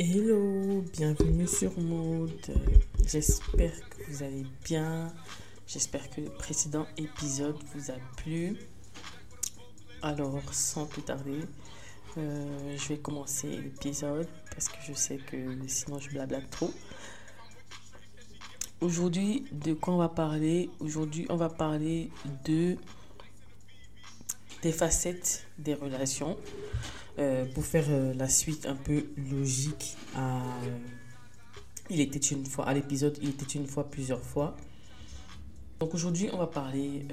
Hello, 0.00 0.84
bienvenue 0.92 1.48
sur 1.48 1.76
Mode. 1.76 2.54
J'espère 3.04 3.72
que 3.90 4.04
vous 4.08 4.22
allez 4.22 4.46
bien. 4.64 5.12
J'espère 5.66 6.08
que 6.08 6.20
le 6.20 6.30
précédent 6.30 6.86
épisode 6.96 7.56
vous 7.74 7.90
a 7.90 7.96
plu. 8.16 8.56
Alors, 10.00 10.40
sans 10.54 10.86
plus 10.86 11.02
tarder, 11.02 11.40
euh, 12.16 12.76
je 12.76 12.88
vais 12.90 12.98
commencer 12.98 13.48
l'épisode 13.48 14.28
parce 14.52 14.68
que 14.68 14.76
je 14.86 14.92
sais 14.92 15.16
que 15.16 15.36
sinon 15.66 15.98
je 15.98 16.10
blablate 16.10 16.48
trop. 16.48 16.72
Aujourd'hui, 18.80 19.46
de 19.50 19.74
quoi 19.74 19.94
on 19.94 19.98
va 19.98 20.08
parler? 20.08 20.70
Aujourd'hui, 20.78 21.26
on 21.28 21.36
va 21.36 21.48
parler 21.48 22.12
de 22.44 22.76
des 24.62 24.72
facettes 24.72 25.44
des 25.58 25.74
relations. 25.74 26.36
Euh, 27.18 27.44
pour 27.52 27.64
faire 27.64 27.86
euh, 27.88 28.14
la 28.14 28.28
suite 28.28 28.64
un 28.66 28.76
peu 28.76 29.06
logique 29.16 29.96
à 30.14 30.36
euh, 30.36 30.78
Il 31.90 32.00
était 32.00 32.20
une 32.20 32.46
fois, 32.46 32.68
à 32.68 32.74
l'épisode 32.74 33.18
Il 33.20 33.30
était 33.30 33.58
une 33.58 33.66
fois, 33.66 33.90
plusieurs 33.90 34.22
fois. 34.22 34.56
Donc 35.80 35.94
aujourd'hui, 35.94 36.30
on 36.32 36.36
va 36.36 36.46
parler 36.46 37.06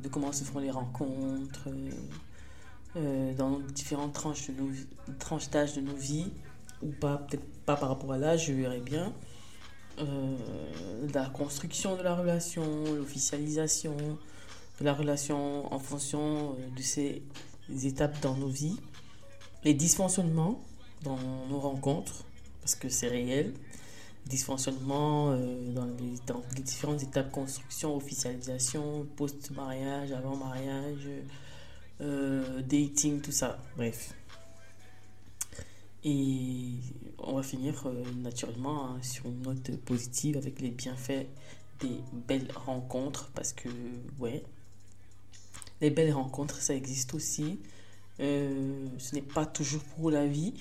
de 0.00 0.08
comment 0.08 0.32
se 0.32 0.42
font 0.42 0.58
les 0.58 0.70
rencontres 0.70 1.68
dans 3.38 3.60
différentes 3.60 4.14
tranches 4.14 4.48
de 4.48 4.54
nos 4.60 4.70
tranches 5.20 5.48
d'âge 5.48 5.74
de 5.74 5.80
nos 5.80 5.94
vies, 5.94 6.32
ou 6.82 6.90
pas, 6.90 7.18
peut-être 7.18 7.46
pas 7.64 7.76
par 7.76 7.88
rapport 7.88 8.12
à 8.12 8.18
l'âge, 8.18 8.48
je 8.48 8.52
verrai 8.52 8.80
bien. 8.80 9.12
la 11.14 11.26
construction 11.28 11.96
de 11.96 12.02
la 12.02 12.16
relation, 12.16 12.64
l'officialisation 12.96 13.96
de 14.80 14.84
la 14.84 14.92
relation 14.92 15.72
en 15.72 15.78
fonction 15.78 16.56
de 16.76 16.82
ces 16.82 17.22
étapes 17.84 18.20
dans 18.22 18.36
nos 18.36 18.48
vies 18.48 18.80
les 19.64 19.74
dysfonctionnements 19.74 20.62
dans 21.02 21.18
nos 21.48 21.60
rencontres, 21.60 22.24
parce 22.60 22.74
que 22.74 22.88
c'est 22.88 23.08
réel, 23.08 23.54
dysfonctionnements 24.26 25.32
euh, 25.32 25.72
dans, 25.72 25.86
les, 25.86 26.62
différentes 26.62 27.02
étapes 27.02 27.30
construction, 27.30 27.96
officialisation, 27.96 29.06
post-mariage, 29.16 30.12
avant-mariage, 30.12 31.08
euh, 32.00 32.62
dating, 32.62 33.20
tout 33.20 33.32
ça, 33.32 33.58
bref. 33.76 34.14
Et 36.04 36.72
on 37.18 37.36
va 37.36 37.42
finir 37.42 37.86
euh, 37.86 38.02
naturellement 38.16 38.86
hein, 38.86 38.98
sur 39.02 39.26
une 39.26 39.42
note 39.42 39.76
positive 39.84 40.36
avec 40.36 40.60
les 40.60 40.70
bienfaits 40.70 41.26
des 41.80 42.00
belles 42.28 42.50
rencontres, 42.54 43.30
parce 43.34 43.52
que, 43.52 43.68
ouais, 44.18 44.44
les 45.80 45.90
belles 45.90 46.12
rencontres, 46.12 46.60
ça 46.60 46.74
existe 46.74 47.14
aussi. 47.14 47.58
Euh, 48.20 48.86
ce 48.98 49.14
n'est 49.14 49.22
pas 49.22 49.46
toujours 49.46 49.82
pour 49.82 50.10
la 50.10 50.26
vie, 50.26 50.52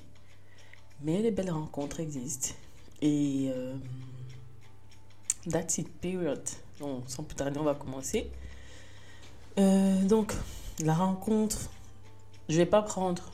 mais 1.04 1.22
les 1.22 1.32
belles 1.32 1.52
rencontres 1.52 2.00
existent. 2.00 2.56
Et 3.02 3.52
euh, 3.54 3.76
that's 5.50 5.78
it, 5.78 5.90
period. 6.00 6.42
Donc, 6.80 7.04
sans 7.08 7.24
plus 7.24 7.36
tarder, 7.36 7.60
on 7.60 7.64
va 7.64 7.76
commencer. 7.76 8.30
Euh, 9.60 10.02
donc, 10.04 10.34
la 10.84 10.94
rencontre, 10.94 11.70
je 12.50 12.58
vais 12.58 12.66
pas 12.66 12.82
prendre 12.82 13.32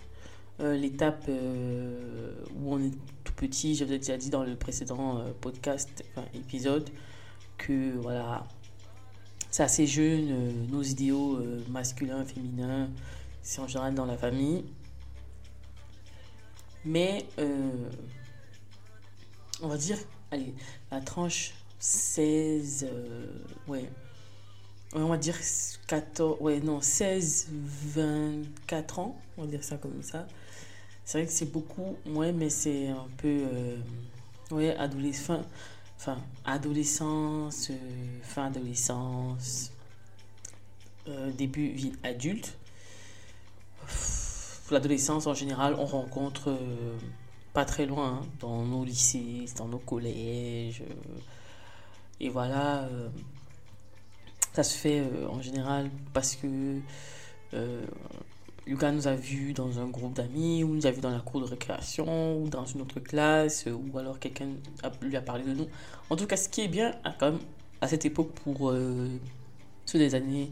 l'étape 0.59 1.29
où 1.29 2.73
on 2.73 2.79
est 2.81 2.93
tout 3.23 3.33
petit. 3.33 3.75
J'avais 3.75 3.99
déjà 3.99 4.17
dit 4.17 4.31
dans 4.31 4.43
le 4.43 4.55
précédent 4.55 5.23
podcast, 5.39 6.03
enfin, 6.09 6.27
épisode, 6.33 6.89
que 7.59 7.95
voilà, 7.97 8.47
c'est 9.51 9.61
assez 9.61 9.85
jeune, 9.85 10.67
nos 10.71 10.81
idéaux 10.81 11.39
masculins, 11.69 12.25
féminins 12.25 12.89
c'est 13.48 13.62
en 13.62 13.67
général 13.67 13.94
dans 13.95 14.06
la 14.06 14.17
famille. 14.17 14.66
Mais 16.84 17.26
euh, 17.40 17.90
on 19.62 19.70
va 19.70 19.78
dire, 19.78 19.98
allez, 20.31 20.53
la 20.92 21.00
tranche 21.00 21.53
16, 21.80 22.88
euh, 22.92 23.31
ouais, 23.70 23.90
on 24.94 25.06
va 25.06 25.18
dire 25.18 25.38
14, 25.88 26.41
ouais, 26.41 26.59
non, 26.59 26.81
16, 26.81 27.47
24 27.52 29.00
ans, 29.00 29.18
on 29.38 29.44
va 29.44 29.47
dire 29.47 29.63
ça 29.63 29.78
comme 29.78 30.03
ça. 30.03 30.28
C'est 31.06 31.19
vrai 31.19 31.28
que 31.28 31.34
c'est 31.34 31.50
beaucoup, 31.50 31.96
ouais, 32.06 32.34
mais 32.34 32.50
c'est 32.50 32.90
un 32.90 33.07
peu, 33.16 33.47
euh, 33.50 33.78
ouais, 34.52 34.75
adolescence, 34.75 35.46
fin 35.97 36.18
adolescence, 36.44 37.72
début 41.38 41.69
vie 41.69 41.94
adulte 42.03 42.57
l'adolescence 44.72 45.28
en 45.28 45.34
général, 45.34 45.75
on 45.78 45.86
rencontre 45.86 46.50
euh, 46.50 46.98
pas 47.53 47.66
très 47.66 47.86
loin, 47.86 48.22
hein, 48.22 48.28
dans 48.40 48.64
nos 48.64 48.84
lycées, 48.84 49.46
dans 49.58 49.68
nos 49.68 49.80
collèges. 49.80 50.81
Euh, 50.81 51.20
et 52.20 52.30
voilà, 52.30 52.84
euh, 52.84 53.09
ça 54.53 54.64
se 54.64 54.75
fait 54.75 55.03
en 55.30 55.42
général 55.42 55.92
parce 56.14 56.36
que 56.36 56.80
Lucas 58.66 58.92
nous 58.92 59.08
a 59.08 59.14
vus 59.14 59.53
dans 59.53 59.80
un 59.80 59.88
groupe 59.88 60.14
d'amis, 60.14 60.64
ou 60.64 60.74
nous 60.74 60.88
a 60.88 60.92
vus 60.92 61.00
dans 61.00 61.12
la 61.12 61.19
cour 61.19 61.42
de 61.42 61.46
récréation, 61.46 62.42
ou 62.42 62.50
dans 62.50 62.66
une 62.66 62.81
autre 62.81 63.00
classe, 63.00 63.68
ou 63.68 63.98
alors 64.00 64.19
quelqu'un 64.19 64.50
lui 65.02 65.16
a 65.16 65.22
parlé 65.22 65.44
de 65.44 65.54
nous. 65.54 65.68
En 66.09 66.16
tout 66.16 66.25
cas, 66.25 66.38
ce 66.38 66.50
qui 66.50 66.62
est 66.62 66.68
bien, 66.68 66.96
hein, 67.04 67.14
quand 67.19 67.31
même, 67.31 67.40
à 67.81 67.88
cette 67.88 68.06
époque, 68.06 68.31
pour 68.44 68.74
ceux 69.86 70.00
des 70.00 70.16
années, 70.16 70.50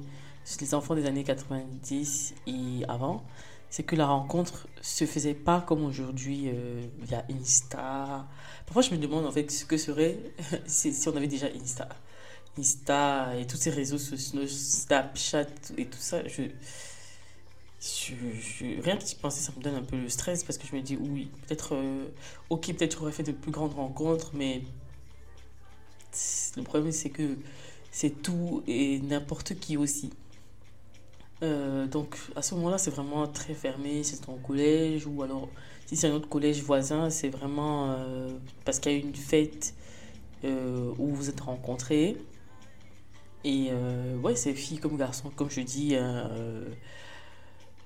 les 0.61 0.73
enfants 0.73 0.95
des 0.95 1.05
années 1.05 1.23
90 1.23 2.35
et 2.47 2.85
avant, 2.87 3.23
c'est 3.69 3.83
que 3.83 3.95
la 3.95 4.05
rencontre 4.05 4.67
se 4.81 5.05
faisait 5.05 5.33
pas 5.33 5.61
comme 5.61 5.83
aujourd'hui 5.83 6.49
euh, 6.49 6.85
via 7.01 7.25
Insta. 7.29 8.25
Parfois, 8.65 8.81
je 8.81 8.91
me 8.91 8.97
demande 8.97 9.25
en 9.25 9.31
fait 9.31 9.51
ce 9.51 9.65
que 9.65 9.77
serait 9.77 10.17
si, 10.65 10.95
on 11.07 11.15
avait 11.15 11.27
déjà 11.27 11.47
Insta. 11.47 11.89
Insta 12.57 13.35
et 13.37 13.45
tous 13.45 13.57
ces 13.57 13.71
réseaux 13.71 13.97
sociaux, 13.97 14.47
Snapchat 14.47 15.47
et 15.77 15.87
tout 15.87 15.97
ça. 15.99 16.19
Rien 17.79 18.97
que 18.97 19.03
d'y 19.03 19.15
penser, 19.15 19.41
ça 19.41 19.51
me 19.57 19.61
donne 19.61 19.75
un 19.75 19.83
peu 19.83 19.97
le 19.97 20.09
stress 20.09 20.43
parce 20.43 20.57
que 20.57 20.65
je 20.67 20.75
me 20.75 20.81
dis 20.81 20.95
oui, 20.95 21.29
peut-être, 21.45 21.75
euh, 21.75 22.07
ok, 22.49 22.67
peut-être 22.67 22.97
j'aurais 22.99 23.11
fait 23.11 23.23
de 23.23 23.31
plus 23.31 23.51
grandes 23.51 23.73
rencontres, 23.73 24.31
mais 24.33 24.61
le 26.55 26.63
problème 26.63 26.91
c'est 26.91 27.09
que 27.09 27.37
c'est 27.91 28.21
tout 28.21 28.63
et 28.67 28.99
n'importe 28.99 29.59
qui 29.59 29.75
aussi. 29.75 30.11
Euh, 31.43 31.85
donc 31.87 32.15
à 32.35 32.41
ce 32.41 32.55
moment-là, 32.55 32.77
c'est 32.77 32.91
vraiment 32.91 33.27
très 33.27 33.53
fermé, 33.53 34.03
c'est 34.03 34.21
ton 34.25 34.35
collège, 34.37 35.05
ou 35.07 35.21
alors 35.21 35.49
si 35.85 35.95
c'est 35.95 36.07
un 36.07 36.13
autre 36.13 36.29
collège 36.29 36.61
voisin, 36.63 37.09
c'est 37.09 37.29
vraiment 37.29 37.91
euh, 37.91 38.29
parce 38.63 38.79
qu'il 38.79 38.91
y 38.93 38.95
a 38.95 38.97
une 38.99 39.15
fête 39.15 39.73
euh, 40.43 40.93
où 40.97 41.13
vous 41.13 41.29
êtes 41.29 41.41
rencontrés. 41.41 42.17
Et 43.43 43.69
ouais, 44.23 44.35
c'est 44.35 44.53
filles 44.55 44.79
comme 44.79 44.97
garçons, 44.97 45.29
comme 45.35 45.51
je 45.51 45.61
dis, 45.61 45.95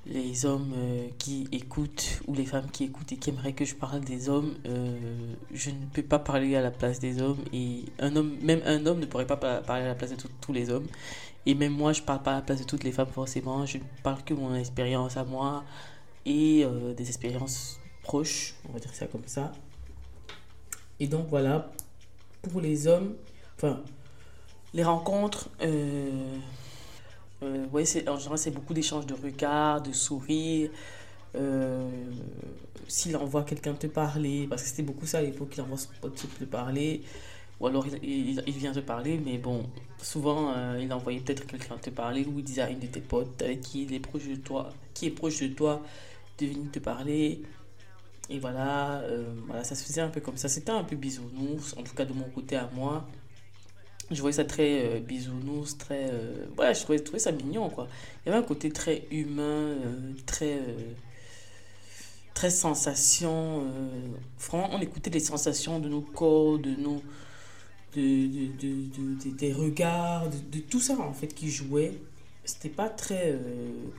les 0.05 0.45
hommes 0.45 0.73
qui 1.17 1.49
écoutent 1.51 2.21
ou 2.27 2.33
les 2.33 2.45
femmes 2.45 2.71
qui 2.71 2.85
écoutent 2.85 3.11
et 3.11 3.17
qui 3.17 3.29
aimeraient 3.29 3.51
que 3.51 3.65
je 3.65 3.75
parle 3.75 3.99
des 3.99 4.29
hommes, 4.29 4.55
je 5.51 5.69
ne 5.69 5.85
peux 5.91 6.01
pas 6.01 6.19
parler 6.19 6.55
à 6.55 6.61
la 6.61 6.71
place 6.71 6.99
des 6.99 7.21
hommes 7.21 7.39
et 7.51 7.83
un 7.99 8.15
homme, 8.15 8.37
même 8.41 8.61
un 8.65 8.85
homme 8.85 9.01
ne 9.01 9.05
pourrait 9.05 9.27
pas 9.27 9.35
parler 9.35 9.83
à 9.83 9.87
la 9.87 9.95
place 9.95 10.11
de 10.11 10.15
tous 10.39 10.53
les 10.53 10.69
hommes. 10.69 10.87
Et 11.45 11.55
même 11.55 11.73
moi, 11.73 11.93
je 11.93 12.01
parle 12.01 12.21
pas 12.21 12.31
à 12.31 12.35
la 12.35 12.41
place 12.41 12.59
de 12.59 12.65
toutes 12.65 12.83
les 12.83 12.91
femmes 12.91 13.07
forcément. 13.07 13.65
Je 13.65 13.77
ne 13.77 13.83
parle 14.03 14.23
que 14.23 14.33
mon 14.33 14.55
expérience 14.55 15.17
à 15.17 15.23
moi 15.23 15.63
et 16.25 16.63
euh, 16.63 16.93
des 16.93 17.07
expériences 17.07 17.79
proches, 18.03 18.55
on 18.67 18.73
va 18.73 18.79
dire 18.79 18.93
ça 18.93 19.07
comme 19.07 19.25
ça. 19.25 19.51
Et 20.99 21.07
donc 21.07 21.27
voilà, 21.29 21.71
pour 22.41 22.61
les 22.61 22.87
hommes, 22.87 23.15
enfin, 23.55 23.81
les 24.73 24.83
rencontres, 24.83 25.49
euh, 25.61 26.37
euh 27.43 27.65
en 27.71 28.17
général, 28.17 28.37
c'est 28.37 28.51
beaucoup 28.51 28.73
d'échanges 28.73 29.05
de 29.05 29.13
regards, 29.13 29.81
de 29.81 29.93
sourires. 29.93 30.71
Euh, 31.35 31.89
s'il 32.87 33.15
envoie 33.15 33.43
quelqu'un 33.43 33.73
te 33.73 33.87
parler, 33.87 34.47
parce 34.47 34.63
que 34.63 34.67
c'était 34.67 34.83
beaucoup 34.83 35.05
ça 35.05 35.19
à 35.19 35.21
l'époque, 35.21 35.53
il 35.55 35.61
envoie 35.61 35.77
son 35.77 35.89
pote 36.01 36.15
te 36.39 36.43
parler, 36.43 37.03
ou 37.59 37.67
alors 37.67 37.85
il, 38.01 38.41
vient 38.53 38.71
te 38.71 38.79
parler, 38.79 39.19
mais 39.23 39.37
bon, 39.37 39.65
souvent 40.01 40.53
euh, 40.55 40.79
il 40.81 40.91
envoyait 40.93 41.19
peut-être 41.19 41.45
quelqu'un 41.45 41.77
te 41.77 41.89
parler 41.89 42.25
ou 42.25 42.39
il 42.39 42.43
disait 42.43 42.61
à 42.61 42.69
une 42.69 42.79
de 42.79 42.87
tes 42.87 43.01
potes 43.01 43.41
avec 43.41 43.61
qui 43.61 43.83
il 43.83 43.93
est 43.93 43.99
proche 43.99 44.27
de 44.27 44.35
toi, 44.35 44.69
qui 44.93 45.07
est 45.07 45.11
proche 45.11 45.41
de 45.41 45.47
toi, 45.47 45.81
de 46.37 46.45
venir 46.45 46.71
te 46.71 46.79
parler. 46.79 47.41
Et 48.29 48.39
voilà, 48.39 48.99
euh, 48.99 49.33
voilà, 49.47 49.63
ça 49.63 49.75
se 49.75 49.83
faisait 49.83 50.01
un 50.01 50.09
peu 50.09 50.21
comme 50.21 50.37
ça. 50.37 50.47
C'était 50.47 50.71
un 50.71 50.83
peu 50.83 50.95
bisounours, 50.95 51.75
en 51.77 51.83
tout 51.83 51.95
cas 51.95 52.05
de 52.05 52.13
mon 52.13 52.29
côté 52.29 52.55
à 52.55 52.69
moi. 52.73 53.07
Je 54.11 54.21
voyais 54.21 54.37
ça 54.37 54.45
très 54.45 54.85
euh, 54.85 54.99
bisounours, 54.99 55.77
très. 55.77 56.07
je 56.09 56.81
trouvais, 56.81 56.99
je 56.99 57.03
trouvais, 57.03 57.19
ça 57.19 57.31
mignon, 57.31 57.69
quoi. 57.69 57.87
Il 58.25 58.29
y 58.29 58.31
avait 58.31 58.41
un 58.41 58.47
côté 58.47 58.71
très 58.71 59.05
humain, 59.11 59.75
très 60.25 60.59
très 62.33 62.49
sensation. 62.51 63.65
franchement, 64.37 64.77
on 64.77 64.81
écoutait 64.81 65.09
les 65.09 65.19
sensations 65.19 65.79
de 65.79 65.89
nos 65.89 66.01
corps, 66.01 66.57
de 66.57 66.69
nos, 66.69 67.01
de, 67.95 68.47
de, 68.61 69.23
de, 69.23 69.35
des 69.37 69.53
regards, 69.53 70.29
de, 70.29 70.59
tout 70.59 70.79
ça 70.79 70.97
en 70.99 71.13
fait 71.13 71.33
qui 71.33 71.49
jouait 71.49 71.93
c'était 72.45 72.69
pas 72.69 72.89
très 72.89 73.37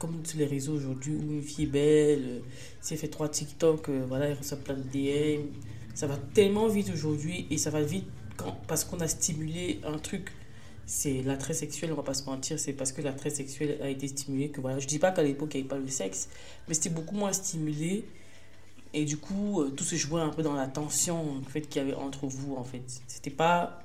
comme 0.01 0.25
sur 0.25 0.39
les 0.41 0.47
réseaux 0.47 0.75
aujourd'hui 0.75 1.15
où 1.15 1.35
une 1.35 1.43
fille 1.43 1.67
belle, 1.67 2.43
si 2.81 2.95
elle 2.95 2.99
fait 2.99 3.07
trois 3.07 3.29
TikTok, 3.29 3.89
voilà, 4.09 4.27
elle 4.27 4.39
reçoit 4.39 4.59
plein 4.59 4.75
de 4.75 4.83
DM. 4.83 5.47
Ça 5.95 6.09
va 6.09 6.17
tellement 6.35 6.67
vite 6.67 6.91
aujourd'hui 6.93 7.47
et 7.51 7.59
ça 7.59 7.71
va 7.71 7.83
vite 7.83 8.07
parce 8.67 8.83
qu'on 8.85 8.99
a 8.99 9.07
stimulé 9.07 9.81
un 9.85 9.99
truc 9.99 10.33
c'est 10.91 11.23
l'attrait 11.23 11.55
sexuel, 11.55 11.93
on 11.93 11.95
va 11.95 12.03
pas 12.03 12.15
se 12.15 12.25
mentir, 12.25 12.59
c'est 12.59 12.73
parce 12.73 12.91
que 12.91 13.01
l'attrait 13.01 13.31
sexuel 13.31 13.79
a 13.81 13.89
été 13.89 14.09
stimulé 14.09 14.49
que 14.49 14.61
voilà, 14.61 14.81
je 14.81 14.89
dis 14.89 14.99
pas 14.99 15.13
qu'à 15.13 15.23
l'époque 15.23 15.55
il 15.55 15.59
n'y 15.59 15.61
avait 15.61 15.69
pas 15.69 15.79
le 15.79 15.87
sexe, 15.87 16.29
mais 16.67 16.75
c'était 16.75 16.91
beaucoup 16.91 17.15
moins 17.15 17.33
stimulé 17.33 18.05
et 18.93 19.05
du 19.05 19.17
coup 19.17 19.61
euh, 19.61 19.71
tout 19.71 19.85
se 19.85 19.97
jouait 19.97 20.21
un 20.21 20.31
peu 20.31 20.43
dans 20.43 20.55
la 20.55 20.67
tension 20.67 21.39
en 21.39 21.43
fait 21.43 21.63
qu'il 21.63 21.83
y 21.83 21.85
avait 21.85 21.95
entre 21.95 22.27
vous 22.27 22.57
en 22.57 22.65
fait. 22.65 22.83
C'était 23.07 23.31
pas 23.31 23.83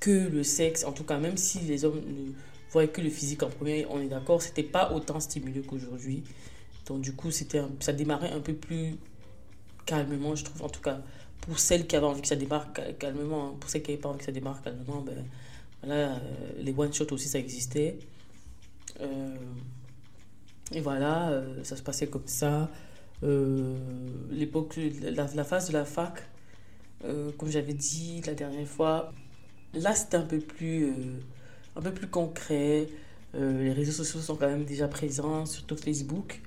que 0.00 0.28
le 0.28 0.42
sexe, 0.42 0.84
en 0.84 0.92
tout 0.92 1.04
cas 1.04 1.18
même 1.18 1.36
si 1.36 1.60
les 1.60 1.84
hommes 1.84 2.00
ne 2.00 2.32
voyaient 2.70 2.88
que 2.88 3.00
le 3.00 3.10
physique 3.10 3.42
en 3.42 3.50
premier, 3.50 3.86
on 3.90 4.00
est 4.00 4.08
d'accord, 4.08 4.42
c'était 4.42 4.62
pas 4.62 4.92
autant 4.92 5.20
stimulé 5.20 5.62
qu'aujourd'hui. 5.62 6.24
Donc 6.86 7.02
du 7.02 7.14
coup, 7.14 7.30
c'était 7.30 7.62
ça 7.80 7.92
démarrait 7.92 8.32
un 8.32 8.40
peu 8.40 8.54
plus 8.54 8.96
calmement, 9.86 10.34
je 10.34 10.44
trouve 10.44 10.62
en 10.62 10.68
tout 10.68 10.80
cas 10.80 11.00
pour 11.40 11.58
celles 11.58 11.86
qui 11.86 11.96
avaient 11.96 12.06
envie 12.06 12.22
que 12.22 12.28
ça 12.28 12.36
démarre 12.36 12.68
calmement, 12.98 13.48
hein. 13.48 13.54
pour 13.60 13.68
celles 13.70 13.82
qui 13.82 13.90
n'avaient 13.90 14.00
pas 14.00 14.08
envie 14.08 14.18
que 14.18 14.24
ça 14.24 14.32
démarre 14.32 14.62
calmement, 14.62 15.00
ben 15.02 15.24
Là, 15.84 15.94
euh, 15.94 16.18
les 16.58 16.72
one-shots 16.72 17.12
aussi, 17.12 17.26
ça 17.26 17.40
existait. 17.40 17.98
Euh, 19.00 19.34
et 20.70 20.80
voilà, 20.80 21.42
ça 21.64 21.76
se 21.76 21.82
passait 21.82 22.06
comme 22.06 22.26
ça. 22.26 22.70
L'époque, 24.30 24.78
la, 25.02 25.44
phase 25.44 25.68
de 25.68 25.72
la 25.72 25.84
fac, 25.84 26.22
comme 27.02 27.48
j'avais 27.48 27.74
dit 27.74 28.20
la 28.26 28.34
dernière 28.34 28.66
fois, 28.66 29.12
là 29.74 29.94
c'était 29.94 30.16
un 30.16 30.26
peu 30.26 30.38
plus, 30.38 30.92
un 31.76 31.80
peu 31.80 31.92
plus 31.92 32.08
concret. 32.08 32.88
les 33.34 33.72
réseaux 33.72 33.92
sociaux 33.92 34.20
sont 34.20 34.36
quand 34.36 34.48
même 34.48 34.64
déjà 34.64 34.88
présents, 34.88 35.46
surtout 35.46 35.76
Facebook. 35.76 36.40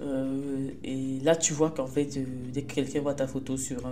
et 0.00 1.20
là, 1.22 1.36
tu 1.36 1.52
vois 1.52 1.70
qu'en 1.70 1.86
fait, 1.86 2.18
dès 2.52 2.62
que 2.62 2.74
quelqu'un 2.74 3.00
voit 3.00 3.14
ta 3.14 3.26
photo 3.26 3.56
sur 3.56 3.82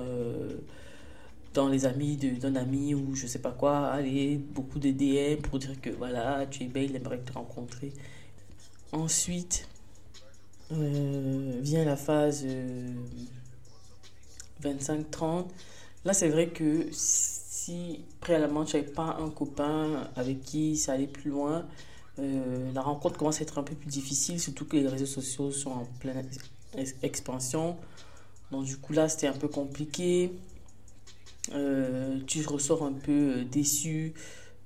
dans 1.55 1.69
les 1.69 1.87
amis 1.87 2.17
d'un 2.17 2.57
ami 2.57 2.95
ou 2.95 3.15
je 3.15 3.27
sais 3.27 3.41
pas 3.41 3.51
quoi, 3.51 3.89
allez, 3.89 4.37
beaucoup 4.37 4.79
de 4.79 4.91
DM 4.91 5.41
pour 5.43 5.59
dire 5.59 5.81
que 5.81 5.91
voilà, 5.91 6.47
tu 6.47 6.65
es 6.65 6.67
belle, 6.67 6.91
il 6.91 6.97
aimerait 6.97 7.19
te 7.19 7.33
rencontrer. 7.33 7.93
Ensuite, 8.93 9.69
euh, 10.73 11.59
vient 11.63 11.85
la 11.85 11.97
phase 11.97 12.45
25-30. 14.63 15.23
Euh, 15.23 15.43
Là, 16.05 16.15
c'est 16.15 16.29
vrai 16.29 16.49
que 16.49 16.87
si 16.93 18.05
préalablement 18.21 18.65
tu 18.65 18.77
n'avais 18.77 18.89
pas 18.89 19.17
un 19.21 19.31
copain 19.31 20.09
avec 20.17 20.43
qui 20.43 20.77
ça 20.77 20.93
allait 20.93 21.09
plus 21.09 21.31
loin, 21.31 21.67
euh, 22.19 22.71
la 22.73 22.81
rencontre 22.81 23.19
commence 23.19 23.41
à 23.41 23.43
être 23.43 23.59
un 23.59 23.63
peu 23.63 23.75
plus 23.75 23.89
difficile, 23.89 24.41
surtout 24.41 24.65
que 24.65 24.77
les 24.77 24.87
réseaux 24.87 25.07
sociaux 25.07 25.51
sont 25.51 25.71
en 25.71 25.85
pleine 26.01 26.25
expansion. 27.03 27.77
Donc 28.53 28.65
du 28.65 28.77
coup 28.77 28.93
là, 28.93 29.09
c'était 29.09 29.27
un 29.27 29.33
peu 29.33 29.49
compliqué. 29.49 30.33
Tu 32.27 32.47
ressors 32.47 32.85
un 32.85 32.93
peu 32.93 33.45
déçu. 33.45 34.15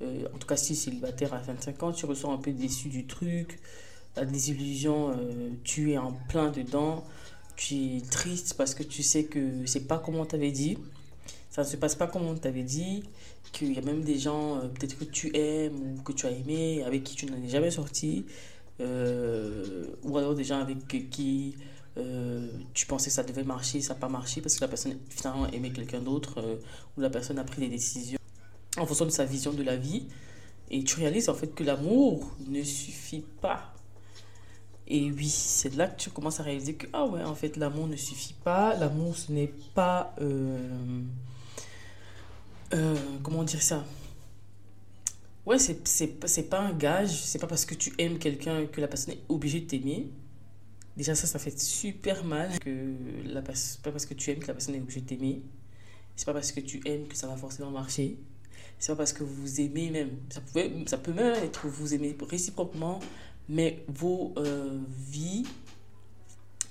En 0.03 0.39
tout 0.39 0.47
cas, 0.47 0.57
si 0.57 0.77
célibataire 0.77 1.33
à 1.33 1.39
25 1.39 1.83
ans, 1.83 1.93
tu 1.93 2.07
ressors 2.07 2.31
un 2.31 2.39
peu 2.39 2.53
déçu 2.53 2.89
du 2.89 3.07
truc. 3.07 3.59
La 4.17 4.25
désillusion, 4.25 5.17
tu 5.65 5.93
es 5.93 5.99
en 5.99 6.13
plein 6.29 6.51
dedans. 6.51 7.05
Tu 7.57 7.97
es 7.97 8.01
triste 8.01 8.55
parce 8.59 8.75
que 8.75 8.83
tu 8.83 9.03
sais 9.03 9.25
que 9.25 9.65
c'est 9.67 9.87
pas 9.87 9.99
comme 9.99 10.17
on 10.17 10.27
t'avait 10.27 10.53
dit. 10.53 10.79
Ça 11.51 11.63
ne 11.63 11.67
se 11.67 11.77
passe 11.77 11.95
pas 11.95 12.07
comme 12.07 12.27
on 12.27 12.35
t'avait 12.35 12.63
dit. 12.63 13.05
Qu'il 13.53 13.73
y 13.73 13.79
a 13.79 13.83
même 13.83 14.03
des 14.03 14.19
gens, 14.19 14.61
peut-être 14.75 14.99
que 14.99 15.05
tu 15.05 15.35
aimes 15.37 15.97
ou 15.99 16.03
que 16.03 16.13
tu 16.13 16.27
as 16.27 16.31
aimé, 16.31 16.83
avec 16.85 17.05
qui 17.05 17.17
tu 17.17 17.27
n'en 17.27 17.43
es 17.43 17.49
jamais 17.49 17.71
sorti. 17.71 18.27
ou 18.81 20.19
alors 20.19 20.35
des 20.35 20.45
gens 20.45 20.61
avec 20.61 20.87
qui 21.11 21.55
euh, 21.99 22.49
tu 22.73 22.87
pensais 22.87 23.11
que 23.11 23.15
ça 23.15 23.23
devait 23.23 23.45
marcher, 23.45 23.81
ça 23.83 23.93
n'a 23.95 24.01
pas 24.01 24.09
marché 24.09 24.41
parce 24.41 24.55
que 24.55 24.63
la 24.63 24.69
personne 24.69 24.97
finalement 25.11 25.47
aimait 25.49 25.73
quelqu'un 25.73 26.01
d'autre 26.01 26.41
euh, 26.41 26.57
ou 26.97 27.03
la 27.03 27.11
personne 27.11 27.39
a 27.39 27.45
pris 27.45 27.61
des 27.61 27.69
décisions 27.69 28.19
en 28.79 28.87
fonction 28.87 29.05
de 29.05 29.11
sa 29.11 29.27
vision 29.27 29.53
de 29.53 29.63
la 29.63 29.77
vie. 29.77 30.07
Et 30.71 30.85
tu 30.85 30.97
réalises 30.97 31.29
en 31.29 31.35
fait 31.35 31.55
que 31.55 31.65
l'amour 31.65 32.35
ne 32.49 32.63
suffit 32.63 33.25
pas. 33.43 33.75
Et 34.89 35.11
oui, 35.11 35.29
c'est 35.29 35.75
là 35.75 35.87
que 35.87 36.01
tu 36.01 36.11
commences 36.11 36.41
à 36.41 36.43
réaliser 36.43 36.75
que, 36.75 36.87
ah 36.93 37.07
ouais, 37.07 37.23
en 37.23 37.35
fait, 37.35 37.57
l'amour 37.57 37.87
ne 37.87 37.97
suffit 37.97 38.35
pas. 38.45 38.75
L'amour, 38.77 39.17
ce 39.17 39.33
n'est 39.33 39.53
pas... 39.75 40.15
Euh, 40.21 40.75
comment 43.23 43.45
dire 43.45 43.63
ça? 43.63 43.85
Ouais, 45.45 45.59
c'est 45.59 46.49
pas 46.49 46.61
un 46.61 46.73
gage. 46.73 47.11
C'est 47.11 47.39
pas 47.39 47.47
parce 47.47 47.65
que 47.65 47.75
tu 47.75 47.93
aimes 47.99 48.19
quelqu'un 48.19 48.67
que 48.67 48.81
la 48.81 48.89
personne 48.89 49.15
est 49.15 49.23
obligée 49.29 49.61
de 49.61 49.67
t'aimer. 49.67 50.11
Déjà, 50.97 51.15
ça, 51.15 51.27
ça 51.27 51.39
fait 51.39 51.59
super 51.59 52.25
mal 52.25 52.59
que 52.59 52.95
la 53.25 53.41
pas 53.41 53.53
parce 53.91 54.07
que 54.07 54.15
tu 54.15 54.31
aimes 54.31 54.41
que 54.41 54.49
la 54.49 54.55
personne 54.55 54.75
est 54.75 54.81
obligée 54.81 55.01
de 55.01 55.07
t'aimer. 55.07 55.43
C'est 56.17 56.27
pas 56.27 56.35
parce 56.35 56.53
que 56.53 56.61
tu 56.61 56.81
aimes 56.85 57.07
que 57.07 57.17
ça 57.17 57.27
va 57.27 57.37
forcément 57.37 57.71
marcher. 57.71 58.19
C'est 58.79 58.93
pas 58.93 58.97
parce 58.97 59.13
que 59.13 59.25
vous 59.25 59.61
aimez 59.61 59.91
même. 59.91 60.11
Ça, 60.29 60.41
pouvait, 60.41 60.71
ça 60.87 60.99
peut 60.99 61.13
même 61.13 61.35
être 61.35 61.63
que 61.63 61.69
vous 61.69 61.95
aimez 61.95 62.17
réciproquement, 62.29 63.01
mais 63.53 63.85
vos 63.87 64.33
euh, 64.39 64.81
vies, 65.11 65.45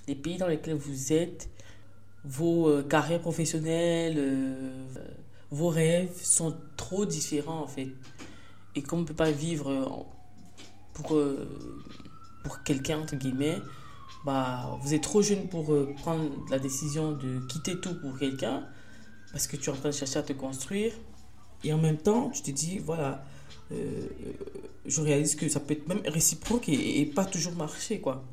les 0.08 0.16
pays 0.16 0.38
dans 0.38 0.48
lesquels 0.48 0.76
vous 0.76 1.14
êtes, 1.14 1.48
vos 2.26 2.68
euh, 2.70 2.82
carrières 2.82 3.22
professionnelles, 3.22 4.16
euh, 4.18 4.88
vos 5.52 5.70
rêves 5.70 6.20
sont 6.24 6.58
trop 6.78 7.06
différents 7.06 7.62
en 7.62 7.68
fait. 7.68 7.90
Et 8.76 8.82
qu'on 8.82 8.98
ne 8.98 9.04
peut 9.04 9.14
pas 9.14 9.30
vivre 9.30 10.08
pour, 10.94 11.20
pour 12.44 12.64
quelqu'un, 12.64 13.02
entre 13.02 13.16
guillemets, 13.16 13.60
bah, 14.26 14.80
vous 14.82 14.94
êtes 14.94 15.04
trop 15.04 15.22
jeune 15.22 15.50
pour 15.50 15.76
prendre 15.98 16.32
la 16.50 16.58
décision 16.58 17.12
de 17.12 17.46
quitter 17.48 17.80
tout 17.80 18.00
pour 18.00 18.18
quelqu'un, 18.18 18.66
parce 19.34 19.46
que 19.46 19.58
tu 19.58 19.70
es 19.70 19.74
en 19.74 19.76
train 19.76 19.90
de 19.90 19.94
chercher 19.94 20.20
à 20.20 20.24
te 20.24 20.32
construire. 20.32 20.94
Et 21.66 21.74
en 21.74 21.80
même 21.80 21.98
temps, 21.98 22.30
tu 22.30 22.42
te 22.44 22.52
dis, 22.52 22.80
voilà, 22.80 23.26
je 24.86 25.02
réalise 25.02 25.36
que 25.36 25.48
ça 25.50 25.60
peut 25.60 25.74
être 25.74 25.88
même 25.88 26.02
réciproque 26.06 26.70
et, 26.70 27.06
pas 27.06 27.26
toujours 27.26 27.54
marcher, 27.54 28.00
quoi. 28.00 28.24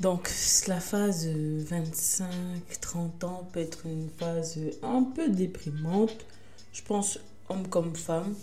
Donc, 0.00 0.30
la 0.66 0.80
phase 0.80 1.26
25-30 1.26 3.24
ans 3.24 3.48
peut 3.52 3.60
être 3.60 3.84
une 3.84 4.08
phase 4.18 4.58
un 4.82 5.02
peu 5.02 5.28
déprimante. 5.28 6.24
Je 6.72 6.82
pense, 6.82 7.18
homme 7.48 7.68
comme 7.68 7.94
femme. 7.94 8.34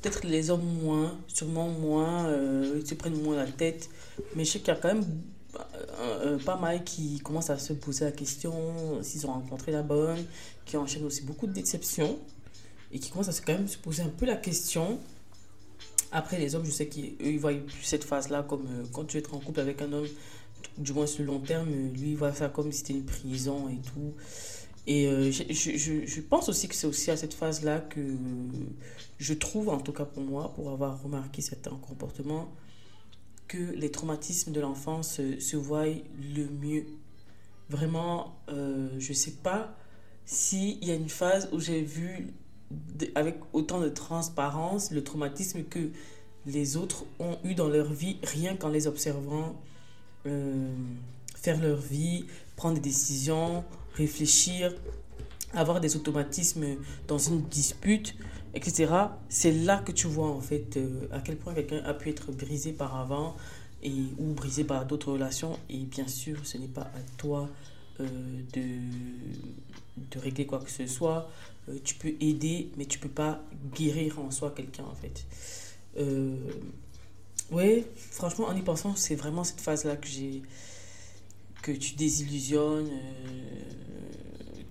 Peut-être 0.00 0.26
les 0.26 0.50
hommes 0.50 0.66
moins, 0.82 1.16
sûrement 1.28 1.68
moins, 1.68 2.26
euh, 2.26 2.80
ils 2.80 2.86
se 2.86 2.94
prennent 2.94 3.22
moins 3.22 3.36
la 3.36 3.46
tête. 3.46 3.88
Mais 4.34 4.44
je 4.44 4.52
sais 4.52 4.58
qu'il 4.58 4.68
y 4.68 4.70
a 4.70 4.76
quand 4.76 4.94
même 4.94 5.04
euh, 6.00 6.38
pas 6.38 6.56
mal 6.56 6.82
qui 6.84 7.20
commencent 7.20 7.50
à 7.50 7.58
se 7.58 7.72
poser 7.72 8.04
la 8.04 8.12
question 8.12 9.02
s'ils 9.02 9.26
ont 9.26 9.32
rencontré 9.32 9.72
la 9.72 9.82
bonne, 9.82 10.24
qui 10.64 10.76
enchaînent 10.76 11.04
aussi 11.04 11.22
beaucoup 11.22 11.46
de 11.46 11.52
déceptions 11.52 12.18
et 12.92 12.98
qui 12.98 13.10
commencent 13.10 13.28
à 13.28 13.32
se, 13.32 13.42
quand 13.42 13.52
même 13.52 13.68
se 13.68 13.78
poser 13.78 14.02
un 14.02 14.08
peu 14.08 14.26
la 14.26 14.36
question. 14.36 14.98
Après, 16.12 16.38
les 16.38 16.54
hommes, 16.54 16.64
je 16.64 16.70
sais 16.70 16.88
qu'eux, 16.88 17.14
ils 17.20 17.38
voient 17.38 17.52
plus 17.52 17.82
cette 17.82 18.04
phase-là 18.04 18.42
comme 18.42 18.66
euh, 18.66 18.84
quand 18.92 19.04
tu 19.04 19.18
es 19.18 19.26
en 19.28 19.38
couple 19.38 19.60
avec 19.60 19.80
un 19.82 19.92
homme, 19.92 20.08
du 20.76 20.92
moins 20.92 21.06
sur 21.06 21.20
le 21.20 21.26
long 21.26 21.40
terme, 21.40 21.70
lui, 21.70 22.10
il 22.10 22.16
voit 22.16 22.32
ça 22.34 22.48
comme 22.48 22.72
si 22.72 22.78
c'était 22.78 22.94
une 22.94 23.04
prison 23.04 23.68
et 23.68 23.78
tout. 23.80 24.14
Et 24.86 25.06
euh, 25.06 25.30
je, 25.30 26.20
pense 26.20 26.48
aussi 26.48 26.66
que 26.66 26.74
c'est 26.74 26.86
aussi 26.86 27.10
à 27.10 27.16
cette 27.16 27.34
phase-là 27.34 27.80
que 27.80 28.00
je 29.18 29.34
trouve, 29.34 29.68
en 29.68 29.78
tout 29.78 29.92
cas 29.92 30.04
pour 30.04 30.22
moi, 30.22 30.52
pour 30.54 30.70
avoir 30.70 31.00
remarqué 31.02 31.42
certains 31.42 31.76
comportements, 31.76 32.52
que 33.46 33.58
les 33.58 33.90
traumatismes 33.90 34.52
de 34.52 34.60
l'enfance 34.60 35.20
se, 35.38 35.56
voient 35.56 35.86
le 35.86 36.48
mieux. 36.48 36.86
Vraiment, 37.68 38.36
euh, 38.48 38.88
je 38.98 39.10
ne 39.10 39.14
sais 39.14 39.32
pas 39.42 39.76
s'il 40.24 40.84
y 40.84 40.90
a 40.90 40.94
une 40.94 41.08
phase 41.08 41.48
où 41.52 41.60
j'ai 41.60 41.82
vu 41.82 42.32
avec 43.14 43.38
autant 43.52 43.80
de 43.80 43.88
transparence 43.88 44.90
le 44.90 45.02
traumatisme 45.02 45.64
que 45.64 45.90
les 46.46 46.76
autres 46.76 47.04
ont 47.18 47.36
eu 47.44 47.54
dans 47.54 47.68
leur 47.68 47.92
vie, 47.92 48.18
rien 48.22 48.56
qu'en 48.56 48.68
les 48.68 48.86
observant 48.86 49.60
euh, 50.26 50.72
faire 51.34 51.60
leur 51.60 51.78
vie, 51.80 52.26
prendre 52.56 52.74
des 52.74 52.80
décisions, 52.80 53.64
réfléchir, 53.94 54.74
avoir 55.52 55.80
des 55.80 55.96
automatismes 55.96 56.76
dans 57.08 57.18
une 57.18 57.42
dispute 57.42 58.14
etc. 58.54 58.92
C'est 59.28 59.52
là 59.52 59.78
que 59.78 59.92
tu 59.92 60.06
vois 60.06 60.28
en 60.28 60.40
fait 60.40 60.76
euh, 60.76 61.06
à 61.12 61.20
quel 61.20 61.36
point 61.36 61.54
quelqu'un 61.54 61.82
a 61.84 61.94
pu 61.94 62.10
être 62.10 62.32
brisé 62.32 62.72
par 62.72 62.96
avant 62.96 63.36
et, 63.82 63.92
ou 64.18 64.32
brisé 64.34 64.64
par 64.64 64.86
d'autres 64.86 65.12
relations. 65.12 65.58
Et 65.68 65.78
bien 65.78 66.08
sûr, 66.08 66.38
ce 66.44 66.58
n'est 66.58 66.68
pas 66.68 66.82
à 66.82 67.00
toi 67.16 67.48
euh, 68.00 68.06
de, 68.52 68.62
de 70.10 70.18
régler 70.18 70.46
quoi 70.46 70.60
que 70.60 70.70
ce 70.70 70.86
soit. 70.86 71.30
Euh, 71.70 71.78
tu 71.84 71.94
peux 71.94 72.14
aider, 72.20 72.70
mais 72.76 72.86
tu 72.86 72.98
peux 72.98 73.08
pas 73.08 73.42
guérir 73.74 74.18
en 74.18 74.30
soi 74.30 74.50
quelqu'un 74.50 74.84
en 74.84 74.94
fait. 74.94 75.26
ouais, 77.50 77.84
franchement, 77.94 78.46
en 78.46 78.56
y 78.56 78.62
pensant, 78.62 78.94
c'est 78.96 79.14
vraiment 79.14 79.44
cette 79.44 79.60
phase-là 79.60 79.96
que 79.96 80.06
j'ai 80.08 80.42
que 81.62 81.72
tu 81.72 81.94
désillusionnes, 81.94 82.90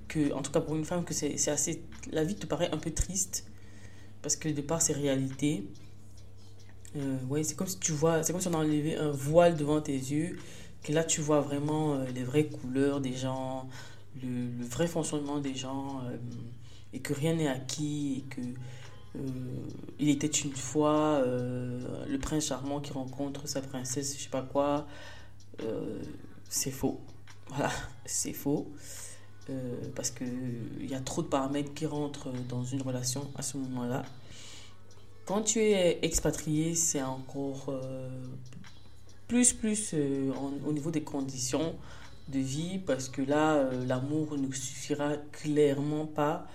que, 0.08 0.34
en 0.34 0.42
tout 0.42 0.52
cas 0.52 0.62
pour 0.62 0.76
une 0.76 0.86
femme, 0.86 1.04
que 1.06 1.14
c'est 1.14 1.48
assez. 1.50 1.84
La 2.12 2.24
vie 2.24 2.36
te 2.36 2.46
paraît 2.48 2.72
un 2.72 2.78
peu 2.78 2.92
triste 2.92 3.46
parce 4.22 4.36
que 4.36 4.50
de 4.50 4.62
par 4.62 4.82
ces 4.82 4.94
réalités, 4.94 5.64
Euh, 6.96 7.18
ouais, 7.30 7.44
c'est 7.44 7.56
comme 7.56 7.68
si 7.68 7.80
tu 7.80 7.92
vois, 7.92 8.24
c'est 8.24 8.32
comme 8.34 8.42
si 8.42 8.48
on 8.48 8.54
enlevait 8.54 8.96
un 8.96 9.12
voile 9.12 9.56
devant 9.56 9.82
tes 9.82 9.94
yeux, 9.94 10.38
que 10.84 10.92
là 10.92 11.04
tu 11.04 11.22
vois 11.22 11.42
vraiment 11.42 11.94
euh, 11.96 12.06
les 12.16 12.24
vraies 12.24 12.48
couleurs 12.48 13.00
des 13.02 13.14
gens, 13.14 13.68
le, 14.24 14.64
vrai 14.66 14.88
fonctionnement 14.88 15.40
des 15.40 15.54
gens, 15.56 16.02
euh, 16.06 16.18
et 16.94 17.00
que 17.00 17.14
rien 17.14 17.36
n'est 17.36 17.48
acquis, 17.48 18.24
et 18.26 18.30
que 18.30 18.42
il 19.98 20.08
était 20.10 20.28
une 20.28 20.54
fois 20.56 21.24
le 21.26 22.18
prince 22.20 22.46
charmant 22.46 22.80
qui 22.80 22.94
rencontre 22.94 23.48
sa 23.48 23.62
princesse, 23.62 24.16
je 24.18 24.24
sais 24.24 24.30
pas 24.30 24.44
quoi. 24.44 24.88
c'est 26.50 26.72
faux. 26.72 27.00
Voilà, 27.50 27.72
c'est 28.06 28.34
faux. 28.34 28.72
parce 29.96 30.12
qu'il 30.12 30.88
y 30.88 30.94
a 30.94 31.00
trop 31.00 31.24
de 31.24 31.28
paramètres 31.28 31.74
qui 31.74 31.88
rentrent 31.88 32.32
dans 32.48 32.64
une 32.64 32.84
relation 32.84 33.28
à 33.36 33.42
ce 33.42 33.58
moment-là. 33.58 34.04
Quand 35.30 35.44
tu 35.44 35.60
es 35.60 36.00
expatrié, 36.02 36.74
c'est 36.74 37.04
encore 37.04 37.68
euh, 37.70 38.10
plus, 39.28 39.54
plus 39.54 39.92
euh, 39.94 40.32
au 40.66 40.74
niveau 40.74 40.90
des 40.90 41.04
conditions 41.04 41.76
de 42.30 42.40
vie, 42.40 42.80
parce 42.80 43.10
que 43.10 43.22
là, 43.22 43.58
euh, 43.58 43.86
l'amour 43.86 44.36
ne 44.40 44.52
suffira 44.52 45.18
clairement 45.32 46.08
pas. 46.08 46.48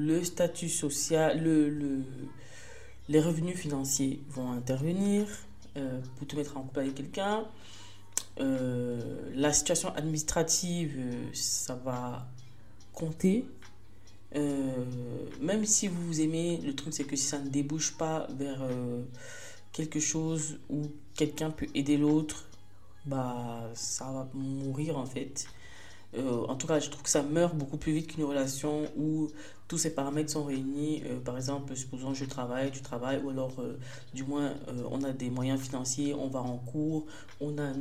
Le 0.00 0.24
statut 0.24 0.68
social, 0.68 1.42
le, 1.42 1.68
le 1.68 2.02
les 3.08 3.20
revenus 3.20 3.56
financiers 3.56 4.20
vont 4.28 4.52
intervenir 4.52 5.26
pour 6.16 6.26
te 6.28 6.36
mettre 6.36 6.56
en 6.56 6.62
couple 6.62 6.80
avec 6.80 6.94
quelqu'un. 6.94 7.44
la 8.38 9.52
situation 9.52 9.92
administrative, 9.96 10.96
ça 11.32 11.74
va 11.74 12.28
compter 12.92 13.46
euh, 14.36 14.84
même 15.40 15.64
si 15.64 15.88
vous 15.88 16.06
vous 16.06 16.20
aimez, 16.20 16.58
le 16.64 16.74
truc 16.74 16.94
c'est 16.94 17.04
que 17.04 17.16
si 17.16 17.24
ça 17.24 17.38
ne 17.38 17.48
débouche 17.48 17.92
pas 17.96 18.26
vers 18.36 18.62
euh, 18.62 19.02
quelque 19.72 19.98
chose 19.98 20.58
où 20.68 20.82
quelqu'un 21.14 21.50
peut 21.50 21.66
aider 21.74 21.96
l'autre, 21.96 22.46
bah 23.06 23.68
ça 23.74 24.04
va 24.12 24.28
mourir 24.34 24.98
en 24.98 25.06
fait. 25.06 25.46
Euh, 26.16 26.44
en 26.46 26.56
tout 26.56 26.66
cas, 26.66 26.80
je 26.80 26.90
trouve 26.90 27.02
que 27.02 27.10
ça 27.10 27.22
meurt 27.22 27.54
beaucoup 27.56 27.76
plus 27.76 27.92
vite 27.92 28.08
qu'une 28.08 28.24
relation 28.24 28.84
où 28.96 29.28
tous 29.70 29.78
ces 29.78 29.94
paramètres 29.94 30.30
sont 30.30 30.42
réunis. 30.42 31.02
par 31.24 31.36
exemple, 31.36 31.76
supposons 31.76 32.12
je 32.12 32.24
travaille, 32.24 32.72
tu 32.72 32.82
travailles, 32.82 33.22
ou 33.22 33.30
alors 33.30 33.52
du 34.12 34.24
moins 34.24 34.52
on 34.90 35.04
a 35.04 35.12
des 35.12 35.30
moyens 35.30 35.60
financiers, 35.60 36.12
on 36.12 36.26
va 36.26 36.40
en 36.40 36.58
cours, 36.58 37.06
on 37.40 37.56
a 37.56 37.72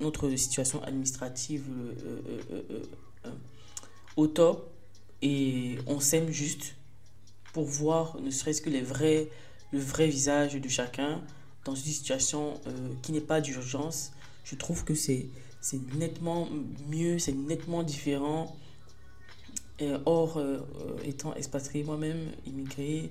notre 0.00 0.30
situation 0.36 0.80
administrative 0.84 1.64
au 4.16 4.28
top 4.28 4.70
et 5.20 5.78
on 5.88 5.98
s'aime 5.98 6.30
juste 6.30 6.76
pour 7.52 7.64
voir 7.64 8.20
ne 8.20 8.30
serait-ce 8.30 8.62
que 8.62 8.70
le 8.70 8.80
vrai 9.80 10.06
visage 10.06 10.54
de 10.54 10.68
chacun 10.68 11.20
dans 11.64 11.74
une 11.74 11.82
situation 11.92 12.60
euh, 12.66 12.70
qui 13.02 13.12
n'est 13.12 13.20
pas 13.20 13.40
d'urgence. 13.40 14.12
Je 14.44 14.56
trouve 14.56 14.84
que 14.84 14.94
c'est 14.94 15.28
nettement 15.94 16.48
mieux, 16.88 17.18
c'est 17.18 17.32
nettement 17.32 17.82
différent. 17.82 18.56
Et 19.78 19.92
or, 20.06 20.36
euh, 20.36 20.58
euh, 20.58 20.96
étant 21.04 21.34
expatrié 21.34 21.84
moi-même, 21.84 22.30
immigré, 22.46 23.10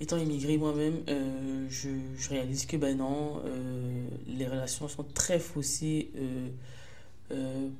étant 0.00 0.16
immigré 0.16 0.56
moi-même, 0.58 1.02
je, 1.68 1.88
réalise 2.28 2.66
que 2.66 2.76
ben 2.76 2.96
non, 2.96 3.42
les 4.26 4.46
relations 4.46 4.88
sont 4.88 5.04
très 5.04 5.38
faussées 5.38 6.10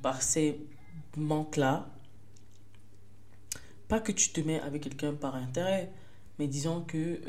par 0.01 0.21
ces 0.21 0.59
manque-là, 1.15 1.87
pas 3.87 3.99
que 3.99 4.11
tu 4.11 4.29
te 4.29 4.41
mets 4.41 4.59
avec 4.59 4.83
quelqu'un 4.83 5.13
par 5.13 5.35
intérêt, 5.35 5.91
mais 6.39 6.47
disons 6.47 6.81
que 6.81 6.97
euh, 6.97 7.19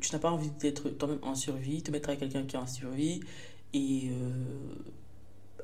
tu 0.00 0.12
n'as 0.12 0.18
pas 0.18 0.30
envie 0.30 0.50
d'être 0.50 0.88
toi-même 0.90 1.18
en 1.22 1.34
survie, 1.34 1.82
te 1.82 1.90
mettre 1.90 2.08
avec 2.08 2.20
quelqu'un 2.20 2.44
qui 2.44 2.56
est 2.56 2.58
en 2.58 2.66
survie 2.66 3.20
et 3.72 4.10
euh, 4.10 4.30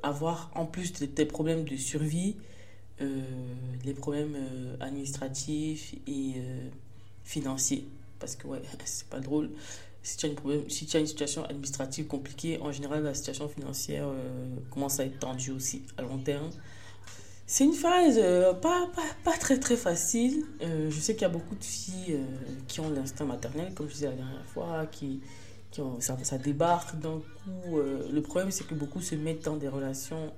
avoir 0.02 0.50
en 0.54 0.66
plus 0.66 0.92
de 0.92 1.06
tes 1.06 1.24
problèmes 1.24 1.64
de 1.64 1.76
survie, 1.76 2.36
euh, 3.00 3.22
les 3.84 3.94
problèmes 3.94 4.36
administratifs 4.80 5.94
et 6.06 6.34
financiers. 7.24 7.86
Parce 8.18 8.36
que 8.36 8.46
ouais, 8.46 8.62
c'est 8.84 9.08
pas 9.08 9.20
drôle. 9.20 9.50
Si 10.02 10.16
tu, 10.16 10.26
as 10.26 10.28
une 10.30 10.34
problème, 10.34 10.68
si 10.70 10.86
tu 10.86 10.96
as 10.96 11.00
une 11.00 11.06
situation 11.06 11.44
administrative 11.44 12.06
compliquée, 12.06 12.58
en 12.60 12.72
général, 12.72 13.02
la 13.02 13.14
situation 13.14 13.48
financière 13.48 14.08
commence 14.70 14.98
à 14.98 15.04
être 15.04 15.18
tendue 15.18 15.50
aussi 15.50 15.82
à 15.98 16.02
long 16.02 16.18
terme. 16.18 16.50
C'est 17.52 17.64
une 17.64 17.72
phase 17.72 18.14
euh, 18.16 18.54
pas, 18.54 18.88
pas, 18.94 19.02
pas, 19.24 19.36
très 19.36 19.58
très 19.58 19.76
facile. 19.76 20.44
Euh, 20.62 20.88
je 20.88 21.00
sais 21.00 21.14
qu'il 21.14 21.22
y 21.22 21.24
a 21.24 21.30
beaucoup 21.30 21.56
de 21.56 21.64
filles 21.64 22.14
euh, 22.14 22.24
qui 22.68 22.78
ont 22.78 22.88
l'instinct 22.90 23.24
maternel, 23.24 23.74
comme 23.74 23.88
je 23.88 23.94
disais 23.94 24.06
la 24.06 24.14
dernière 24.14 24.46
fois, 24.46 24.86
qui, 24.86 25.20
ça, 26.00 26.16
ça 26.22 26.38
débarque 26.38 26.98
d'un 26.98 27.20
coup. 27.20 27.78
le 27.78 28.20
problème, 28.20 28.50
c'est 28.50 28.66
que 28.66 28.74
beaucoup 28.74 29.00
se 29.00 29.14
mettent 29.14 29.44
dans 29.44 29.56
des 29.56 29.68
relations 29.68 30.32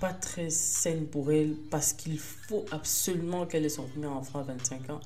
pas 0.00 0.12
très 0.12 0.50
saines 0.50 1.06
pour 1.06 1.30
elles 1.30 1.54
parce 1.70 1.92
qu'il 1.92 2.18
faut 2.18 2.64
absolument 2.72 3.46
qu'elles 3.46 3.64
aient 3.64 3.68
son 3.68 3.86
premier 3.86 4.08
enfant 4.08 4.40
à 4.40 4.42
25 4.42 4.90
ans. 4.90 5.00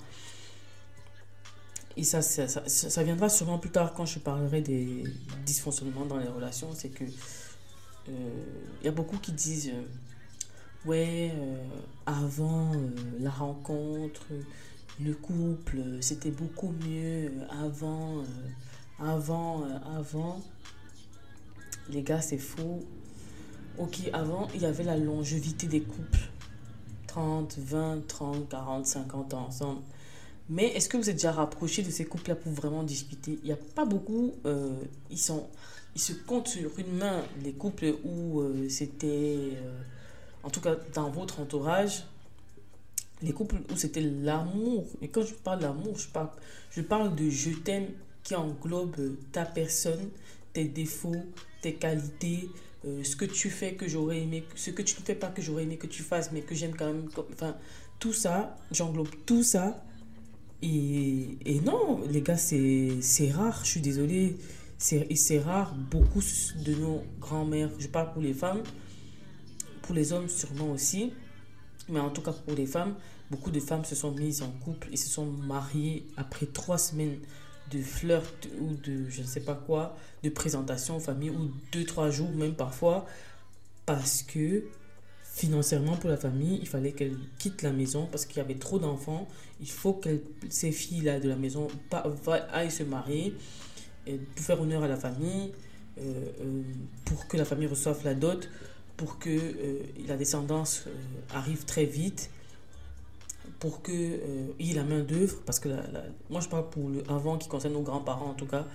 Et 1.99 2.05
ça 2.05 2.23
ça, 2.23 2.47
ça, 2.49 3.03
viendra 3.03 3.29
sûrement 3.29 3.59
plus 3.59 3.71
tard 3.71 3.93
quand 3.93 4.07
je 4.07 4.19
parlerai 4.19 4.62
des 4.62 5.05
dysfonctionnements 5.45 6.07
dans 6.07 6.19
les 6.19 6.29
relations. 6.29 6.71
C'est 6.75 6.88
que 6.88 7.05
il 8.09 8.85
y 8.85 8.88
a 8.88 8.93
beaucoup 8.93 9.19
qui 9.19 9.33
disent 9.33 9.73
ouais, 10.87 11.33
euh, 11.35 11.57
avant 12.07 12.73
euh, 12.75 12.88
la 13.19 13.31
rencontre, 13.31 14.26
le 15.00 15.12
couple, 15.12 15.79
c'était 16.00 16.31
beaucoup 16.31 16.73
mieux 16.87 17.33
avant, 17.50 18.23
euh, 19.00 19.05
avant, 19.05 19.65
avant. 19.97 20.41
Les 21.88 22.03
gars, 22.03 22.21
c'est 22.21 22.38
faux. 22.38 22.85
Ok, 23.79 23.99
avant, 24.12 24.49
il 24.55 24.62
y 24.62 24.67
avait 24.67 24.85
la 24.85 24.97
longévité 24.97 25.67
des 25.67 25.83
couples. 25.83 26.31
30, 27.07 27.59
20, 27.59 28.07
30, 28.07 28.49
40, 28.49 28.87
50 28.87 29.35
ans 29.35 29.47
ensemble. 29.49 29.81
Mais 30.49 30.67
est-ce 30.69 30.88
que 30.88 30.97
vous 30.97 31.11
êtes 31.11 31.17
déjà 31.17 31.33
rapproché 31.33 31.83
de 31.83 31.91
ces 31.91 32.05
couples-là 32.05 32.37
pour 32.37 32.53
vraiment 32.53 32.83
discuter? 32.83 33.38
Il 33.43 33.47
n'y 33.47 33.53
a 33.53 33.59
pas 33.75 33.85
beaucoup. 33.85 34.33
ils, 35.11 35.19
sont, 35.19 35.47
ils 35.95 36.00
se 36.00 36.12
comptent 36.12 36.49
sur 36.49 36.79
une 36.79 36.93
main 36.97 37.23
les 37.43 37.53
couples 37.53 37.95
où 38.05 38.43
c'était 38.69 39.57
en 40.47 40.50
tout 40.50 40.61
cas 40.61 40.76
dans 40.95 41.11
votre 41.11 41.41
entourage, 41.41 42.05
les 43.21 43.33
couples 43.33 43.57
où 43.73 43.76
c'était 43.76 44.00
l'amour. 44.00 44.87
Et 45.03 45.09
quand 45.09 45.23
je 45.23 45.35
parle 45.35 45.61
d'amour, 45.61 45.99
je 45.99 46.09
parle, 46.09 46.31
je 46.71 46.81
parle 46.83 47.15
de 47.17 47.29
je 47.29 47.50
t'aime 47.50 47.88
qui 48.26 48.35
englobe 48.35 49.16
ta 49.30 49.45
personne, 49.45 50.11
tes 50.52 50.64
défauts, 50.64 51.25
tes 51.62 51.75
qualités, 51.75 52.50
euh, 52.85 53.04
ce 53.04 53.14
que 53.14 53.25
tu 53.25 53.50
fais 53.50 53.75
que 53.75 53.87
j'aurais 53.87 54.18
aimé, 54.23 54.42
ce 54.56 54.71
que 54.73 54.83
tu 54.83 54.97
ne 55.00 55.04
fais 55.04 55.14
pas 55.14 55.28
que 55.28 55.40
j'aurais 55.40 55.62
aimé 55.62 55.76
que 55.76 55.87
tu 55.87 56.02
fasses, 56.02 56.33
mais 56.33 56.40
que 56.40 56.52
j'aime 56.52 56.75
quand 56.75 56.87
même. 56.87 57.09
Enfin, 57.33 57.54
tout 58.00 58.12
ça, 58.12 58.56
j'englobe 58.73 59.11
tout 59.26 59.45
ça. 59.45 59.80
Et, 60.61 61.38
et 61.47 61.61
non, 61.61 62.00
les 62.11 62.21
gars, 62.21 62.37
c'est 62.37 63.30
rare, 63.33 63.61
je 63.62 63.71
suis 63.71 63.80
désolée. 63.80 64.37
C'est 64.76 65.38
rare. 65.38 65.76
Beaucoup 65.76 66.23
de 66.64 66.75
nos 66.75 67.04
grands-mères, 67.21 67.71
je 67.78 67.87
parle 67.87 68.12
pour 68.12 68.23
les 68.23 68.35
femmes, 68.35 68.64
pour 69.83 69.95
les 69.95 70.12
hommes, 70.12 70.28
sûrement 70.28 70.73
aussi. 70.73 71.12
Mais 71.88 72.00
en 72.00 72.11
tout 72.11 72.23
cas, 72.23 72.33
pour 72.33 72.56
les 72.56 72.66
femmes, 72.66 72.97
beaucoup 73.30 73.52
de 73.52 73.61
femmes 73.61 73.85
se 73.85 73.95
sont 73.95 74.11
mises 74.11 74.42
en 74.42 74.50
couple 74.50 74.88
et 74.92 74.97
se 74.97 75.09
sont 75.09 75.26
mariées 75.26 76.09
après 76.16 76.47
trois 76.47 76.78
semaines 76.78 77.21
de 77.70 77.80
flirt 77.82 78.49
ou 78.61 78.75
de 78.75 79.08
je 79.08 79.23
ne 79.23 79.26
sais 79.26 79.40
pas 79.40 79.54
quoi, 79.54 79.96
de 80.23 80.28
présentation 80.28 80.96
en 80.96 81.00
famille 81.00 81.30
ou 81.30 81.50
deux, 81.73 81.85
trois 81.85 82.11
jours 82.11 82.30
même 82.30 82.54
parfois, 82.54 83.06
parce 83.87 84.23
que 84.23 84.64
financièrement 85.37 85.96
pour 85.96 86.08
la 86.08 86.16
famille, 86.16 86.58
il 86.62 86.68
fallait 86.68 86.92
qu'elle 86.92 87.16
quitte 87.38 87.62
la 87.62 87.73
maison 87.73 88.08
parce 88.11 88.25
qu'il 88.25 88.38
y 88.38 88.40
avait 88.40 88.54
trop 88.54 88.78
d'enfants. 88.78 89.28
Il 89.61 89.70
faut 89.70 89.92
que 89.92 90.20
ces 90.49 90.73
filles-là 90.73 91.20
de 91.20 91.28
la 91.28 91.37
maison 91.37 91.68
aillent 92.52 92.70
se 92.70 92.85
marier 92.85 93.35
pour 94.06 94.44
faire 94.44 94.61
honneur 94.61 94.82
à 94.82 94.88
la 94.88 94.96
famille, 94.96 95.52
euh, 95.99 96.02
euh, 96.40 96.62
pour 97.04 97.26
que 97.26 97.37
la 97.37 97.44
famille 97.44 97.66
reçoive 97.66 98.02
la 98.04 98.14
dot 98.14 98.49
pour 98.96 99.18
que 99.18 99.30
euh, 99.30 99.78
la 100.06 100.16
descendance 100.16 100.85
arrive 101.35 101.64
très 101.64 101.85
vite, 101.85 102.30
pour 103.59 103.83
qu'il 103.83 103.95
euh, 103.95 104.47
y 104.59 104.73
ait 104.73 104.75
la 104.75 104.85
main 104.85 105.01
d'œuvre, 105.01 105.37
parce 105.45 105.61
que 105.61 105.69
moi 106.31 106.41
je 106.41 106.49
parle 106.49 106.69
pour 106.71 106.89
le 106.89 107.03
avant 107.11 107.39
qui 107.39 107.49
concerne 107.49 107.75
nos 107.75 107.83
grands-parents 107.83 108.31
en 108.31 108.35
tout 108.35 108.47
cas, 108.47 108.67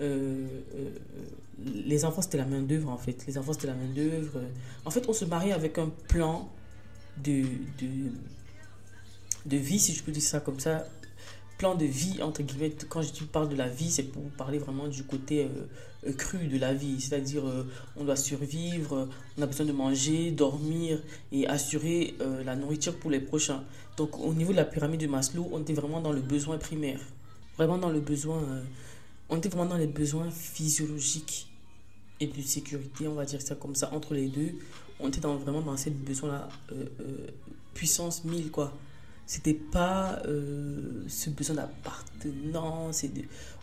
les 0.00 2.04
enfants 2.04 2.22
c'était 2.22 2.38
la 2.38 2.46
main 2.46 2.62
d'œuvre 2.62 2.90
en 2.90 2.98
fait, 2.98 3.24
les 3.26 3.38
enfants 3.38 3.52
c'était 3.52 3.68
la 3.68 3.74
main 3.74 3.92
d'œuvre. 3.94 4.40
En 4.84 4.90
fait 4.90 5.08
on 5.08 5.12
se 5.12 5.24
marie 5.24 5.52
avec 5.52 5.78
un 5.78 5.90
plan 6.08 6.48
de, 7.22 7.42
de, 7.78 8.10
de 9.46 9.56
vie, 9.56 9.78
si 9.78 9.94
je 9.94 10.02
peux 10.02 10.12
dire 10.12 10.22
ça 10.22 10.40
comme 10.40 10.58
ça, 10.58 10.84
plan 11.58 11.74
de 11.74 11.84
vie, 11.84 12.20
entre 12.22 12.42
guillemets, 12.42 12.72
quand 12.88 13.02
je 13.02 13.24
parle 13.24 13.48
de 13.48 13.56
la 13.56 13.68
vie, 13.68 13.90
c'est 13.90 14.04
pour 14.04 14.22
parler 14.36 14.58
vraiment 14.58 14.88
du 14.88 15.04
côté 15.04 15.44
euh, 15.44 16.08
euh, 16.08 16.12
cru 16.12 16.46
de 16.46 16.58
la 16.58 16.74
vie. 16.74 17.00
C'est-à-dire, 17.00 17.46
euh, 17.46 17.66
on 17.96 18.04
doit 18.04 18.16
survivre, 18.16 19.08
on 19.38 19.42
a 19.42 19.46
besoin 19.46 19.66
de 19.66 19.72
manger, 19.72 20.30
dormir 20.30 21.00
et 21.32 21.46
assurer 21.46 22.14
la 22.44 22.56
nourriture 22.56 22.98
pour 22.98 23.10
les 23.10 23.20
prochains. 23.20 23.62
Donc, 23.96 24.18
au 24.18 24.34
niveau 24.34 24.52
de 24.52 24.56
la 24.56 24.64
pyramide 24.64 25.00
de 25.00 25.06
Maslow, 25.06 25.48
on 25.52 25.60
était 25.60 25.72
vraiment 25.72 26.00
dans 26.00 26.12
le 26.12 26.20
besoin 26.20 26.58
primaire. 26.58 27.00
vraiment 27.56 27.78
dans 27.78 27.90
le 27.90 28.00
besoin. 28.00 28.38
euh, 28.42 28.62
on 29.28 29.36
était 29.36 29.48
vraiment 29.48 29.66
dans 29.70 29.76
les 29.76 29.86
besoins 29.86 30.30
physiologiques 30.30 31.48
et 32.20 32.26
de 32.26 32.42
sécurité, 32.42 33.06
on 33.08 33.14
va 33.14 33.24
dire 33.24 33.40
ça 33.40 33.54
comme 33.54 33.74
ça, 33.74 33.92
entre 33.92 34.14
les 34.14 34.28
deux. 34.28 34.52
On 35.00 35.08
était 35.08 35.20
vraiment 35.20 35.62
dans 35.62 35.76
cette 35.76 35.98
besoin-là, 36.04 36.48
euh, 36.72 36.86
euh, 37.00 37.26
puissance 37.74 38.24
1000, 38.24 38.50
quoi. 38.50 38.72
C'était 39.26 39.54
pas 39.54 40.20
ce 40.26 41.30
besoin 41.30 41.56
d'appartenance. 41.56 43.06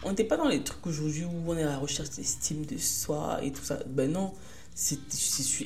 On 0.04 0.10
n'était 0.10 0.24
pas 0.24 0.36
dans 0.36 0.48
les 0.48 0.64
trucs 0.64 0.88
aujourd'hui 0.88 1.26
où 1.26 1.52
on 1.52 1.56
est 1.56 1.62
à 1.62 1.68
la 1.68 1.78
recherche 1.78 2.10
d'estime 2.10 2.66
de 2.66 2.78
soi 2.80 3.40
et 3.44 3.52
tout 3.52 3.64
ça. 3.64 3.78
Ben 3.88 4.12
non, 4.12 4.34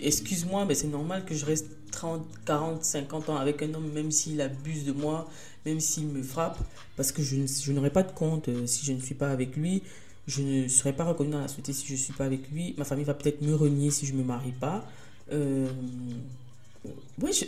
excuse-moi, 0.03 0.65
mais 0.65 0.75
c'est 0.75 0.88
normal 0.88 1.24
que 1.24 1.34
je 1.34 1.45
reste 1.45 1.67
30, 1.96 2.22
40, 2.46 2.84
50 2.84 3.30
ans 3.30 3.38
avec 3.38 3.62
un 3.64 3.74
homme, 3.74 3.90
même 3.92 4.12
s'il 4.12 4.42
abuse 4.42 4.86
de 4.86 4.92
moi, 4.92 5.28
même 5.66 5.80
s'il 5.80 6.08
me 6.08 6.22
frappe, 6.22 6.60
parce 6.98 7.12
que 7.12 7.24
je, 7.24 7.38
ne- 7.38 7.48
je 7.48 7.72
n'aurai 7.72 7.90
pas 7.90 8.04
de 8.04 8.12
compte 8.12 8.50
euh, 8.50 8.68
si 8.68 8.86
je 8.86 8.92
ne 8.92 9.00
suis 9.00 9.16
pas 9.16 9.30
avec 9.32 9.56
lui. 9.56 9.82
Je 10.28 10.42
ne 10.42 10.68
serai 10.68 10.94
pas 10.94 11.06
reconnu 11.06 11.32
dans 11.32 11.40
la 11.40 11.48
société 11.48 11.72
si 11.74 11.86
je 11.88 11.94
ne 11.94 11.98
suis 11.98 12.14
pas 12.14 12.25
avec 12.25 12.52
lui. 12.52 12.74
Ma 12.78 12.84
famille 12.84 13.06
va 13.06 13.14
peut-être 13.14 13.42
me 13.42 13.56
renier 13.56 13.92
si 13.92 14.06
je 14.06 14.14
ne 14.14 14.18
me 14.20 14.24
marie 14.24 14.52
pas. 14.52 14.84
Euh, 15.32 15.68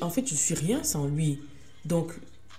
en 0.01 0.09
fait, 0.09 0.27
je 0.27 0.35
suis 0.35 0.53
rien 0.53 0.83
sans 0.83 1.07
lui. 1.07 1.39
Donc, 1.85 2.13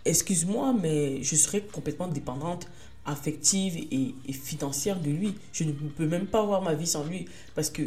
excuse-moi, 0.04 0.75
mais 0.80 1.23
je 1.23 1.37
serais 1.37 1.62
complètement 1.62 2.09
dépendante 2.09 2.66
affective 3.07 3.76
et, 3.90 4.14
financière 4.33 5.00
de 5.00 5.11
lui. 5.11 5.35
Je 5.52 5.64
ne 5.64 5.73
peux 5.73 6.07
même 6.07 6.26
pas 6.26 6.40
avoir 6.42 6.62
ma 6.62 6.75
vie 6.75 6.87
sans 6.87 7.04
lui. 7.04 7.26
Parce 7.54 7.71
que 7.71 7.83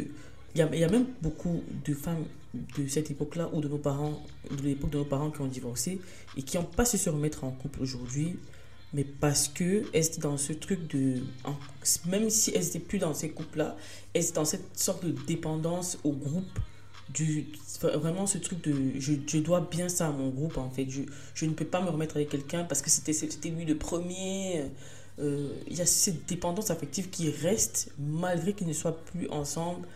il 0.54 0.58
y 0.58 0.84
a 0.84 0.88
même 0.88 1.06
beaucoup 1.22 1.62
de 1.86 1.94
femmes 1.94 2.24
de 2.54 2.86
cette 2.86 3.10
époque-là 3.10 3.50
ou 3.52 3.60
de 3.60 3.68
nos 3.68 3.78
parents, 3.78 4.22
de 4.50 4.62
l'époque 4.62 4.90
de 4.90 4.98
nos 4.98 5.04
parents 5.04 5.30
qui 5.30 5.40
ont 5.40 5.46
divorcé 5.46 6.00
et 6.36 6.42
qui 6.42 6.56
n'ont 6.56 6.64
pas 6.64 6.84
su 6.84 6.98
se 6.98 7.10
remettre 7.10 7.44
en 7.44 7.50
couple 7.50 7.82
aujourd'hui. 7.82 8.38
Mais 8.94 9.04
parce 9.04 9.48
que 9.48 9.84
elles 9.94 10.04
étaient 10.04 10.20
dans 10.20 10.36
ce 10.36 10.52
truc 10.52 10.86
de. 10.88 11.22
même 12.06 12.28
si 12.28 12.50
elles 12.54 12.64
n'étaient 12.64 12.78
plus 12.78 12.98
dans 12.98 13.14
ces 13.14 13.30
couples-là, 13.30 13.76
elles 14.12 14.24
étaient 14.24 14.34
dans 14.34 14.44
cette 14.44 14.78
sorte 14.78 15.04
de 15.04 15.12
dépendance 15.26 15.98
au 16.04 16.12
groupe 16.12 16.58
du 17.14 17.46
vraiment 17.82 18.26
ce 18.26 18.38
truc 18.38 18.62
de 18.62 18.74
je, 19.00 19.38
dois 19.38 19.60
bien 19.60 19.88
ça 19.88 20.08
à 20.08 20.12
mon 20.12 20.28
groupe 20.28 20.56
en 20.56 20.70
fait 20.70 20.88
je, 20.88 21.02
je 21.34 21.46
ne 21.46 21.52
peux 21.52 21.64
pas 21.64 21.82
me 21.82 21.90
remettre 21.90 22.16
avec 22.16 22.30
quelqu'un 22.30 22.62
parce 22.64 22.80
que 22.80 22.88
c'était 22.90 23.12
c'était 23.12 23.50
lui 23.50 23.64
le 23.64 23.76
premier 23.76 24.70
Euh, 25.18 25.50
il 25.66 25.76
y 25.76 25.80
a 25.80 25.86
cette 25.86 26.26
dépendance 26.26 26.70
affective 26.70 27.10
qui 27.10 27.30
reste 27.30 27.92
malgré 27.98 28.54
qu'ils 28.54 28.66
ne 28.66 28.72
soient 28.72 28.96
plus 28.96 29.28
ensemble 29.28 29.86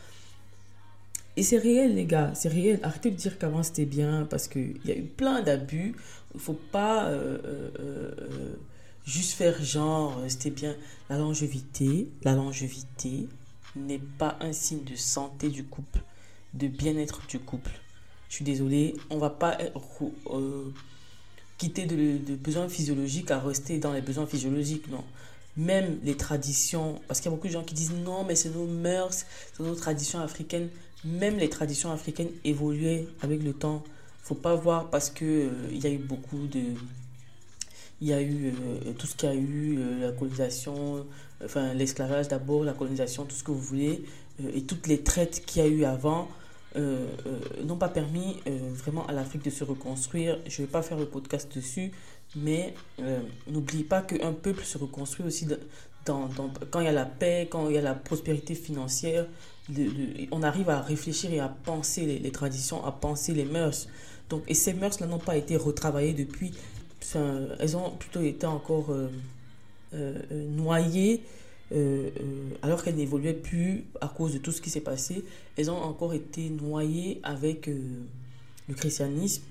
et 1.37 1.43
c'est 1.43 1.59
réel 1.59 1.95
les 1.95 2.07
gars 2.07 2.33
c'est 2.35 2.49
réel 2.49 2.81
arrêtez 2.83 3.11
de 3.11 3.17
dire 3.17 3.39
qu'avant 3.39 3.63
c'était 3.63 3.85
bien 3.85 4.27
parce 4.29 4.49
que 4.49 4.59
il 4.59 4.87
y 4.87 4.93
a 4.93 4.97
eu 4.97 5.05
plein 5.05 5.43
d'abus 5.43 5.95
il 6.35 6.41
faut 6.41 6.59
pas 6.73 7.07
euh, 7.07 7.39
euh, 7.45 7.71
euh, 7.81 8.57
juste 9.05 9.33
faire 9.33 9.63
genre 9.63 10.21
c'était 10.29 10.51
bien 10.51 10.75
la 11.11 11.19
longévité 11.19 12.09
la 12.23 12.35
longévité 12.35 13.29
n'est 13.77 14.01
pas 14.19 14.37
un 14.41 14.53
signe 14.53 14.85
de 14.85 14.97
santé 14.97 15.49
du 15.49 15.65
couple 15.65 16.01
de 16.57 16.67
bien-être 16.69 17.21
du 17.29 17.39
couple. 17.39 17.71
Je 18.29 18.37
suis 18.37 18.45
désolée, 18.45 18.97
on 19.11 19.19
va 19.19 19.31
pas 19.31 19.57
quitter 21.59 21.87
de, 21.87 22.19
de 22.19 22.35
besoins 22.35 22.69
physiologiques 22.69 23.31
à 23.31 23.39
rester 23.39 23.79
dans 23.79 23.93
les 23.93 24.01
besoins 24.01 24.27
physiologiques, 24.27 24.89
non. 24.89 25.05
Même 25.57 25.99
les 26.03 26.17
traditions, 26.17 27.01
parce 27.09 27.21
qu'il 27.21 27.31
y 27.31 27.33
a 27.33 27.37
beaucoup 27.37 27.47
de 27.47 27.53
gens 27.53 27.65
qui 27.65 27.75
disent 27.75 27.93
non, 27.93 28.25
mais 28.25 28.35
c'est 28.35 28.51
nos 28.51 28.67
mœurs, 28.67 29.25
c'est 29.57 29.63
nos 29.63 29.75
traditions 29.75 30.21
africaines. 30.21 30.69
Même 31.07 31.39
les 31.39 31.49
traditions 31.49 31.93
africaines 31.93 32.31
évoluaient 32.45 33.07
avec 33.23 33.43
le 33.43 33.53
temps. 33.53 33.85
Faut 34.23 34.35
pas 34.35 34.57
voir 34.57 34.91
parce 34.91 35.09
que 35.09 35.25
euh, 35.25 35.51
il 35.71 35.83
y 35.83 35.87
a 35.87 35.91
eu 35.91 35.99
beaucoup 35.99 36.49
de, 36.49 36.61
il 38.01 38.09
y 38.09 38.13
a 38.13 38.21
eu 38.21 38.49
euh, 38.49 38.93
tout 38.99 39.07
ce 39.07 39.15
qu'il 39.15 39.29
y 39.29 39.33
a 39.33 39.35
eu, 39.37 39.79
euh, 39.79 40.01
la 40.01 40.13
colonisation, 40.13 41.07
enfin 41.45 41.75
l'esclavage 41.75 42.27
d'abord, 42.27 42.65
la 42.65 42.73
colonisation, 42.73 43.25
tout 43.25 43.37
ce 43.37 43.45
que 43.45 43.53
vous 43.53 43.61
voulez, 43.61 44.03
et 44.53 44.63
toutes 44.63 44.89
les 44.89 45.03
traites 45.03 45.45
qu'il 45.47 45.63
y 45.63 45.65
a 45.65 45.69
eu 45.69 45.85
avant 45.85 46.29
n'ont 47.65 47.79
pas 47.79 47.89
permis 47.89 48.37
vraiment 48.75 49.07
à 49.07 49.13
l'Afrique 49.13 49.43
de 49.43 49.49
se 49.49 49.65
reconstruire. 49.65 50.39
Je 50.47 50.61
ne 50.61 50.67
vais 50.67 50.71
pas 50.71 50.83
faire 50.83 50.99
le 50.99 51.07
podcast 51.07 51.51
dessus, 51.55 51.91
mais 52.35 52.75
n'oublie 53.49 53.83
pas 53.83 54.03
qu'un 54.03 54.35
peuple 54.35 54.63
se 54.63 54.77
reconstruit 54.77 55.25
aussi 55.25 55.49
quand 56.05 56.81
il 56.81 56.85
y 56.85 56.89
a 56.89 56.93
la 56.93 57.07
paix, 57.07 57.49
quand 57.51 57.71
il 57.71 57.77
y 57.77 57.79
a 57.79 57.83
la 57.83 57.95
prospérité 57.95 58.55
financière. 58.55 59.27
On 60.31 60.43
arrive 60.43 60.71
à 60.71 60.81
réfléchir 60.81 61.33
et 61.33 61.41
à 61.41 61.49
penser 61.49 62.19
les, 62.23 62.31
traditions, 62.31 62.85
à 62.85 62.93
penser 62.93 63.35
les 63.35 63.45
mœurs. 63.45 63.89
Donc, 64.29 64.43
et 64.49 64.55
ces 64.55 64.75
mœurs-là 64.75 65.07
n'ont 65.07 65.19
pas 65.19 65.37
été 65.37 65.57
retravaillées 65.57 66.15
depuis. 66.15 66.53
Elles 67.15 67.77
ont 67.77 67.91
plutôt 67.91 68.21
été 68.21 68.47
encore 68.47 68.91
euh, 68.91 69.09
euh, 69.95 70.21
euh, 70.33 70.49
noyées 70.49 71.23
alors 72.63 72.85
qu'elles 72.85 72.95
n'évoluaient 72.95 73.33
plus 73.33 73.87
à 74.01 74.07
cause 74.07 74.33
de 74.33 74.39
tout 74.39 74.53
ce 74.53 74.61
qui 74.61 74.71
s'est 74.71 74.83
passé, 74.83 75.25
elles 75.57 75.69
ont 75.69 75.83
encore 75.83 76.15
été 76.15 76.49
noyées 76.49 77.19
avec 77.25 77.67
le 77.67 78.75
christianisme, 78.77 79.43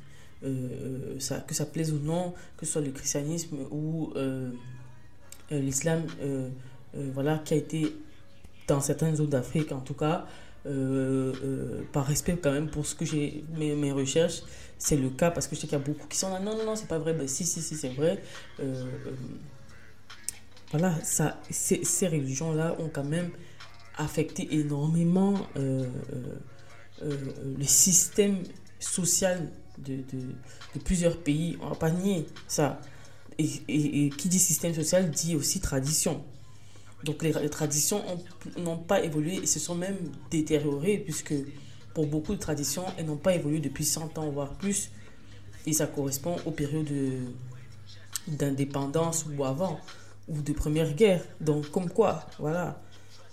que 0.42 1.20
ça 1.20 1.66
plaise 1.66 1.92
ou 1.92 2.00
non, 2.00 2.34
que 2.56 2.66
ce 2.66 2.72
soit 2.72 2.82
le 2.82 2.92
christianisme 2.92 3.58
ou 3.70 4.14
l'islam, 5.52 6.04
voilà, 6.94 7.40
qui 7.40 7.54
a 7.54 7.58
été 7.58 7.94
dans 8.68 8.82
certaines 8.82 9.16
zones 9.16 9.30
d'Afrique 9.30 9.72
en 9.72 9.82
tout 9.82 9.94
cas, 9.94 10.26
euh, 10.66 11.32
euh, 11.44 11.84
par 11.92 12.08
respect 12.08 12.38
quand 12.42 12.52
même 12.52 12.70
pour 12.70 12.88
ce 12.88 12.96
que 12.96 13.06
j'ai, 13.06 13.44
mes, 13.56 13.76
mes 13.76 13.92
recherches, 13.92 14.42
c'est 14.80 14.98
le 14.98 15.10
cas 15.10 15.30
parce 15.30 15.48
que 15.48 15.56
je 15.56 15.62
sais 15.62 15.68
qu'il 15.68 15.78
y 15.78 15.82
a 15.82 15.86
beaucoup 15.86 16.08
qui 16.08 16.18
sont 16.18 16.30
là, 16.32 16.40
non, 16.40 16.58
non, 16.58 16.66
non, 16.66 16.76
c'est 16.76 16.88
pas 16.88 16.98
vrai, 16.98 17.14
ben 17.14 17.28
si, 17.28 17.46
si, 17.46 17.62
si, 17.62 17.76
c'est 17.76 17.90
vrai. 17.90 18.22
Euh, 18.60 18.84
voilà, 20.72 20.96
ça, 21.04 21.40
ces, 21.52 22.08
religions-là 22.08 22.76
ont 22.80 22.90
quand 22.90 23.04
même 23.04 23.30
affecté 23.98 24.56
énormément 24.56 25.36
le 25.56 25.86
système 27.62 28.40
social 28.80 29.48
de, 29.78 30.04
plusieurs 30.84 31.18
pays. 31.18 31.58
On 31.62 31.70
va 31.70 31.76
pas 31.76 31.92
nier 31.92 32.26
ça. 32.48 32.82
Et 33.38 34.10
qui 34.18 34.30
dit 34.30 34.40
système 34.40 34.74
social 34.74 35.12
dit 35.12 35.36
aussi 35.36 35.60
tradition. 35.60 36.24
Donc 37.06 37.22
les, 37.24 37.32
traditions 37.50 38.02
ont- 38.12 38.60
n'ont 38.62 38.78
pas 38.78 39.04
évolué 39.04 39.36
et 39.36 39.46
se 39.46 39.60
sont 39.60 39.76
même 39.76 39.98
détériorées 40.32 40.98
puisque 40.98 41.34
pour 41.94 42.08
beaucoup 42.08 42.34
de 42.34 42.40
traditions, 42.40 42.84
elles 42.98 43.06
n'ont 43.06 43.16
pas 43.16 43.36
évolué 43.36 43.60
depuis 43.60 43.86
100 43.86 44.18
ans, 44.18 44.30
voire 44.30 44.54
plus. 44.56 44.90
Et 45.68 45.74
ça 45.74 45.88
correspond 45.88 46.36
aux 46.46 46.52
périodes 46.52 46.86
de- 46.86 47.20
d'indépendance 48.28 49.26
ou 49.38 49.44
avant, 49.44 49.80
ou 50.28 50.42
de 50.42 50.54
première 50.54 50.94
guerre. 50.94 51.24
Donc 51.42 51.70
comme 51.70 51.90
quoi, 51.90 52.26
voilà. 52.40 52.82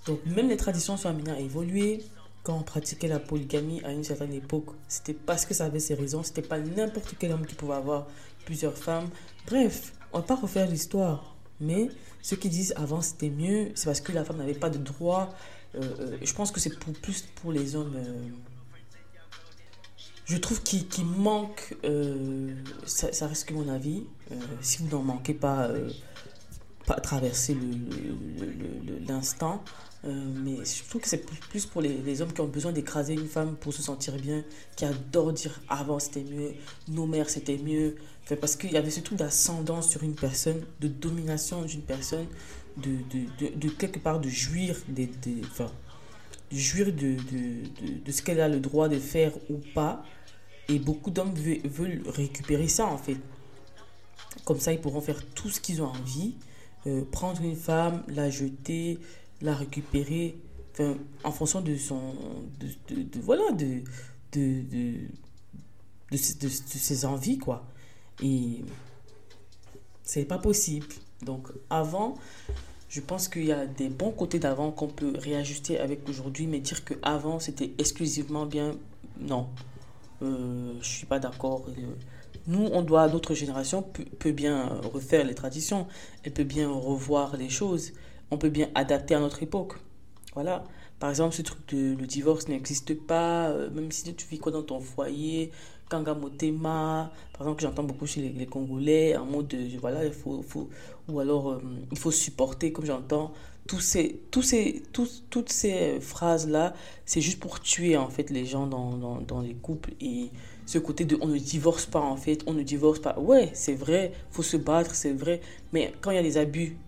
Donc 0.06 0.20
même 0.26 0.48
les 0.48 0.56
traditions 0.56 0.96
sont 0.96 1.08
amenées 1.08 1.30
à 1.32 1.40
évoluer. 1.40 2.02
Quand 2.42 2.58
on 2.58 2.62
pratiquait 2.62 3.06
la 3.08 3.20
polygamie 3.20 3.80
à 3.84 3.92
une 3.92 4.02
certaine 4.04 4.32
époque, 4.32 4.66
c'était 4.88 5.14
parce 5.14 5.46
que 5.46 5.54
ça 5.54 5.66
avait 5.66 5.78
ses 5.78 5.94
raisons. 5.94 6.22
C'était 6.24 6.42
pas 6.42 6.58
n'importe 6.58 7.14
quel 7.18 7.30
homme 7.32 7.46
qui 7.46 7.54
pouvait 7.54 7.74
avoir 7.74 8.08
plusieurs 8.44 8.76
femmes. 8.76 9.08
Bref, 9.46 9.92
on 10.12 10.18
va 10.18 10.24
pas 10.24 10.34
refaire 10.34 10.68
l'histoire. 10.68 11.31
Mais 11.62 11.88
ceux 12.22 12.36
qui 12.36 12.48
disent 12.48 12.74
avant 12.76 13.00
c'était 13.00 13.30
mieux, 13.30 13.70
c'est 13.74 13.86
parce 13.86 14.00
que 14.00 14.12
la 14.12 14.24
femme 14.24 14.36
n'avait 14.38 14.52
pas 14.52 14.68
de 14.68 14.78
droit. 14.78 15.32
Euh, 15.74 15.80
euh, 16.00 16.18
je 16.20 16.34
pense 16.34 16.50
que 16.50 16.60
c'est 16.60 16.76
pour, 16.78 16.92
plus 16.92 17.22
pour 17.36 17.52
les 17.52 17.76
hommes. 17.76 17.94
euh, 17.96 18.28
je 20.24 20.36
trouve 20.36 20.62
qu'il 20.62 21.04
manque, 21.04 21.76
ça, 22.86 23.26
reste 23.26 23.48
que 23.48 23.54
mon 23.54 23.68
avis, 23.68 24.04
si 24.60 24.78
vous 24.78 24.88
n'en 24.88 25.02
manquez 25.02 25.34
pas, 25.34 25.68
pas 26.86 26.94
traverser 27.00 27.56
l'instant, 29.08 29.62
mais 30.04 30.64
je 30.64 30.88
trouve 30.88 31.02
que 31.02 31.08
c'est 31.08 31.26
plus- 31.50 31.66
pour 31.66 31.82
les 31.82 32.22
hommes 32.22 32.32
qui 32.32 32.40
ont 32.40 32.46
besoin 32.46 32.72
d'écraser 32.72 33.14
une 33.14 33.26
femme 33.26 33.56
pour 33.56 33.74
se 33.74 33.82
sentir 33.82 34.16
bien, 34.16 34.44
qui 34.76 34.84
adorent 34.84 35.32
dire 35.32 35.60
avant 35.68 35.98
c'était 35.98 36.24
mieux, 36.24 36.52
nos 36.88 37.06
mères 37.06 37.28
c'était 37.28 37.58
mieux, 37.58 37.96
Parce 38.36 38.56
qu'il 38.56 38.72
y 38.72 38.76
avait 38.76 38.90
ce 38.90 39.00
truc 39.00 39.18
d'ascendance 39.18 39.90
sur 39.90 40.02
une 40.02 40.14
personne, 40.14 40.62
de 40.80 40.88
domination 40.88 41.62
d'une 41.62 41.82
personne, 41.82 42.26
de, 42.76 42.90
de, 43.10 43.54
de, 43.56 43.68
quelque 43.68 43.98
part 43.98 44.20
de 44.20 44.28
jouir 44.28 44.76
des, 44.88 45.06
des, 45.06 45.42
enfin, 45.44 45.70
de 46.50 46.56
jouir 46.56 46.86
de, 46.86 47.16
de, 48.04 48.12
ce 48.12 48.22
qu'elle 48.22 48.40
a 48.40 48.48
le 48.48 48.60
droit 48.60 48.88
de 48.88 48.98
faire 48.98 49.32
ou 49.50 49.58
pas. 49.74 50.04
Et 50.68 50.78
beaucoup 50.78 51.10
d'hommes 51.10 51.34
veulent, 51.34 52.02
récupérer 52.06 52.68
ça 52.68 52.86
en 52.86 52.98
fait. 52.98 53.16
Comme 54.44 54.60
ça, 54.60 54.72
ils 54.72 54.80
pourront 54.80 55.00
faire 55.00 55.22
tout 55.34 55.50
ce 55.50 55.60
qu'ils 55.60 55.82
ont 55.82 55.88
envie. 55.88 56.34
Euh, 56.86 57.04
prendre 57.10 57.40
une 57.42 57.54
femme, 57.56 58.02
la 58.08 58.30
jeter, 58.30 58.98
la 59.40 59.54
récupérer, 59.54 60.36
en 61.24 61.32
fonction 61.32 61.60
de 61.60 61.76
son. 61.76 62.14
De, 62.58 62.66
de- 62.94 63.02
de- 63.02 63.82
de, 64.32 64.62
de- 64.62 65.08
de 66.10 66.16
ses 66.16 67.04
envies, 67.04 67.38
quoi. 67.38 67.66
Et 68.22 68.64
c'est 70.02 70.24
pas 70.24 70.38
possible. 70.38 70.86
Donc, 71.22 71.48
avant, 71.70 72.14
je 72.88 73.00
pense 73.00 73.28
qu'il 73.28 73.44
y 73.44 73.52
a 73.52 73.66
des 73.66 73.88
bons 73.88 74.10
côtés 74.10 74.38
d'avant 74.38 74.70
qu'on 74.70 74.88
peut 74.88 75.14
réajuster 75.16 75.78
avec 75.78 76.08
aujourd'hui, 76.08 76.46
mais 76.46 76.60
dire 76.60 76.84
que 76.84 76.94
avant 77.02 77.38
c'était 77.38 77.72
exclusivement 77.78 78.46
bien, 78.46 78.76
non. 79.20 79.48
Euh, 80.22 80.74
je 80.80 80.88
suis 80.88 81.06
pas 81.06 81.18
d'accord. 81.18 81.64
Euh, 81.68 81.82
nous, 82.46 82.68
on 82.72 82.82
doit, 82.82 83.08
notre 83.08 83.34
génération 83.34 83.82
peut, 83.82 84.32
bien 84.32 84.80
refaire 84.92 85.24
les 85.24 85.34
traditions, 85.34 85.86
elle 86.24 86.32
peut 86.32 86.44
bien 86.44 86.68
revoir 86.70 87.36
les 87.36 87.48
choses, 87.48 87.92
on 88.30 88.38
peut 88.38 88.50
bien 88.50 88.68
adapter 88.74 89.14
à 89.14 89.20
notre 89.20 89.42
époque. 89.42 89.74
Voilà. 90.34 90.64
Par 90.98 91.10
exemple, 91.10 91.34
ce 91.34 91.42
truc 91.42 91.66
de 91.68 91.96
le 91.98 92.06
divorce 92.06 92.48
n'existe 92.48 92.94
pas, 92.94 93.48
euh, 93.48 93.70
même 93.70 93.90
si 93.90 94.14
tu 94.14 94.26
vis 94.26 94.38
quoi 94.38 94.52
dans 94.52 94.62
ton 94.62 94.80
foyer, 94.80 95.50
Kanga 95.92 96.14
Motema, 96.14 97.12
par 97.34 97.42
exemple, 97.42 97.60
que 97.60 97.62
j'entends 97.68 97.82
beaucoup 97.82 98.06
chez 98.06 98.22
les, 98.22 98.46
Congolais, 98.46 99.14
en 99.14 99.26
mode 99.26 99.48
de, 99.48 99.78
voilà, 99.78 100.06
il 100.06 100.12
faut, 100.12 100.42
faut 100.42 100.70
ou 101.06 101.20
alors 101.20 101.50
euh, 101.50 101.62
il 101.90 101.98
faut 101.98 102.10
supporter, 102.10 102.72
comme 102.72 102.86
j'entends, 102.86 103.34
tous 103.66 103.80
ces, 103.80 104.22
tous 104.30 104.40
ces, 104.40 104.82
tous, 104.94 105.24
toutes 105.28 105.52
ces 105.52 106.00
phrases-là, 106.00 106.72
c'est 107.04 107.20
juste 107.20 107.40
pour 107.40 107.60
tuer 107.60 107.98
en 107.98 108.08
fait 108.08 108.30
les 108.30 108.46
gens 108.46 108.66
dans, 108.66 108.96
dans, 108.96 109.20
dans 109.20 109.42
les 109.42 109.52
couples 109.52 109.90
et 110.00 110.30
ce 110.64 110.78
côté 110.78 111.04
de 111.04 111.18
on 111.20 111.26
ne 111.26 111.36
divorce 111.36 111.84
pas 111.84 112.00
en 112.00 112.16
fait, 112.16 112.42
on 112.46 112.54
ne 112.54 112.62
divorce 112.62 112.98
pas. 112.98 113.18
Ouais, 113.18 113.50
c'est 113.52 113.74
vrai, 113.74 114.12
faut 114.30 114.42
se 114.42 114.56
battre, 114.56 114.94
c'est 114.94 115.12
vrai, 115.12 115.42
mais 115.74 115.92
quand 116.00 116.10
il 116.10 116.14
y 116.14 116.18
a 116.18 116.22
des 116.22 116.38
abus, 116.38 116.78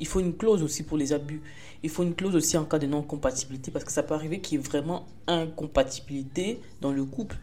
il 0.00 0.06
faut 0.06 0.20
une 0.20 0.34
clause 0.34 0.62
aussi 0.62 0.82
pour 0.82 0.96
les 0.96 1.12
abus. 1.12 1.42
Il 1.82 1.90
faut 1.90 2.02
une 2.02 2.14
clause 2.14 2.34
aussi 2.34 2.56
en 2.56 2.64
cas 2.64 2.78
de 2.78 2.86
non-compatibilité 2.86 3.70
parce 3.70 3.84
que 3.84 3.92
ça 3.92 4.02
peut 4.02 4.14
arriver 4.14 4.40
qu'il 4.40 4.58
y 4.58 4.60
ait 4.60 4.64
vraiment 4.64 5.06
incompatibilité 5.26 6.60
dans 6.80 6.92
le 6.92 7.04
couple. 7.04 7.36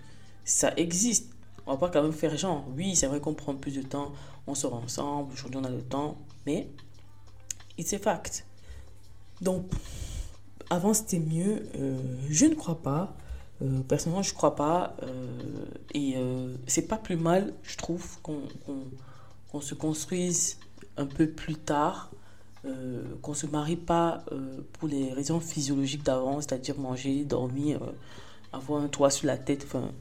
Ça 0.46 0.74
existe. 0.78 1.32
On 1.66 1.72
va 1.72 1.78
pas 1.78 1.90
quand 1.90 2.04
même 2.04 2.14
faire 2.14 2.36
genre, 2.38 2.66
oui, 2.76 2.96
c'est 2.96 3.08
vrai 3.08 3.20
qu'on 3.20 3.34
prend 3.34 3.56
plus 3.56 3.76
de 3.76 3.82
temps, 3.82 4.12
on 4.48 4.56
sort 4.56 4.74
ensemble, 4.74 5.32
aujourd'hui 5.32 5.60
on 5.62 5.64
a 5.64 5.70
le 5.70 5.82
temps, 5.82 6.18
mais 6.46 6.68
it's 7.78 7.94
a 7.94 8.00
fact. 8.00 8.46
Donc, 9.42 9.72
avant 10.70 10.94
c'était 10.94 11.20
mieux, 11.20 11.66
euh, 11.76 11.98
je 12.30 12.46
ne 12.48 12.56
crois 12.56 12.82
pas. 12.82 13.16
Euh, 13.62 13.80
personnellement, 13.88 14.24
je 14.24 14.34
crois 14.34 14.56
pas. 14.56 14.98
Euh, 15.04 15.66
et 15.94 16.16
c'est 16.68 16.88
pas 16.88 16.98
plus 16.98 17.16
mal, 17.16 17.54
je 17.64 17.78
trouve, 17.78 18.20
qu'on 18.22 19.62
se 19.62 19.76
construise 19.76 20.58
un 20.98 21.06
peu 21.06 21.30
plus 21.30 21.56
tard 21.56 22.12
euh, 22.66 23.04
qu'on 23.22 23.34
se 23.34 23.46
marie 23.46 23.76
pas 23.76 24.24
euh, 24.32 24.62
pour 24.72 24.88
les 24.88 25.12
raisons 25.12 25.42
physiologiques 25.42 26.04
d'avant, 26.04 26.40
c'est-à-dire 26.40 26.80
manger, 26.80 27.26
dormir, 27.26 27.84
euh, 27.84 27.92
avoir 28.54 28.82
un 28.82 28.88
toit 28.88 29.10
sur 29.10 29.28
la 29.28 29.38
tête. 29.38 29.66
Enfin, 29.66 29.92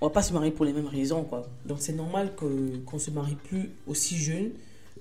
on 0.00 0.06
va 0.06 0.12
pas 0.12 0.22
se 0.22 0.32
marier 0.32 0.50
pour 0.50 0.64
les 0.64 0.72
mêmes 0.72 0.86
raisons, 0.86 1.24
quoi. 1.24 1.46
Donc 1.66 1.78
c'est 1.80 1.92
normal 1.92 2.34
que 2.36 2.76
qu'on 2.86 2.98
se 2.98 3.10
marie 3.10 3.36
plus 3.36 3.70
aussi 3.86 4.16
jeune, 4.16 4.50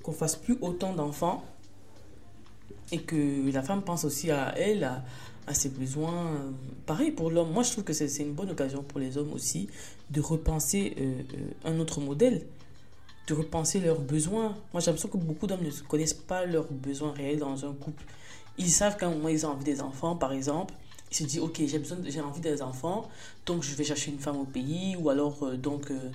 qu'on 0.01 0.13
fasse 0.13 0.36
plus 0.36 0.58
autant 0.62 0.93
d'enfants 0.93 1.43
et 2.91 2.99
que 2.99 3.51
la 3.51 3.63
femme 3.63 3.82
pense 3.82 4.06
aussi 4.06 4.32
à 4.32 4.58
elle, 4.58 4.84
à, 5.47 5.53
ses 5.53 5.69
besoins. 5.69 6.32
Pareil 6.86 7.12
pour 7.12 7.32
l'homme. 7.32 7.51
Moi, 7.51 7.63
je 7.63 7.71
trouve 7.71 7.84
que 7.84 7.93
c'est 7.93 8.08
une 8.21 8.34
bonne 8.34 8.51
occasion 8.51 8.84
pour 8.84 8.99
les 8.99 9.17
hommes 9.17 9.34
aussi 9.34 9.67
de 10.10 10.21
repenser 10.21 10.95
un 11.65 11.79
autre 11.79 11.99
modèle 11.99 12.45
de 13.27 13.34
repenser 13.34 13.79
leurs 13.79 13.99
besoins. 13.99 14.56
Moi, 14.73 14.82
j'ai 14.82 14.88
l'impression 14.88 15.10
que 15.10 15.17
beaucoup 15.17 15.47
d'hommes 15.47 15.63
ne 15.63 15.88
connaissent 15.88 16.13
pas 16.13 16.45
leurs 16.45 16.71
besoins 16.71 17.13
réels 17.13 17.39
dans 17.39 17.65
un 17.65 17.73
couple. 17.73 18.03
Ils 18.58 18.69
savent 18.69 18.97
qu'à 18.97 19.08
un 19.08 19.12
moment, 19.12 19.29
ils 19.29 19.45
ont 19.45 19.49
envie 19.49 19.63
des 19.63 19.82
enfants, 19.82 20.15
par 20.15 20.34
exemple. 20.34 20.73
Ils 21.13 21.15
se 21.15 21.23
disent, 21.26 21.39
OK, 21.41 21.62
j'ai 21.63 21.78
besoin, 21.78 21.99
j'ai 22.08 22.21
envie 22.21 22.41
des 22.41 22.63
enfants, 22.63 23.08
donc 23.45 23.62
je 23.62 23.76
vais 23.76 23.84
chercher 23.84 24.10
une 24.10 24.17
femme 24.17 24.38
au 24.38 24.45
pays, 24.45 24.95
ou 24.95 25.12
alors, 25.12 25.43
euh, 25.43 25.58
donc, 25.58 25.91
euh, 25.91 26.10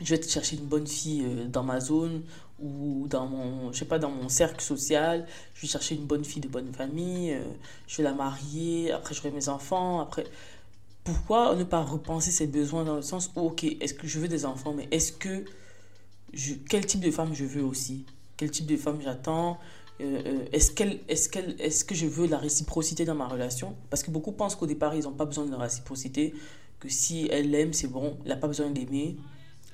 je 0.00 0.14
vais 0.14 0.22
chercher 0.22 0.56
une 0.56 0.64
bonne 0.64 0.86
fille 0.86 1.22
euh, 1.26 1.46
dans 1.46 1.62
ma 1.62 1.80
zone, 1.80 2.22
ou 2.60 3.06
dans 3.10 3.26
mon, 3.26 3.70
je 3.72 3.78
sais 3.78 3.84
pas, 3.84 3.98
dans 3.98 4.10
mon 4.10 4.30
cercle 4.30 4.62
social. 4.62 5.26
Je 5.52 5.62
vais 5.62 5.68
chercher 5.68 5.96
une 5.96 6.06
bonne 6.06 6.24
fille 6.24 6.40
de 6.40 6.48
bonne 6.48 6.72
famille, 6.72 7.38
je 7.86 7.98
vais 7.98 8.02
la 8.02 8.14
marier, 8.14 8.90
après, 8.90 9.14
j'aurai 9.14 9.32
mes 9.32 9.50
enfants, 9.50 10.00
après. 10.00 10.24
Pourquoi 11.04 11.54
ne 11.54 11.64
pas 11.64 11.82
repenser 11.82 12.30
ses 12.30 12.46
besoins 12.46 12.84
dans 12.84 12.96
le 12.96 13.02
sens 13.02 13.30
où, 13.36 13.40
ok, 13.40 13.64
est-ce 13.64 13.94
que 13.94 14.06
je 14.06 14.18
veux 14.18 14.28
des 14.28 14.46
enfants, 14.46 14.72
mais 14.72 14.88
est-ce 14.90 15.12
que 15.12 15.44
quel 16.68 16.86
type 16.86 17.00
de 17.00 17.10
femme 17.10 17.34
je 17.34 17.44
veux 17.44 17.64
aussi, 17.64 18.06
quel 18.36 18.50
type 18.50 18.66
de 18.66 18.76
femme 18.76 19.00
j'attends, 19.02 19.58
euh, 20.00 20.22
euh, 20.26 20.44
est-ce 20.52 20.70
qu'elle, 20.70 21.00
est-ce 21.08 21.28
qu'elle, 21.28 21.56
est-ce 21.60 21.84
que 21.84 21.94
je 21.94 22.06
veux 22.06 22.26
la 22.26 22.38
réciprocité 22.38 23.04
dans 23.04 23.14
ma 23.14 23.28
relation? 23.28 23.76
Parce 23.90 24.02
que 24.02 24.10
beaucoup 24.10 24.32
pensent 24.32 24.56
qu'au 24.56 24.66
départ 24.66 24.94
ils 24.94 25.04
n'ont 25.04 25.12
pas 25.12 25.26
besoin 25.26 25.44
de 25.46 25.50
la 25.50 25.58
réciprocité, 25.58 26.34
que 26.78 26.88
si 26.88 27.28
elle 27.30 27.50
l'aime 27.50 27.72
c'est 27.72 27.88
bon, 27.88 28.16
elle 28.24 28.30
n'a 28.30 28.36
pas 28.36 28.48
besoin 28.48 28.70
d'aimer. 28.70 29.16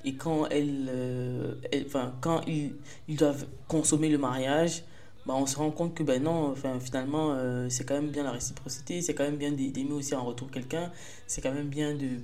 Et 0.05 0.15
quand 0.15 0.47
elle, 0.49 0.89
euh, 0.89 1.55
enfin 1.87 2.15
quand 2.21 2.43
ils, 2.47 2.75
doivent 3.17 3.47
consommer 3.69 4.09
le 4.09 4.19
mariage, 4.19 4.85
bah 5.27 5.35
on 5.37 5.47
se 5.47 5.57
rend 5.57 5.71
compte 5.71 5.95
que 5.95 6.03
ben 6.03 6.23
non, 6.23 6.55
finalement 6.81 7.37
c'est 7.69 7.85
quand 7.85 7.95
même 7.95 8.11
bien 8.11 8.23
la 8.23 8.31
réciprocité, 8.31 9.03
c'est 9.03 9.15
quand 9.15 9.25
même 9.25 9.37
bien 9.37 9.53
d'aimer 9.53 9.93
aussi 9.93 10.15
en 10.15 10.25
retour 10.25 10.51
quelqu'un, 10.51 10.93
c'est 11.27 11.41
quand 11.41 11.53
même 11.53 11.69
bien 11.69 11.95
de 11.95 12.21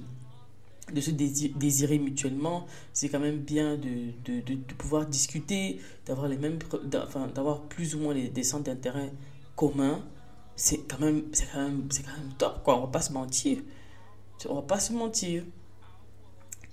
de 0.92 1.00
se 1.00 1.11
désirer 1.11 1.98
mutuellement, 1.98 2.66
c'est 2.92 3.09
quand 3.09 3.20
même 3.20 3.38
bien 3.38 3.76
de, 3.76 4.12
de, 4.24 4.40
de, 4.40 4.74
pouvoir 4.74 5.07
discuter, 5.07 5.81
d'avoir 6.07 6.28
les 6.28 6.37
mêmes, 6.37 6.59
enfin, 6.94 7.28
d'avoir 7.28 7.62
plus 7.62 7.94
ou 7.94 8.00
moins 8.00 8.14
les, 8.14 8.28
des 8.28 8.42
centres 8.42 8.64
d'intérêt 8.64 9.12
communs. 9.57 10.05
C'est 10.57 10.87
quand 10.88 11.00
même, 11.00 11.24
c'est 11.33 11.46
quand 11.52 11.62
même, 11.62 11.88
c'est 11.90 12.02
quand 12.02 12.12
même 12.12 12.33
top, 12.38 12.62
quoi. 12.62 12.76
On 12.78 12.83
va 12.83 12.87
pas 12.88 13.00
se 13.00 13.12
mentir. 13.12 13.59
On 14.48 14.57
va 14.57 14.62
pas 14.62 14.81
se 14.81 14.92
mentir. 14.92 15.44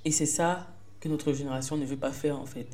Et 0.06 0.12
c'est 0.12 0.26
ça 0.26 0.68
que 1.00 1.08
notre 1.08 1.34
génération 1.34 1.78
ne 1.78 1.86
veut 1.86 1.98
pas 1.98 2.12
faire, 2.12 2.40
en 2.40 2.46
fait. 2.46 2.68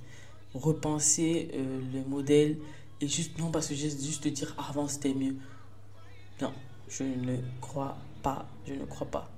Repenser 0.54 1.52
euh, 1.54 1.82
le 1.94 2.04
modèle 2.10 2.58
et 3.02 3.08
juste, 3.08 3.38
non, 3.38 3.52
parce 3.52 3.68
que 3.68 3.76
juste, 3.76 4.04
juste 4.04 4.28
dire 4.28 4.56
ah, 4.58 4.68
avant 4.70 4.88
c'était 4.88 5.14
mieux. 5.14 5.36
Non, 6.42 6.54
je 6.88 7.04
ne 7.04 7.38
crois 7.62 7.98
pas. 8.24 8.48
Je 8.66 8.74
ne 8.74 8.86
crois 8.86 9.08
pas 9.08 9.35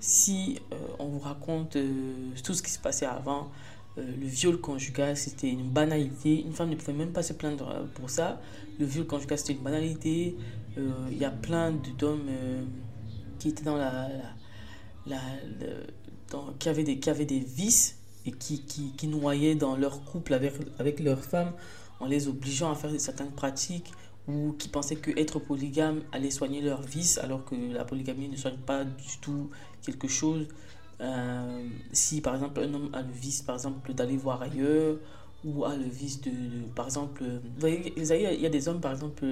si 0.00 0.58
euh, 0.72 0.76
on 0.98 1.06
vous 1.08 1.18
raconte 1.18 1.76
euh, 1.76 2.32
tout 2.42 2.54
ce 2.54 2.62
qui 2.62 2.70
se 2.70 2.78
passait 2.78 3.06
avant, 3.06 3.50
euh, 3.98 4.02
le 4.18 4.26
viol 4.26 4.58
conjugal, 4.58 5.16
c'était 5.16 5.50
une 5.50 5.68
banalité. 5.68 6.42
Une 6.42 6.52
femme 6.52 6.70
ne 6.70 6.76
pouvait 6.76 6.94
même 6.94 7.12
pas 7.12 7.22
se 7.22 7.34
plaindre 7.34 7.86
pour 7.94 8.08
ça. 8.08 8.40
Le 8.78 8.86
viol 8.86 9.06
conjugal, 9.06 9.38
c'était 9.38 9.52
une 9.52 9.62
banalité. 9.62 10.36
Il 10.76 11.18
y 11.18 11.24
a 11.24 11.30
plein 11.30 11.72
d'hommes 11.98 12.30
qui 13.38 13.52
qui, 16.58 16.68
avaient 16.68 17.24
des, 17.24 17.40
vices 17.40 17.98
et 18.24 18.30
qui, 18.30 19.08
noyaient 19.08 19.56
dans 19.56 19.76
leur 19.76 20.04
couple 20.04 20.32
avec, 20.32 20.54
avec 20.78 21.00
leur 21.00 21.22
femme 21.22 21.52
en 21.98 22.06
les 22.06 22.28
obligeant 22.28 22.70
à 22.70 22.74
faire 22.76 22.92
certaines 22.98 23.32
pratiques 23.32 23.92
ou 24.28 24.54
qui 24.58 24.68
pensaient 24.68 24.96
que 24.96 25.10
être 25.18 25.38
polygame 25.40 26.02
allait 26.12 26.30
soigner 26.30 26.60
leur 26.60 26.82
vice 26.82 27.18
alors 27.18 27.44
que 27.44 27.54
la 27.72 27.84
polygamie 27.84 28.28
ne 28.28 28.36
soigne 28.36 28.58
pas 28.58 28.84
du 28.84 29.18
tout 29.20 29.50
quelque 29.84 30.08
chose. 30.08 30.46
Euh, 31.00 31.66
si 31.92 32.20
par 32.20 32.34
exemple 32.34 32.60
un 32.60 32.74
homme 32.74 32.90
a 32.92 33.00
le 33.00 33.10
vice 33.10 33.40
par 33.40 33.54
exemple 33.54 33.94
d'aller 33.94 34.18
voir 34.18 34.42
ailleurs 34.42 34.96
ou 35.46 35.64
a 35.64 35.74
le 35.74 35.86
vice 35.86 36.20
de, 36.20 36.30
par 36.74 36.84
exemple 36.84 37.22
vous 37.22 37.58
voyez 37.58 37.94
il 37.96 38.40
y 38.40 38.44
a 38.44 38.50
des 38.50 38.68
hommes 38.68 38.82
par 38.82 38.92
exemple 38.92 39.24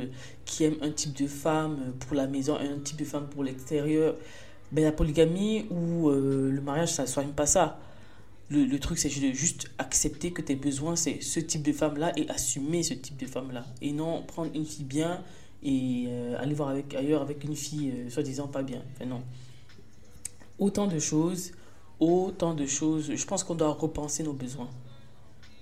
qui 0.46 0.64
aiment 0.64 0.78
un 0.80 0.90
type 0.90 1.14
de 1.14 1.26
femme 1.26 1.92
pour 2.00 2.16
la 2.16 2.26
maison 2.26 2.56
un 2.56 2.78
type 2.78 2.96
de 2.96 3.04
femme 3.04 3.28
pour 3.28 3.44
l'extérieur. 3.44 4.14
Ben 4.72 4.84
la 4.84 4.92
polygamie 4.92 5.66
ou 5.70 6.08
euh, 6.08 6.50
le 6.50 6.60
mariage 6.62 6.92
ça 6.92 7.02
ne 7.02 7.08
soigne 7.08 7.32
pas 7.32 7.46
ça. 7.46 7.78
Le, 8.50 8.78
truc 8.78 8.98
c'est 8.98 9.10
juste 9.10 9.70
accepter 9.76 10.32
que 10.32 10.40
tes 10.40 10.56
besoins 10.56 10.96
c'est 10.96 11.20
ce 11.20 11.38
type 11.38 11.62
de 11.62 11.72
femme 11.72 11.98
là 11.98 12.12
et 12.16 12.30
assumer 12.30 12.82
ce 12.82 12.94
type 12.94 13.18
de 13.18 13.26
femme 13.26 13.52
là 13.52 13.66
et 13.82 13.92
non 13.92 14.22
prendre 14.22 14.50
une 14.54 14.64
fille 14.64 14.86
bien 14.86 15.22
et 15.62 16.06
euh, 16.08 16.38
aller 16.38 16.54
voir 16.54 16.70
avec 16.70 16.94
ailleurs 16.94 17.20
avec 17.20 17.44
une 17.44 17.54
fille 17.56 17.92
soi-disant 18.08 18.48
pas 18.48 18.62
bien. 18.62 18.80
Enfin 18.94 19.04
non 19.04 19.22
autant 20.58 20.86
de 20.86 20.98
choses, 20.98 21.52
autant 22.00 22.54
de 22.54 22.66
choses. 22.66 23.12
Je 23.14 23.26
pense 23.26 23.44
qu'on 23.44 23.54
doit 23.54 23.72
repenser 23.72 24.22
nos 24.22 24.32
besoins 24.32 24.68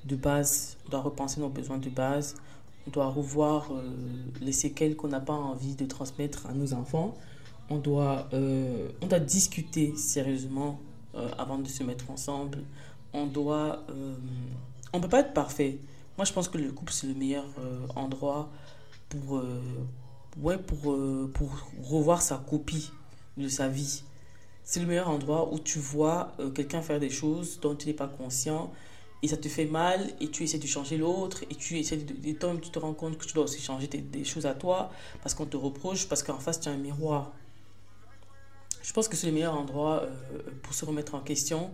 de 0.05 0.17
base. 0.17 0.77
On 0.87 0.91
doit 0.91 1.01
repenser 1.01 1.41
nos 1.41 1.49
besoins 1.49 1.79
de 1.79 1.91
base. 1.91 2.37
On 2.87 2.91
doit 2.91 3.09
revoir 3.09 3.73
euh, 3.73 3.83
les 4.41 4.53
séquelles 4.53 4.97
qu'on 4.97 5.09
n'a 5.09 5.21
pas 5.21 5.33
envie 5.33 5.75
de 5.75 5.87
transmettre 5.87 6.47
à 6.47 6.53
nos 6.53 6.73
enfants. 6.73 7.15
On 7.69 7.79
doit, 7.79 8.29
euh, 8.33 8.89
on 9.03 9.07
doit 9.07 9.19
discuter 9.19 9.97
sérieusement 9.97 10.79
euh, 11.15 11.29
avant 11.37 11.59
de 11.59 11.69
se 11.69 11.83
mettre 11.83 12.11
ensemble. 12.11 12.59
On 13.13 13.27
doit... 13.27 13.83
on 14.93 14.99
ne 14.99 15.03
peut 15.03 15.09
pas 15.09 15.21
être 15.21 15.33
parfait. 15.33 15.79
Moi, 16.19 16.25
je 16.25 16.33
pense 16.33 16.49
que 16.49 16.59
le 16.59 16.71
couple, 16.71 16.93
c'est 16.93 17.07
le 17.07 17.15
meilleur 17.15 17.47
endroit 17.95 18.51
pour, 19.09 19.41
ouais, 20.43 20.59
pour, 20.59 20.99
pour 21.33 21.51
revoir 21.83 22.21
sa 22.21 22.37
copie 22.37 22.91
de 23.39 23.49
sa 23.49 23.69
vie 23.69 24.03
c'est 24.67 24.81
le 24.81 24.87
meilleur 24.87 25.09
endroit 25.09 25.55
où 25.55 25.61
tu 25.61 25.79
vois 25.79 26.33
euh, 26.41 26.51
quelqu'un 26.51 26.83
faire 26.83 26.99
des 26.99 27.09
choses 27.09 27.61
dont 27.61 27.77
tu 27.77 27.87
n'es 27.87 27.95
pas 27.95 28.09
conscient 28.09 28.73
et 29.23 29.29
ça 29.29 29.37
te 29.37 29.49
fait 29.49 29.65
mal 29.65 30.13
et 30.21 30.29
tu 30.29 30.43
essaies 30.43 30.59
de 30.59 30.67
changer 30.67 30.99
l'autre 30.99 31.45
et 31.49 31.55
tu 31.55 31.79
essaies 31.79 31.99
de, 31.99 32.13
de, 32.13 32.33
de, 32.33 32.61
tu 32.61 32.71
te 32.71 32.79
rends 32.81 32.93
compte 32.93 33.17
que 33.17 33.25
tu 33.25 33.33
dois 33.33 33.45
aussi 33.45 33.63
changer 33.63 33.87
des, 33.87 34.25
choses 34.25 34.45
à 34.45 34.55
toi 34.55 34.91
parce 35.23 35.35
qu'on 35.35 35.47
te 35.47 35.57
reproche, 35.57 36.09
parce 36.09 36.25
qu'en 36.25 36.41
face 36.41 36.61
tu 36.61 36.69
as 36.69 36.73
un 36.73 36.79
miroir. 36.79 37.33
Je 38.83 38.93
pense 38.93 39.07
que 39.07 39.17
c'est 39.17 39.29
le 39.29 39.33
meilleur 39.33 39.55
endroit 39.55 40.03
euh, 40.03 40.43
pour 40.65 40.75
se 40.75 40.85
remettre 40.85 41.15
en 41.15 41.21
question 41.21 41.71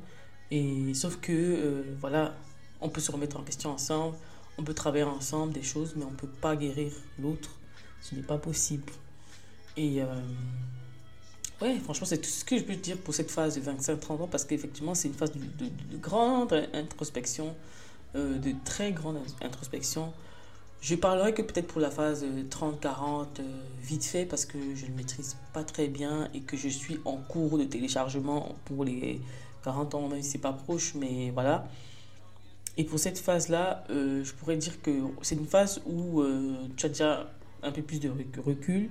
et 0.51 0.93
sauf 0.93 1.17
que 1.17 1.33
euh, 1.33 1.97
voilà, 1.99 2.37
on 2.83 2.91
peut 2.91 3.01
se 3.01 3.11
remettre 3.11 3.39
en 3.39 3.43
question 3.43 3.71
ensemble, 3.71 4.19
on 4.59 4.65
peut 4.65 4.75
travailler 4.75 5.05
ensemble 5.05 5.55
des 5.55 5.63
choses 5.63 5.95
mais 5.97 6.05
on 6.05 6.11
ne 6.11 6.17
peut 6.17 6.29
pas 6.43 6.57
guérir 6.57 6.93
l'autre, 7.19 7.53
ce 8.03 8.15
n'est 8.15 8.23
pas 8.23 8.37
possible. 8.37 8.93
Et 9.79 10.03
franchement, 11.83 12.07
c'est 12.07 12.19
tout 12.19 12.29
ce 12.29 12.45
que 12.45 12.59
je 12.59 12.65
peux 12.65 12.75
dire 12.75 12.97
pour 12.99 13.15
cette 13.15 13.31
phase 13.31 13.57
de 13.57 13.61
25-30 13.61 14.23
ans 14.23 14.29
parce 14.29 14.45
qu'effectivement, 14.45 14.95
c'est 14.95 15.09
une 15.09 15.15
phase 15.15 15.33
de, 15.33 15.39
de, 15.39 15.97
grande 15.99 16.69
introspection, 16.73 17.55
euh, 18.15 18.39
de 18.39 18.53
très 18.65 18.93
grande 18.93 19.19
introspection. 19.43 20.13
Je 20.81 20.97
parlerai 20.97 21.33
que 21.33 21.43
peut-être 21.43 21.69
pour 21.69 21.81
la 21.81 21.91
phase 21.91 22.25
30-40, 22.25 23.27
euh, 23.39 23.43
vite 23.83 24.05
fait, 24.05 24.25
parce 24.25 24.45
que 24.45 24.59
je 24.75 24.87
ne 24.87 24.97
maîtrise 24.97 25.37
pas 25.53 25.63
très 25.63 25.87
bien 25.87 26.29
et 26.35 26.41
que 26.41 26.57
je 26.57 26.69
suis 26.69 26.99
en 27.05 27.17
cours 27.17 27.57
de 27.57 27.65
téléchargement 27.65 28.57
pour 28.65 28.85
les 28.85 29.21
40 29.65 29.95
ans, 29.95 30.09
même 30.09 30.23
si 30.23 30.31
c'est 30.31 30.39
pas 30.39 30.53
proche, 30.53 30.95
mais 30.95 31.31
voilà. 31.31 31.69
Et 32.77 32.85
pour 32.85 32.99
cette 32.99 33.19
phase-là, 33.19 33.85
euh, 33.91 34.25
je 34.25 34.33
pourrais 34.33 34.57
dire 34.57 34.81
que 34.83 34.91
c'est 35.21 35.37
une 35.37 35.47
phase 35.47 35.81
où 35.87 36.25
tu 36.77 36.87
as 36.87 36.89
déjà 36.89 37.31
un 37.63 37.71
peu 37.71 37.83
plus 37.83 38.01
de 38.01 38.11
recul, 38.45 38.91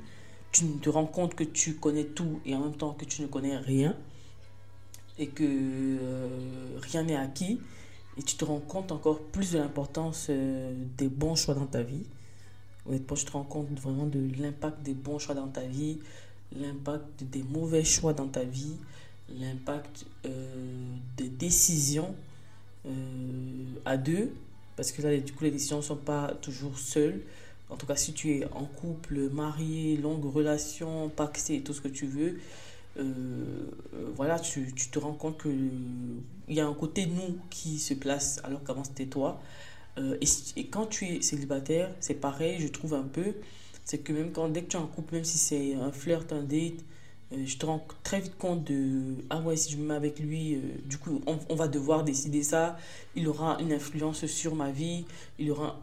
tu 0.52 0.66
te 0.66 0.90
rends 0.90 1.06
compte 1.06 1.36
que 1.36 1.44
tu 1.44 1.76
connais 1.76 2.06
tout 2.06 2.42
et 2.46 2.56
en 2.56 2.60
même 2.60 2.76
temps 2.76 2.94
que 2.94 3.06
tu 3.06 3.22
ne 3.22 3.28
connais 3.28 3.58
rien 3.58 3.96
et 5.18 5.28
que 5.28 5.44
euh, 5.46 6.28
rien 6.82 7.04
n'est 7.04 7.16
acquis 7.16 7.60
et 8.18 8.24
tu 8.24 8.36
te 8.36 8.44
rends 8.44 8.60
compte 8.60 8.92
encore 8.92 9.20
plus 9.20 9.52
de 9.52 9.60
l'importance 9.60 10.28
euh, 10.30 10.74
des 10.98 11.08
bons 11.08 11.36
choix 11.36 11.54
dans 11.54 11.66
ta 11.66 11.82
vie. 11.82 12.04
Honnêtement, 12.86 13.16
tu 13.16 13.26
te 13.26 13.32
rends 13.32 13.44
compte 13.44 13.80
vraiment 13.80 14.06
de 14.06 14.20
l'impact 14.40 14.82
des 14.82 14.94
bons 14.94 15.20
choix 15.20 15.36
dans 15.36 15.48
ta 15.48 15.62
vie, 15.62 16.00
l'impact 16.54 17.24
des 17.24 17.44
mauvais 17.44 17.84
choix 17.84 18.14
dans 18.14 18.28
ta 18.28 18.44
vie, 18.44 18.76
l'impact 19.40 20.06
euh, 20.26 20.96
des 21.16 21.30
décisions 21.30 22.14
à 23.86 23.96
deux, 23.96 24.34
parce 24.76 24.92
que 24.92 25.04
là, 25.04 25.16
du 25.16 25.32
coup, 25.34 25.44
les 25.44 25.52
décisions 25.52 25.78
ne 25.78 25.84
sont 25.84 25.96
pas 25.96 26.34
toujours 26.42 26.80
seules 26.80 27.22
en 27.72 27.78
tout 27.78 27.86
cas 27.86 27.96
si 27.96 28.14
tu 28.14 28.32
es 28.32 28.46
en 28.54 28.66
couple, 28.66 29.30
marié, 29.30 29.98
longue 29.98 30.26
relation, 30.26 31.10
paxé, 31.10 31.62
tout 31.62 31.74
ce 31.74 31.82
que 31.82 31.88
tu 31.88 32.06
veux, 32.06 32.38
euh, 32.98 33.04
euh, 33.94 34.12
voilà, 34.16 34.40
tu, 34.40 34.74
te 34.74 35.00
rends 35.00 35.14
compte 35.14 35.42
qu'il 35.42 35.72
y 36.50 36.60
a 36.60 36.68
un 36.68 36.74
côté 36.74 37.06
nous 37.06 37.38
qui 37.50 37.80
se 37.80 37.94
place 37.94 38.42
alors 38.44 38.64
qu'avant 38.64 38.84
c'était 38.84 39.06
toi. 39.06 39.42
Euh, 39.98 40.18
et, 40.22 40.60
et, 40.60 40.68
quand 40.68 40.86
tu 40.86 41.06
es 41.06 41.22
célibataire, 41.22 41.90
c'est 42.00 42.16
pareil, 42.16 42.60
je 42.60 42.68
trouve 42.68 42.94
un 42.94 43.04
peu. 43.04 43.34
C'est 43.86 44.00
que 44.00 44.14
même 44.14 44.32
quand, 44.32 44.50
dès 44.50 44.64
que 44.64 44.70
tu 44.70 44.78
es 44.78 44.80
en 44.80 44.88
couple, 44.88 45.16
même 45.16 45.24
si 45.24 45.38
c'est 45.38 45.76
un 45.76 45.92
flirt, 45.92 46.32
un 46.34 46.44
date, 46.44 46.84
je 47.32 47.58
te 47.58 47.66
rends 47.66 47.86
très 48.04 48.20
vite 48.20 48.38
compte 48.38 48.66
de 48.66 49.16
ah 49.30 49.40
ouais 49.40 49.56
si 49.56 49.72
je 49.72 49.78
me 49.78 49.88
mets 49.88 49.94
avec 49.94 50.20
lui 50.20 50.60
du 50.84 50.98
coup 50.98 51.22
on, 51.26 51.40
on, 51.48 51.56
va 51.56 51.70
devoir 51.70 52.04
décider 52.04 52.44
ça 52.44 52.78
il 53.16 53.26
aura 53.30 53.58
une 53.62 53.72
influence 53.72 54.26
sur 54.26 54.54
ma 54.54 54.70
vie 54.70 55.06
il 55.40 55.50
aura 55.50 55.80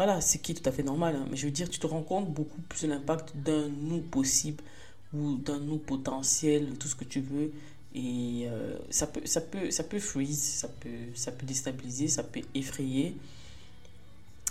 voilà, 0.00 0.22
ce 0.22 0.38
qui 0.38 0.52
est 0.52 0.54
tout 0.54 0.66
à 0.66 0.72
fait 0.72 0.82
normal. 0.82 1.14
Hein. 1.14 1.26
Mais 1.30 1.36
je 1.36 1.44
veux 1.44 1.52
dire, 1.52 1.68
tu 1.68 1.78
te 1.78 1.86
rends 1.86 2.00
compte 2.00 2.32
beaucoup 2.32 2.62
plus 2.70 2.84
de 2.84 2.88
l'impact 2.88 3.36
d'un 3.36 3.68
nous 3.68 4.00
possible 4.00 4.64
ou 5.12 5.36
d'un 5.36 5.58
nous 5.58 5.76
potentiel, 5.76 6.68
tout 6.78 6.88
ce 6.88 6.96
que 6.96 7.04
tu 7.04 7.20
veux. 7.20 7.52
Et 7.94 8.46
euh, 8.46 8.78
ça, 8.88 9.06
peut, 9.06 9.20
ça, 9.26 9.42
peut, 9.42 9.70
ça 9.70 9.84
peut 9.84 9.98
freeze, 9.98 10.42
ça 10.42 10.68
peut, 10.68 10.88
ça 11.14 11.32
peut 11.32 11.44
déstabiliser, 11.44 12.08
ça 12.08 12.22
peut 12.22 12.40
effrayer. 12.54 13.14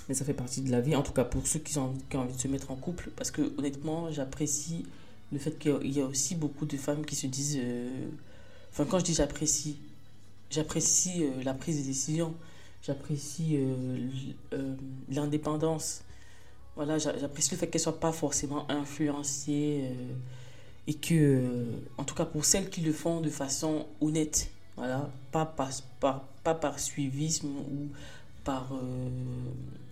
Mais 0.08 0.14
ça 0.14 0.24
fait 0.24 0.36
partie 0.36 0.62
de 0.62 0.70
la 0.70 0.82
vie, 0.82 0.96
en 0.96 1.02
tout 1.02 1.14
cas 1.14 1.24
pour 1.24 1.48
ceux 1.48 1.58
qui 1.58 1.76
ont, 1.80 1.96
qui 2.12 2.18
ont 2.18 2.20
envie 2.20 2.36
de 2.36 2.40
se 2.40 2.48
mettre 2.48 2.70
en 2.70 2.76
couple. 2.76 3.10
Parce 3.16 3.32
que 3.32 3.52
honnêtement, 3.58 4.12
j'apprécie 4.12 4.86
le 5.32 5.40
fait 5.40 5.58
qu'il 5.58 5.92
y 5.92 6.00
a 6.00 6.06
aussi 6.06 6.36
beaucoup 6.36 6.68
de 6.68 6.78
femmes 6.78 7.04
qui 7.04 7.16
se 7.16 7.26
disent... 7.26 7.58
Euh, 7.60 7.90
enfin, 8.72 8.86
quand 8.86 9.00
je 9.00 9.04
dis 9.04 9.16
j'apprécie, 9.16 9.78
j'apprécie 10.52 11.24
euh, 11.24 11.42
la 11.44 11.56
prise 11.56 11.80
de 11.80 11.88
décision 11.88 12.36
j'apprécie 12.82 13.58
euh, 13.58 13.98
euh, 14.54 14.76
l'indépendance. 15.10 16.02
Voilà, 16.76 16.98
j'apprécie 16.98 17.52
le 17.52 17.58
fait 17.58 17.68
qu'elle 17.68 17.82
soit 17.82 18.00
pas 18.00 18.12
forcément 18.12 18.70
influencée 18.72 19.82
euh, 19.84 20.14
et 20.88 20.94
que, 20.94 21.66
en 21.98 22.04
tout 22.04 22.16
cas 22.16 22.26
pour 22.26 22.46
celles 22.46 22.70
qui 22.70 22.82
le 22.82 22.94
font 22.94 23.20
de 23.20 23.30
façon 23.30 23.86
honnête, 24.00 24.50
voilà, 24.78 25.10
pas 25.32 25.46
par, 25.46 26.24
pas 26.44 26.56
par 26.56 26.80
suivisme 26.80 27.50
ou 27.50 27.90
par 28.46 28.72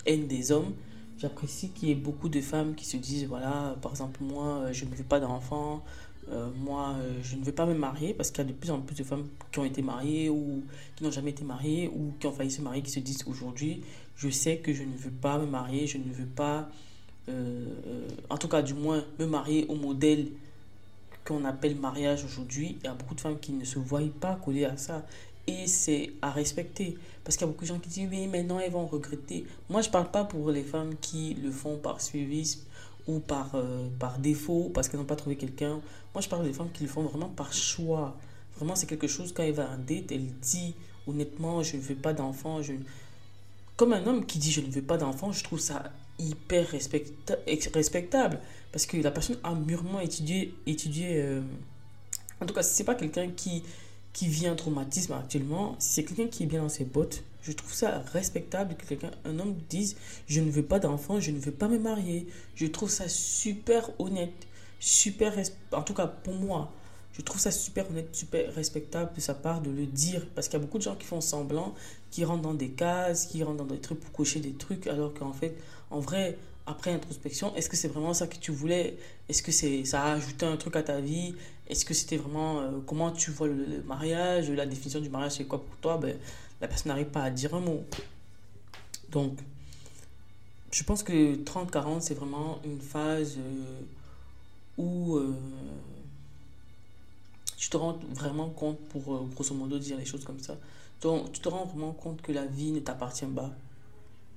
haine 0.06 0.28
des 0.28 0.52
hommes, 0.54 0.73
j'apprécie 1.19 1.69
qu'il 1.69 1.89
y 1.89 1.91
ait 1.91 1.95
beaucoup 1.95 2.30
de 2.30 2.39
femmes 2.39 2.73
qui 2.73 2.86
se 2.86 2.95
disent, 2.95 3.26
voilà, 3.26 3.76
par 3.82 3.91
exemple, 3.91 4.23
moi, 4.23 4.71
je 4.71 4.86
ne 4.86 4.95
veux 4.95 5.04
pas 5.04 5.19
d'enfants, 5.19 5.84
euh, 6.30 6.50
moi, 6.58 6.96
euh, 7.00 7.20
je 7.24 7.38
ne 7.38 7.44
veux 7.44 7.54
pas 7.54 7.66
me 7.66 7.74
marier 7.74 8.13
parce 8.13 8.32
qu'il 8.32 8.44
y 8.44 8.48
a 8.48 8.52
de 8.52 8.56
plus 8.56 8.70
en 8.70 8.82
plus 8.82 8.96
de 8.96 9.04
femmes 9.04 9.28
qui 9.52 9.60
ont 9.60 9.66
été 9.66 9.82
mariées 9.82 10.30
ou 10.30 10.63
qui 10.96 11.04
n'ont 11.04 11.12
jamais 11.12 11.32
été 11.32 11.46
mariées 11.46 11.90
ou 11.94 12.13
qui 12.20 12.28
ont 12.28 12.34
failli 12.34 12.52
se 12.52 12.62
marier 12.62 12.82
qui 12.82 12.92
se 12.92 13.00
disent 13.00 13.24
aujourd'hui, 13.28 13.82
je 14.18 14.30
sais 14.30 14.58
que 14.58 14.74
je 14.74 14.84
ne 14.84 14.96
veux 14.98 15.12
pas 15.12 15.38
me 15.38 15.46
marier, 15.46 15.88
je 15.88 15.98
ne 15.98 16.12
veux 16.12 16.26
pas, 16.26 16.70
euh, 17.30 17.66
en 18.30 18.38
tout 18.38 18.50
cas 18.50 18.62
du 18.62 18.74
moins, 18.74 19.06
me 19.20 19.26
marier 19.26 19.66
au 19.70 19.76
modèle 19.76 20.28
qu'on 21.24 21.46
appelle 21.46 21.76
mariage 21.76 22.26
aujourd'hui. 22.26 22.78
Il 22.82 22.86
y 22.86 22.90
a 22.90 22.94
beaucoup 22.94 23.16
de 23.16 23.22
femmes 23.22 23.40
qui 23.40 23.54
ne 23.54 23.63
se 23.63 23.80
voient 23.80 24.02
pas 24.20 24.36
coller 24.44 24.66
à 24.66 24.76
ça. 24.76 25.06
Et 25.50 25.66
c'est 25.68 26.12
à 26.22 26.30
respecter. 26.30 26.98
Parce 27.24 27.38
qu'il 27.38 27.48
y 27.48 27.50
a 27.50 27.52
beaucoup 27.52 27.63
de 27.63 27.70
gens 27.70 27.80
qui 27.80 27.88
disent, 27.88 28.10
oui, 28.12 28.28
mais 28.28 28.44
non, 28.44 28.60
elles 28.60 28.72
vont 28.72 28.86
regretter. 28.86 29.46
Moi, 29.70 29.82
je 29.82 29.88
ne 29.88 29.94
parle 29.94 30.12
pas 30.12 30.26
pour 30.26 30.52
les 30.52 30.63
femmes 30.63 30.96
qui 31.00 31.36
le 31.36 31.52
font 31.52 31.78
par 31.78 32.02
suivisme 32.02 32.66
ou 33.08 33.20
par, 33.20 33.52
euh, 33.56 33.88
par 34.00 34.20
défaut, 34.20 34.72
parce 34.74 34.89
qu'elles 34.89 35.00
n'ont 35.00 35.06
pas 35.06 35.15
trouvé 35.15 35.36
quelqu'un. 35.36 35.80
Moi, 36.13 36.22
je 36.22 36.30
parle 36.30 36.43
des 36.43 36.54
femmes 36.54 36.72
qui 36.74 36.84
le 36.84 36.89
font 36.89 37.04
vraiment 37.04 37.30
par 37.30 37.54
choix. 37.54 38.17
Vraiment, 38.58 38.76
c'est 38.76 38.88
quelque 38.88 39.08
chose, 39.08 39.34
quand 39.34 39.43
elle 39.43 39.54
va 39.54 39.70
en 39.72 39.78
date, 39.78 40.12
elle 40.12 40.28
dit 40.41 40.76
honnêtement, 41.08 41.63
je 41.63 41.78
ne 41.78 41.82
veux 41.82 41.96
pas 41.96 42.13
d'enfant. 42.13 42.62
Je... 42.62 42.74
Comme 43.76 43.93
un 43.93 44.06
homme 44.06 44.26
qui 44.26 44.39
dit 44.39 44.52
je 44.52 44.62
ne 44.62 44.70
veux 44.70 44.82
pas 44.82 44.98
d'enfant, 44.98 45.32
je 45.32 45.43
trouve 45.43 45.60
ça 45.60 45.91
hyper 46.20 46.67
respecta 46.67 47.36
respectable. 47.74 48.39
Parce 48.72 48.86
que 48.86 48.98
la 48.98 49.12
personne 49.12 49.38
a 49.43 49.54
mûrement 49.54 50.00
étudié. 50.00 50.54
étudié 50.65 51.22
euh, 51.22 51.41
En 52.41 52.46
tout 52.46 52.54
cas, 52.54 52.63
ce 52.63 52.78
n'est 52.78 52.86
pas 52.86 52.96
quelqu'un 52.96 53.30
qui, 53.30 53.63
qui 54.17 54.27
vit 54.27 54.47
un 54.47 54.56
traumatisme 54.56 55.13
actuellement, 55.13 55.75
c'est 55.77 56.03
quelqu'un 56.03 56.25
qui 56.25 56.41
est 56.41 56.47
bien 56.47 56.63
dans 56.63 56.69
ses 56.69 56.86
bottes, 56.86 57.21
je 57.43 57.51
trouve 57.51 57.71
ça 57.71 58.03
respectable 58.13 58.73
que 58.75 58.84
quelqu'un, 58.84 59.12
un 59.25 59.38
homme 59.38 59.53
dise 59.69 59.95
je 60.27 60.41
ne 60.41 60.49
veux 60.49 60.63
pas 60.63 60.80
d'enfant, 60.80 61.19
je 61.19 61.30
ne 61.30 61.39
veux 61.39 61.51
pas 61.51 61.67
me 61.67 61.77
marier. 61.77 62.25
Je 62.56 62.65
trouve 62.65 62.89
ça 62.89 63.08
super 63.10 63.91
honnête, 63.99 64.47
super 64.80 65.36
en 65.71 65.84
tout 65.84 65.93
cas 65.93 66.08
pour 66.08 66.34
moi, 66.34 66.73
je 67.13 67.21
trouve 67.21 67.39
ça 67.39 67.51
super 67.51 67.88
honnête, 67.91 68.10
super 68.15 68.51
respectable 68.56 69.13
de 69.15 69.21
sa 69.21 69.36
part 69.36 69.62
de 69.62 69.69
le 69.69 69.86
dire. 69.86 70.25
Parce 70.34 70.47
qu'il 70.47 70.58
y 70.58 70.63
a 70.63 70.65
beaucoup 70.65 70.80
de 70.80 70.84
gens 70.84 70.95
qui 70.95 71.06
font 71.06 71.21
semblant, 71.21 71.75
qui 72.10 72.25
rentrent 72.25 72.41
dans 72.41 72.56
des 72.56 72.69
cases, 72.69 73.27
qui 73.27 73.43
rentrent 73.43 73.63
dans 73.63 73.71
des 73.75 73.80
trucs 73.80 73.99
pour 73.99 74.12
cocher 74.13 74.39
des 74.39 74.53
trucs 74.53 74.88
alors 74.88 75.13
qu'en 75.13 75.32
fait, 75.32 75.56
en 75.91 75.99
vrai, 75.99 76.39
après 76.65 76.91
introspection, 76.91 77.56
est-ce 77.56 77.69
que 77.69 77.77
c'est 77.77 77.88
vraiment 77.88 78.13
ça 78.15 78.25
que 78.25 78.36
tu 78.38 78.51
voulais? 78.51 78.97
Est-ce 79.30 79.41
que 79.43 79.51
c'est 79.51 79.86
ça 79.86 80.03
a 80.03 80.13
ajouté 80.13 80.45
un 80.45 80.58
truc 80.58 80.75
à 80.75 80.82
ta 80.82 80.99
vie? 81.01 81.36
Est-ce 81.69 81.84
que 81.84 81.93
c'était 81.93 82.17
vraiment 82.17 82.60
euh, 82.60 82.80
comment 82.86 83.12
tu 83.12 83.32
vois 83.32 83.47
le, 83.47 83.84
mariage 83.86 84.49
La 84.51 84.65
définition 84.65 85.01
du 85.01 85.10
mariage 85.10 85.34
c'est 85.34 85.45
quoi 85.45 85.63
pour 85.63 85.75
toi? 85.77 85.97
Ben, 85.97 86.17
la 86.62 86.67
personne 86.67 86.89
n'arrive 86.89 87.08
pas 87.08 87.23
à 87.23 87.30
dire 87.30 87.53
un 87.53 87.60
mot. 87.60 87.84
Donc, 89.10 89.38
je 90.71 90.84
pense 90.84 91.03
que 91.03 91.36
30-40, 91.36 92.01
c'est 92.01 92.13
vraiment 92.13 92.60
une 92.63 92.80
phase 92.80 93.38
euh, 93.38 93.82
où 94.77 95.17
euh, 95.17 95.34
tu 97.58 97.69
te 97.69 97.77
rends 97.77 97.99
vraiment 98.13 98.49
compte, 98.49 98.80
pour 98.89 99.27
grosso 99.36 99.53
modo 99.53 99.77
dire 99.77 99.97
les 99.97 100.06
choses 100.06 100.23
comme 100.23 100.39
ça, 100.39 100.58
tu 100.99 101.41
te 101.41 101.49
rends 101.49 101.65
vraiment 101.65 101.91
compte 101.91 102.21
que 102.21 102.32
la 102.32 102.45
vie 102.45 102.71
ne 102.71 102.80
t'appartient 102.80 103.25
pas. 103.25 103.51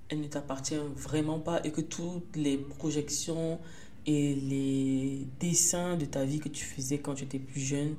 Elle 0.08 0.20
ne 0.20 0.26
t'appartient 0.26 0.78
vraiment 0.96 1.38
pas 1.38 1.60
et 1.64 1.70
que 1.70 1.80
toutes 1.80 2.34
les 2.34 2.58
projections 2.58 3.60
et 4.06 4.34
les 4.34 5.26
dessins 5.38 5.96
de 5.96 6.04
ta 6.04 6.24
vie 6.24 6.38
que 6.40 6.48
tu 6.48 6.64
faisais 6.64 6.98
quand 6.98 7.14
tu 7.14 7.24
étais 7.24 7.38
plus 7.38 7.60
jeune, 7.60 7.96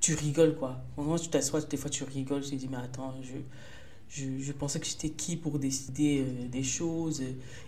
tu 0.00 0.14
rigoles 0.14 0.56
quoi. 0.56 0.80
Moment 0.96 1.18
tu 1.18 1.28
t'assois, 1.28 1.60
des 1.62 1.76
fois 1.76 1.90
tu 1.90 2.04
rigoles, 2.04 2.42
tu 2.42 2.50
te 2.50 2.54
dis 2.54 2.68
mais 2.68 2.76
attends, 2.76 3.14
je, 3.22 3.38
je, 4.08 4.38
je 4.38 4.52
pensais 4.52 4.80
que 4.80 4.86
j'étais 4.86 5.10
qui 5.10 5.36
pour 5.36 5.58
décider 5.58 6.20
euh, 6.26 6.48
des 6.48 6.62
choses. 6.62 7.22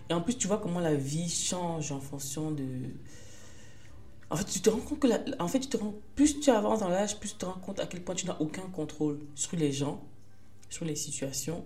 Et 0.09 0.13
en 0.13 0.21
plus 0.21 0.35
tu 0.37 0.47
vois 0.47 0.57
comment 0.59 0.79
la 0.79 0.95
vie 0.95 1.29
change 1.29 1.91
en 1.91 1.99
fonction 1.99 2.51
de... 2.51 2.65
En 4.29 4.37
fait, 4.37 4.45
tu 4.45 4.61
te 4.61 4.69
rends 4.69 4.79
compte 4.79 4.99
que 4.99 5.41
en 5.41 5.47
fait, 5.49 5.59
tu 5.59 5.67
te 5.67 5.75
rends, 5.75 5.93
plus 6.15 6.39
tu 6.39 6.49
avances 6.51 6.79
dans 6.79 6.87
l'âge, 6.87 7.19
plus 7.19 7.31
tu 7.31 7.35
te 7.35 7.45
rends 7.45 7.59
compte 7.59 7.81
à 7.81 7.85
quel 7.85 8.01
point 8.01 8.15
tu 8.15 8.25
n'as 8.25 8.37
aucun 8.39 8.61
contrôle 8.69 9.19
sur 9.35 9.57
les 9.57 9.73
gens, 9.73 10.01
sur 10.69 10.85
les 10.85 10.95
situations, 10.95 11.65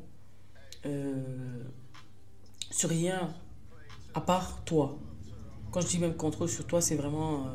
euh, 0.87 1.63
sur 2.71 2.89
rien, 2.89 3.31
à 4.15 4.21
part 4.21 4.63
toi. 4.65 4.97
Quand 5.75 5.81
je 5.81 5.87
dis 5.87 5.99
même 5.99 6.15
contrôle 6.15 6.47
sur 6.47 6.65
toi, 6.65 6.79
c'est 6.79 6.95
vraiment 6.95 7.47
euh, 7.47 7.49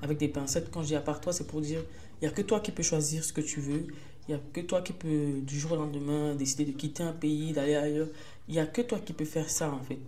avec 0.00 0.16
des 0.16 0.28
pincettes. 0.28 0.70
Quand 0.70 0.80
je 0.80 0.86
dis 0.86 0.96
à 0.96 1.02
part 1.02 1.20
toi, 1.20 1.34
c'est 1.34 1.46
pour 1.46 1.60
dire 1.60 1.80
il 2.14 2.26
n'y 2.26 2.32
a 2.32 2.34
que 2.34 2.40
toi 2.40 2.60
qui 2.60 2.72
peux 2.72 2.82
choisir 2.82 3.22
ce 3.22 3.34
que 3.34 3.42
tu 3.42 3.60
veux. 3.60 3.88
Il 4.26 4.34
n'y 4.34 4.34
a 4.34 4.40
que 4.54 4.62
toi 4.62 4.80
qui 4.80 4.94
peux, 4.94 5.42
du 5.42 5.60
jour 5.60 5.72
au 5.72 5.76
lendemain, 5.76 6.34
décider 6.34 6.64
de 6.64 6.72
quitter 6.72 7.02
un 7.02 7.12
pays, 7.12 7.52
d'aller 7.52 7.74
ailleurs. 7.74 8.08
Il 8.48 8.54
n'y 8.54 8.60
a 8.60 8.66
que 8.66 8.80
toi 8.80 8.98
qui 8.98 9.12
peux 9.12 9.26
faire 9.26 9.50
ça, 9.50 9.70
en 9.70 9.82
fait. 9.82 9.98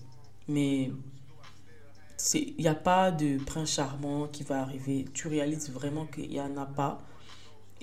Mais 0.48 0.90
il 2.32 2.54
n'y 2.58 2.68
a 2.68 2.74
pas 2.74 3.10
de 3.10 3.36
prince 3.36 3.72
charmant 3.72 4.28
qui 4.28 4.44
va 4.44 4.62
arriver. 4.62 5.04
Tu 5.12 5.28
réalises 5.28 5.70
vraiment 5.70 6.06
qu'il 6.06 6.30
n'y 6.30 6.40
en 6.40 6.56
a 6.56 6.64
pas. 6.64 7.02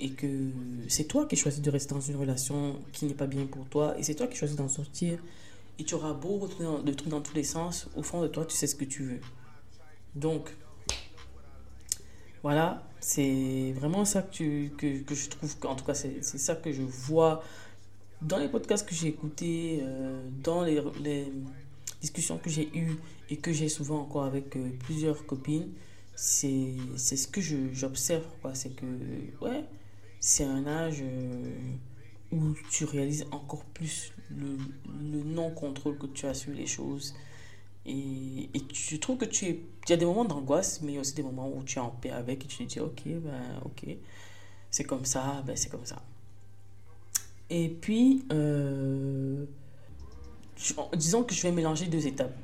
Et 0.00 0.10
que 0.10 0.50
c'est 0.88 1.04
toi 1.04 1.26
qui 1.26 1.36
choisis 1.36 1.62
de 1.62 1.70
rester 1.70 1.94
dans 1.94 2.00
une 2.00 2.16
relation 2.16 2.74
qui 2.92 3.04
n'est 3.04 3.14
pas 3.14 3.28
bien 3.28 3.46
pour 3.46 3.64
toi. 3.66 3.96
Et 4.00 4.02
c'est 4.02 4.16
toi 4.16 4.26
qui 4.26 4.36
choisis 4.36 4.56
d'en 4.56 4.68
sortir. 4.68 5.20
Et 5.78 5.84
tu 5.84 5.94
auras 5.94 6.12
beau 6.12 6.48
de 6.84 6.92
trucs 6.92 7.08
dans 7.08 7.20
tous 7.20 7.36
les 7.36 7.44
sens. 7.44 7.86
Au 7.94 8.02
fond 8.02 8.20
de 8.20 8.26
toi, 8.26 8.44
tu 8.44 8.56
sais 8.56 8.66
ce 8.66 8.74
que 8.74 8.84
tu 8.84 9.04
veux. 9.04 9.20
Donc, 10.16 10.50
Voilà, 12.42 12.82
c'est 13.00 13.72
vraiment 13.72 14.04
ça 14.04 14.22
que, 14.22 14.68
je 14.80 15.28
trouve, 15.28 15.56
en 15.64 15.74
tout 15.76 15.84
cas, 15.84 15.94
c'est 15.94 16.22
ça 16.22 16.54
que 16.54 16.72
je 16.72 16.82
vois 16.82 17.42
dans 18.22 18.38
les 18.38 18.48
podcasts 18.48 18.88
que 18.88 18.94
j'ai 18.94 19.08
écoutés, 19.08 19.80
euh, 19.82 20.28
dans 20.42 20.62
les, 20.62 20.82
discussions 22.00 22.38
que 22.38 22.50
j'ai 22.50 22.68
eues 22.76 22.96
et 23.30 23.36
que 23.36 23.52
j'ai 23.52 23.68
souvent 23.68 24.00
encore 24.00 24.24
avec 24.24 24.56
euh, 24.56 24.70
plusieurs 24.84 25.26
copines, 25.26 25.68
c'est 26.14 26.76
ce 26.96 27.26
que 27.26 27.40
j'observe. 27.40 28.24
C'est 28.54 28.74
que, 28.76 28.86
ouais, 29.42 29.64
c'est 30.20 30.44
un 30.44 30.66
âge 30.66 31.02
euh, 31.02 31.52
où 32.32 32.54
tu 32.70 32.84
réalises 32.84 33.26
encore 33.32 33.64
plus 33.64 34.12
le 34.30 34.56
non-contrôle 35.24 35.98
que 35.98 36.06
tu 36.06 36.26
as 36.26 36.34
sur 36.34 36.52
les 36.52 36.66
choses. 36.66 37.14
Et, 37.86 38.50
et 38.52 38.60
tu 38.60 38.98
trouves 38.98 39.16
que 39.16 39.24
tu 39.24 39.46
es. 39.46 39.60
Il 39.86 39.90
y 39.90 39.92
a 39.92 39.96
des 39.96 40.04
moments 40.04 40.24
d'angoisse, 40.24 40.80
mais 40.82 40.92
il 40.92 40.94
y 40.96 40.98
a 40.98 41.00
aussi 41.00 41.14
des 41.14 41.22
moments 41.22 41.48
où 41.48 41.62
tu 41.62 41.78
es 41.78 41.80
en 41.80 41.90
paix 41.90 42.10
avec 42.10 42.44
et 42.44 42.48
tu 42.48 42.58
te 42.58 42.62
dis, 42.64 42.80
ok, 42.80 43.02
ben, 43.06 43.60
ok, 43.64 43.86
c'est 44.70 44.84
comme 44.84 45.04
ça, 45.04 45.42
ben, 45.46 45.56
c'est 45.56 45.70
comme 45.70 45.86
ça. 45.86 46.02
Et 47.48 47.68
puis, 47.68 48.24
euh, 48.32 49.46
disons 50.94 51.22
que 51.22 51.34
je 51.34 51.42
vais 51.42 51.52
mélanger 51.52 51.86
deux 51.86 52.06
étapes. 52.06 52.34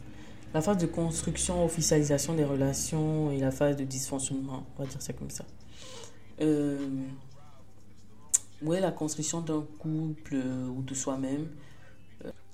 La 0.54 0.60
phase 0.60 0.78
de 0.78 0.86
construction, 0.86 1.64
officialisation 1.64 2.34
des 2.34 2.44
relations 2.44 3.32
et 3.32 3.38
la 3.38 3.50
phase 3.50 3.76
de 3.76 3.84
dysfonctionnement, 3.84 4.66
on 4.76 4.82
va 4.82 4.88
dire 4.88 5.00
ça 5.00 5.12
comme 5.12 5.30
ça. 5.30 5.44
Euh, 6.40 6.78
ouais, 8.62 8.80
la 8.80 8.92
construction 8.92 9.40
d'un 9.40 9.64
couple 9.78 10.34
euh, 10.34 10.68
ou 10.68 10.82
de 10.82 10.94
soi-même. 10.94 11.48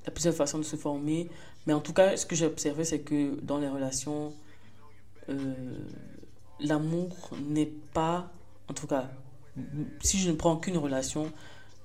Euh, 0.08 0.10
plusieurs 0.10 0.34
façons 0.34 0.58
de 0.58 0.64
se 0.64 0.76
former. 0.76 1.28
Mais 1.66 1.72
en 1.72 1.80
tout 1.80 1.92
cas, 1.92 2.16
ce 2.16 2.26
que 2.26 2.34
j'ai 2.34 2.46
observé, 2.46 2.84
c'est 2.84 3.00
que 3.00 3.38
dans 3.42 3.58
les 3.58 3.68
relations, 3.68 4.32
l'amour 6.60 7.14
n'est 7.40 7.72
pas, 7.92 8.30
en 8.68 8.74
tout 8.74 8.86
cas, 8.86 9.10
si 10.00 10.18
je 10.18 10.30
ne 10.30 10.36
prends 10.36 10.56
qu'une 10.56 10.78
relation, 10.78 11.32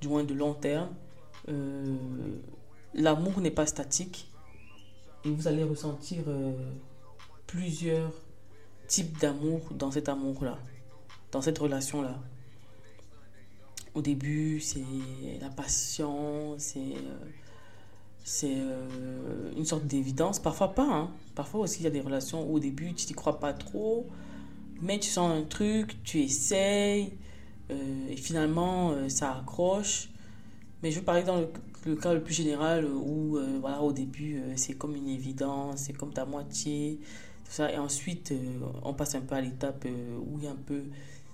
du 0.02 0.08
moins 0.08 0.24
de 0.24 0.34
long 0.34 0.54
terme, 0.54 0.90
euh, 1.50 1.96
l'amour 2.94 3.42
n'est 3.42 3.52
pas 3.52 3.66
statique 3.66 4.32
et 5.26 5.30
vous 5.30 5.48
allez 5.48 5.64
ressentir 5.64 6.24
euh, 6.28 6.54
plusieurs 7.48 8.12
types 8.88 9.18
d'amour 9.20 9.62
dans 9.72 9.92
cet 9.92 10.10
amour-là, 10.10 10.58
dans 11.32 11.42
cette 11.42 11.58
relation-là. 11.58 12.20
Au 13.94 14.02
début, 14.02 14.60
c'est 14.60 14.84
la 15.40 15.50
passion, 15.50 16.56
c'est 16.58 16.96
euh, 18.44 19.52
c'est 19.52 19.58
une 19.58 19.66
sorte 19.66 19.86
d'évidence. 19.86 20.40
Parfois 20.40 20.74
pas. 20.74 20.88
Hein. 20.88 21.12
Parfois 21.36 21.62
aussi, 21.62 21.80
il 21.82 21.84
y 21.84 21.88
a 21.88 21.92
des 21.92 22.02
relations 22.02 22.50
où 22.50 22.56
au 22.56 22.60
début, 22.60 22.94
tu 22.94 23.08
n'y 23.08 23.14
crois 23.14 23.40
pas 23.40 23.54
trop, 23.54 24.08
mais 24.82 25.00
tu 25.00 25.10
sens 25.10 25.32
un 25.32 25.44
truc, 25.44 26.04
tu 26.04 26.20
essayes, 26.22 27.14
euh, 27.72 28.10
et 28.10 28.16
finalement, 28.16 28.92
euh, 28.92 29.10
ça 29.10 29.38
accroche. 29.38 30.10
Mais 30.82 30.92
je 30.92 31.00
veux 31.00 31.06
parler 31.06 31.24
dans 31.24 31.40
le, 31.86 31.96
cas 31.96 32.14
le 32.14 32.22
plus 32.22 32.34
général 32.34 32.86
où, 32.86 33.38
euh, 33.38 33.58
voilà, 33.62 33.82
au 33.82 33.94
début, 33.94 34.42
c'est 34.58 34.74
comme 34.74 34.96
une 34.96 35.08
évidence, 35.08 35.84
c'est 35.86 35.94
comme 35.94 36.12
ta 36.14 36.26
moitié, 36.26 37.00
tout 37.46 37.52
ça. 37.52 37.72
Et 37.72 37.78
ensuite, 37.78 38.34
on 38.84 38.94
passe 38.94 39.16
un 39.16 39.22
peu 39.22 39.36
à 39.36 39.42
l'étape 39.42 39.86
où 39.86 40.38
il 40.40 40.44
y 40.44 40.48
a 40.48 40.52
un 40.52 40.56
peu 40.56 40.84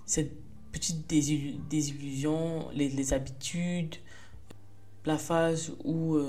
cette 0.05 0.31
petite 0.71 1.09
désillusion, 1.09 2.69
les 2.75 3.13
habitudes, 3.13 3.95
la 5.05 5.17
phase 5.17 5.73
où 5.83 6.19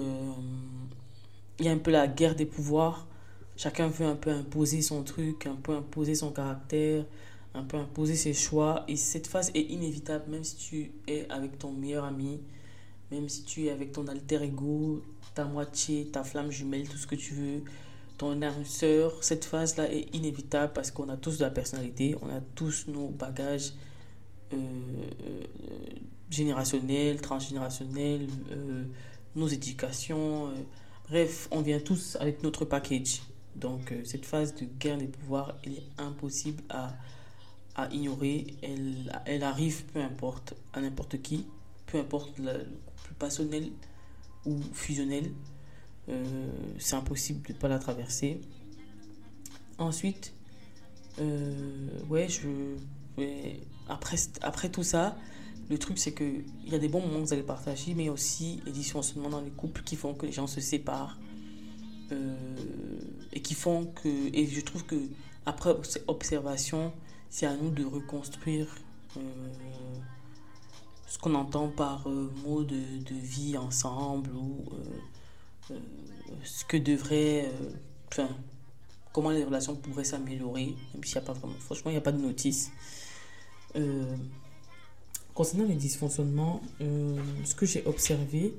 il 1.58 1.66
y 1.66 1.68
a 1.68 1.72
un 1.72 1.78
peu 1.78 1.90
la 1.90 2.08
guerre 2.08 2.34
des 2.34 2.46
pouvoirs. 2.46 3.06
Chacun 3.56 3.88
veut 3.88 4.06
un 4.06 4.16
peu 4.16 4.30
imposer 4.30 4.80
son 4.80 5.02
truc, 5.02 5.46
un 5.46 5.56
peu 5.56 5.72
imposer 5.72 6.14
son 6.14 6.30
caractère, 6.30 7.04
un 7.54 7.62
peu 7.62 7.76
imposer 7.76 8.14
ses 8.14 8.32
choix. 8.32 8.84
Et 8.88 8.96
cette 8.96 9.26
phase 9.26 9.50
est 9.54 9.60
inévitable, 9.60 10.24
même 10.30 10.44
si 10.44 10.56
tu 10.56 10.92
es 11.06 11.28
avec 11.28 11.58
ton 11.58 11.72
meilleur 11.72 12.04
ami, 12.04 12.40
même 13.10 13.28
si 13.28 13.44
tu 13.44 13.66
es 13.66 13.70
avec 13.70 13.92
ton 13.92 14.06
alter 14.08 14.42
ego, 14.42 15.02
ta 15.34 15.44
moitié, 15.44 16.06
ta 16.06 16.24
flamme 16.24 16.50
jumelle, 16.50 16.88
tout 16.88 16.96
ce 16.96 17.06
que 17.06 17.16
tu 17.16 17.34
veux, 17.34 17.62
ton 18.16 18.40
âme 18.40 18.64
sœur. 18.64 19.22
Cette 19.22 19.44
phase-là 19.44 19.92
est 19.92 20.14
inévitable 20.14 20.72
parce 20.72 20.90
qu'on 20.90 21.10
a 21.10 21.18
tous 21.18 21.38
de 21.38 21.44
la 21.44 21.50
personnalité, 21.50 22.16
on 22.22 22.30
a 22.30 22.40
tous 22.54 22.86
nos 22.88 23.08
bagages 23.08 23.72
euh, 24.52 24.56
euh, 24.56 25.44
générationnels, 26.30 27.20
transgénérationnels, 27.20 28.28
euh, 28.52 28.84
nos 29.36 29.48
éducations. 29.48 30.50
bref, 31.08 31.48
on 31.50 31.60
vient 31.60 31.80
tous 31.80 32.16
avec 32.20 32.42
notre 32.42 32.64
package. 32.64 33.22
Donc, 33.56 33.92
cette 34.04 34.24
phase 34.24 34.54
de 34.54 34.64
guerre 34.64 34.98
des 34.98 35.08
pouvoirs, 35.08 35.58
elle 35.64 35.74
est 35.74 35.86
impossible 35.98 36.62
à 36.70 36.94
à 37.74 37.88
ignorer. 37.92 38.46
Elle, 38.62 39.12
elle 39.26 39.42
arrive, 39.42 39.84
peu 39.86 40.00
importe, 40.00 40.54
à 40.72 40.80
n'importe 40.80 41.20
qui, 41.22 41.46
peu 41.86 41.98
importe 41.98 42.38
le 42.38 42.66
plus 43.04 43.14
passionnel 43.14 43.70
ou 44.46 44.58
fusionnel. 44.72 45.32
Euh, 46.08 46.24
c'est 46.78 46.96
impossible 46.96 47.46
de 47.46 47.52
ne 47.52 47.58
pas 47.58 47.68
la 47.68 47.78
traverser. 47.78 48.40
Ensuite, 49.78 50.34
euh, 51.20 51.88
ouais, 52.08 52.28
je, 52.28 52.76
après, 53.88 54.16
après 54.42 54.68
tout 54.70 54.82
ça, 54.82 55.16
le 55.70 55.78
truc 55.78 55.98
c'est 55.98 56.12
que 56.12 56.24
il 56.24 56.72
y 56.72 56.74
a 56.74 56.78
des 56.78 56.88
bons 56.88 57.00
moments 57.00 57.20
que 57.20 57.26
vous 57.26 57.32
allez 57.32 57.42
partager, 57.42 57.94
mais 57.94 58.08
aussi 58.08 58.60
les 58.66 58.72
dysfonctionnements 58.72 59.30
dans 59.30 59.40
les 59.40 59.52
couples 59.52 59.82
qui 59.82 59.96
font 59.96 60.14
que 60.14 60.26
les 60.26 60.32
gens 60.32 60.48
se 60.48 60.60
séparent 60.60 61.18
euh, 62.12 62.36
et 63.32 63.40
qui 63.40 63.54
font 63.54 63.86
que, 63.86 64.08
et 64.08 64.46
je 64.46 64.60
trouve 64.60 64.84
que 64.84 64.96
après 65.46 65.74
observation, 66.08 66.92
c'est 67.30 67.46
à 67.46 67.54
nous 67.54 67.70
de 67.70 67.84
reconstruire 67.84 68.66
euh, 69.16 69.20
ce 71.06 71.18
qu'on 71.18 71.34
entend 71.34 71.68
par 71.68 72.08
euh, 72.08 72.32
mot 72.44 72.62
de, 72.62 72.74
de, 72.74 73.14
vie 73.14 73.56
ensemble 73.56 74.30
ou 74.34 74.64
euh, 75.70 75.74
ce 76.44 76.64
que 76.64 76.76
devrait. 76.76 77.50
enfin, 78.08 78.28
comment 79.12 79.30
les 79.30 79.44
relations 79.44 79.76
pourraient 79.76 80.04
s'améliorer, 80.04 80.74
même 80.94 81.04
s'il 81.04 81.16
n'y 81.16 81.22
a 81.22 81.26
pas 81.26 81.32
vraiment. 81.32 81.54
Franchement, 81.60 81.90
il 81.90 81.94
n'y 81.94 81.98
a 81.98 82.02
pas 82.02 82.12
de 82.12 82.20
notice. 82.20 82.70
Concernant 85.34 85.64
les 85.64 85.74
dysfonctionnements, 85.74 86.60
ce 86.80 87.54
que 87.54 87.66
j'ai 87.66 87.84
observé, 87.86 88.54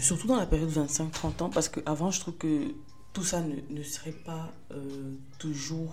surtout 0.00 0.26
dans 0.26 0.36
la 0.36 0.46
période 0.46 0.70
25-30 0.70 1.42
ans, 1.42 1.50
parce 1.50 1.68
qu'avant, 1.68 2.10
je 2.10 2.20
trouve 2.20 2.34
que 2.36 2.74
tout 3.12 3.24
ça 3.24 3.42
ne, 3.42 3.82
serait 3.82 4.12
pas 4.12 4.52
toujours 5.38 5.92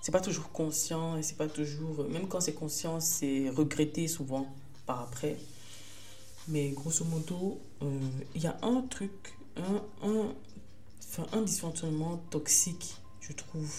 c'est 0.00 0.12
pas 0.12 0.20
toujours 0.20 0.50
conscient 0.50 1.16
et 1.16 1.22
c'est 1.22 1.36
pas 1.36 1.48
toujours 1.48 2.08
même 2.08 2.26
quand 2.26 2.40
c'est 2.40 2.54
conscient 2.54 3.00
c'est 3.00 3.50
regretté 3.50 4.08
souvent 4.08 4.46
par 4.86 5.00
après. 5.00 5.36
Mais 6.48 6.70
grosso 6.70 7.04
modo 7.04 7.60
euh, 7.82 7.98
il 8.34 8.42
y 8.42 8.46
a 8.46 8.56
un 8.62 8.80
truc 8.82 9.12
un, 9.56 10.08
un, 10.08 10.34
enfin, 11.06 11.26
un 11.32 11.42
dysfonctionnement 11.42 12.16
toxique 12.30 12.96
je 13.20 13.32
trouve 13.32 13.70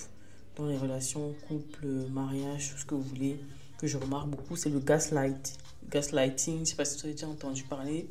dans 0.55 0.67
les 0.67 0.77
relations 0.77 1.33
couple 1.47 1.87
mariage 2.11 2.71
tout 2.71 2.77
ce 2.77 2.85
que 2.85 2.95
vous 2.95 3.03
voulez 3.03 3.39
que 3.81 3.87
je 3.87 3.97
remarque 3.97 4.27
beaucoup 4.29 4.55
c'est 4.55 4.69
le 4.69 4.79
gaslight 4.79 5.57
gaslighting 5.89 6.59
je 6.59 6.69
sais 6.69 6.75
pas 6.75 6.85
si 6.85 6.97
tu 6.97 7.07
as 7.07 7.09
déjà 7.09 7.27
entendu 7.27 7.63
parler 7.63 8.07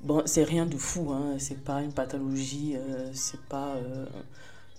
bon 0.00 0.22
c'est 0.24 0.42
rien 0.42 0.64
de 0.64 0.78
fou 0.78 1.12
hein 1.12 1.36
c'est 1.38 1.62
pas 1.62 1.82
une 1.82 1.92
pathologie 1.92 2.74
euh, 2.76 3.10
c'est 3.12 3.42
pas 3.42 3.74
euh, 3.74 4.06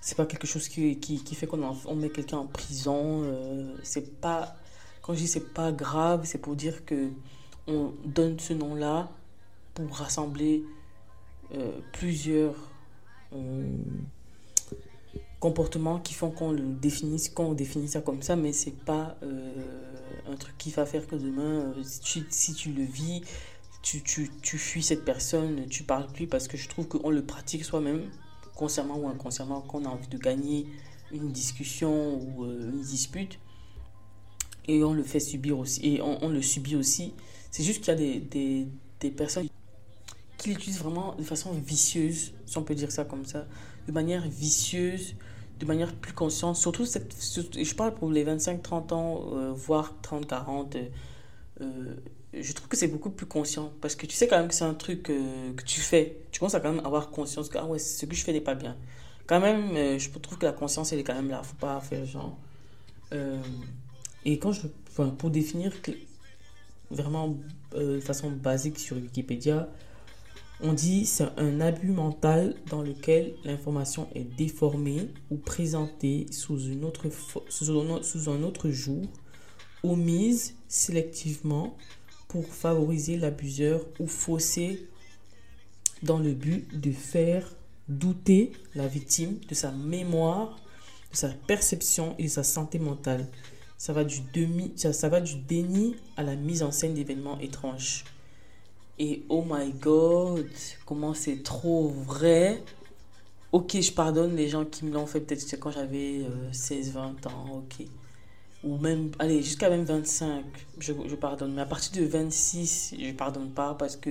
c'est 0.02 0.18
pas 0.18 0.26
quelque 0.26 0.48
chose 0.48 0.68
qui, 0.68 0.98
qui, 0.98 1.36
fait 1.36 1.48
qu'on 1.48 1.64
on 1.86 1.96
met 1.96 2.10
quelqu'un 2.10 2.40
en 2.40 2.46
prison. 2.46 3.22
Euh, 3.24 3.74
c'est 3.84 4.20
pas, 4.20 4.54
quand 5.02 5.14
je 5.14 5.20
dis 5.20 5.28
c'est 5.30 5.54
pas 5.54 5.72
grave, 5.72 6.24
c'est 6.26 6.40
pour 6.40 6.58
dire 6.58 6.84
que 6.84 7.10
on 7.68 7.94
donne 8.04 8.38
ce 8.38 8.52
nom-là 8.52 9.10
pour 9.74 9.90
rassembler 9.96 10.66
plusieurs 11.94 12.56
comportements 15.44 16.00
qui 16.00 16.14
font 16.14 16.32
qu'on 16.32 16.54
le 16.54 16.62
définisse, 16.62 17.28
qu'on 17.28 17.52
définit 17.52 17.90
ça 17.90 18.00
comme 18.00 18.22
ça, 18.22 18.38
mais 18.38 18.54
c'est 18.54 18.80
pas 18.86 19.18
un 20.32 20.38
truc 20.38 20.58
qui 20.58 20.72
va 20.72 20.86
faire 20.86 21.06
que 21.06 21.18
demain, 21.18 21.74
si 21.84 22.00
tu, 22.00 22.26
si 22.30 22.54
tu 22.54 22.72
le 22.72 22.84
vis, 22.84 23.24
tu, 23.82 24.02
tu, 24.02 24.32
tu 24.42 24.58
fuis 24.58 24.82
cette 24.82 25.04
personne, 25.04 25.66
tu 25.68 25.84
parles 25.84 26.08
plus 26.08 26.28
parce 26.28 26.48
que 26.48 26.56
je 26.56 26.70
trouve 26.70 26.88
qu'on 26.88 27.10
le 27.10 27.26
pratique 27.26 27.66
soi-même 27.66 28.10
consciemment 28.56 28.98
ou 28.98 29.10
inconsciemment, 29.10 29.60
qu'on 29.60 29.84
a 29.84 29.90
envie 29.90 30.08
de 30.08 30.18
gagner 30.18 30.66
une 31.12 31.30
discussion 31.34 32.22
ou 32.22 32.46
euh, 32.46 32.72
une 32.72 32.80
dispute, 32.80 33.38
et 34.70 34.82
on 34.82 34.94
le 34.94 35.04
fait 35.04 35.20
subir 35.20 35.60
aussi, 35.60 35.86
et 35.86 36.02
on, 36.02 36.30
le 36.30 36.42
subit 36.42 36.78
aussi. 36.78 37.14
C'est 37.52 37.64
juste 37.64 37.84
qu'il 37.84 37.90
y 37.90 37.98
a 37.98 38.00
des, 38.00 38.20
des, 38.22 38.68
des 39.02 39.12
personnes 39.12 39.50
qui 40.38 40.50
l'utilisent 40.50 40.80
vraiment 40.80 41.16
de 41.16 41.24
façon 41.24 41.52
vicieuse, 41.52 42.32
si 42.46 42.58
on 42.58 42.64
peut 42.64 42.76
dire 42.76 42.94
ça 42.94 43.04
comme 43.04 43.26
ça, 43.26 43.46
de 43.88 43.92
manière 43.92 44.26
vicieuse, 44.26 45.16
de 45.60 45.66
manière 45.66 45.94
plus 45.94 46.14
consciente. 46.14 46.56
Surtout, 46.56 46.86
cette, 46.86 47.16
je 47.22 47.76
parle 47.76 47.94
pour 47.94 48.12
les 48.12 48.26
25-30 48.26 48.94
ans, 48.94 49.26
euh, 49.34 49.52
voire 49.54 49.96
30-40. 50.04 50.90
Euh, 51.62 51.96
je 52.34 52.54
trouve 52.54 52.68
que 52.68 52.76
c'est 52.76 52.88
beaucoup 52.88 53.12
plus 53.12 53.28
conscient 53.28 53.72
parce 53.80 53.96
que 53.96 54.06
tu 54.08 54.16
sais 54.16 54.28
quand 54.28 54.38
même 54.38 54.48
que 54.48 54.56
c'est 54.56 54.64
un 54.64 54.74
truc 54.74 55.10
euh, 55.10 55.54
que 55.54 55.64
tu 55.64 55.80
fais. 55.82 56.18
Tu 56.32 56.40
commences 56.40 56.56
à 56.56 56.60
quand 56.60 56.74
même 56.74 56.86
avoir 56.86 57.12
conscience 57.12 57.50
que 57.50 57.58
ah 57.58 57.66
ouais, 57.66 57.80
ce 57.80 58.06
que 58.06 58.16
je 58.16 58.24
fais 58.24 58.34
n'est 58.34 58.42
pas 58.42 58.56
bien. 58.56 58.76
Quand 59.28 59.40
même, 59.40 59.76
euh, 59.76 59.98
je 59.98 60.10
trouve 60.10 60.38
que 60.38 60.46
la 60.46 60.52
conscience, 60.52 60.92
elle 60.92 61.00
est 61.00 61.04
quand 61.04 61.14
même 61.14 61.30
là. 61.30 61.44
Faut 61.44 61.56
pas 61.56 61.80
faire 61.80 62.06
genre. 62.06 62.38
Euh, 63.14 63.42
et 64.26 64.40
quand 64.40 64.52
je, 64.52 64.68
enfin, 64.90 65.10
pour 65.10 65.30
définir 65.30 65.72
vraiment 66.90 67.38
euh, 67.76 67.96
de 67.96 68.00
façon 68.02 68.32
basique 68.32 68.80
sur 68.80 68.98
Wikipédia, 68.98 69.70
on 70.62 70.74
dit 70.74 71.06
c'est 71.06 71.28
un 71.38 71.62
abus 71.62 71.92
mental 71.92 72.56
dans 72.70 72.82
lequel 72.82 73.34
l'information 73.44 74.08
est 74.16 74.24
déformée 74.24 75.10
ou 75.30 75.38
présentée 75.38 76.26
sous, 76.32 76.60
une 76.60 76.84
un, 76.84 78.44
autre 78.44 78.70
jour, 78.70 79.04
omise 79.84 80.56
sélectivement 80.68 81.76
pour 82.28 82.48
favoriser 82.48 83.18
l'abuseur 83.18 83.86
ou 84.00 84.08
fausser 84.08 84.88
dans 86.02 86.20
le 86.20 86.34
but 86.34 86.80
de 86.80 86.92
faire 86.92 87.54
douter 87.90 88.52
la 88.76 88.88
victime 88.88 89.40
de 89.48 89.56
sa 89.56 89.72
mémoire, 89.72 90.58
de 91.12 91.18
sa 91.18 91.30
perception 91.30 92.16
et 92.18 92.24
de 92.24 92.30
sa 92.30 92.44
santé 92.44 92.80
mentale. 92.80 93.28
Ça 93.78 93.92
va 93.92 94.04
du, 94.06 94.22
ça 94.76 95.10
va 95.10 95.20
du 95.20 95.36
déni 95.36 95.96
à 96.16 96.24
la 96.24 96.36
mise 96.36 96.64
en 96.64 96.72
scène 96.72 96.94
d'événements 96.94 97.40
étranges. 97.40 98.06
Et 99.00 99.24
oh 99.30 99.44
my 99.48 99.72
god, 99.72 100.50
comment 100.86 101.14
c'est 101.14 101.42
trop 101.42 101.90
vrai. 101.90 102.64
Ok, 103.52 103.80
je 103.80 103.92
pardonne 103.92 104.36
les 104.36 104.50
gens 104.50 104.66
qui 104.66 104.86
me 104.86 104.92
l'ont 104.92 105.06
fait 105.06 105.20
peut-être 105.20 105.60
quand 105.60 105.72
j'avais 105.72 106.22
16-20 106.52 106.98
euh, 106.98 107.30
ans, 107.30 107.58
ok. 107.58 107.86
Ou 108.64 108.78
même, 108.78 109.12
allez, 109.20 109.42
jusqu'à 109.42 109.70
même 109.70 109.84
25, 109.84 110.44
je, 110.80 110.94
je, 111.08 111.16
pardonne. 111.16 111.54
Mais 111.54 111.62
à 111.62 111.66
partir 111.66 112.02
de 112.02 112.08
26, 112.08 112.96
je 113.00 113.12
pardonne 113.12 113.50
pas 113.50 113.74
parce 113.74 113.98
que 113.98 114.10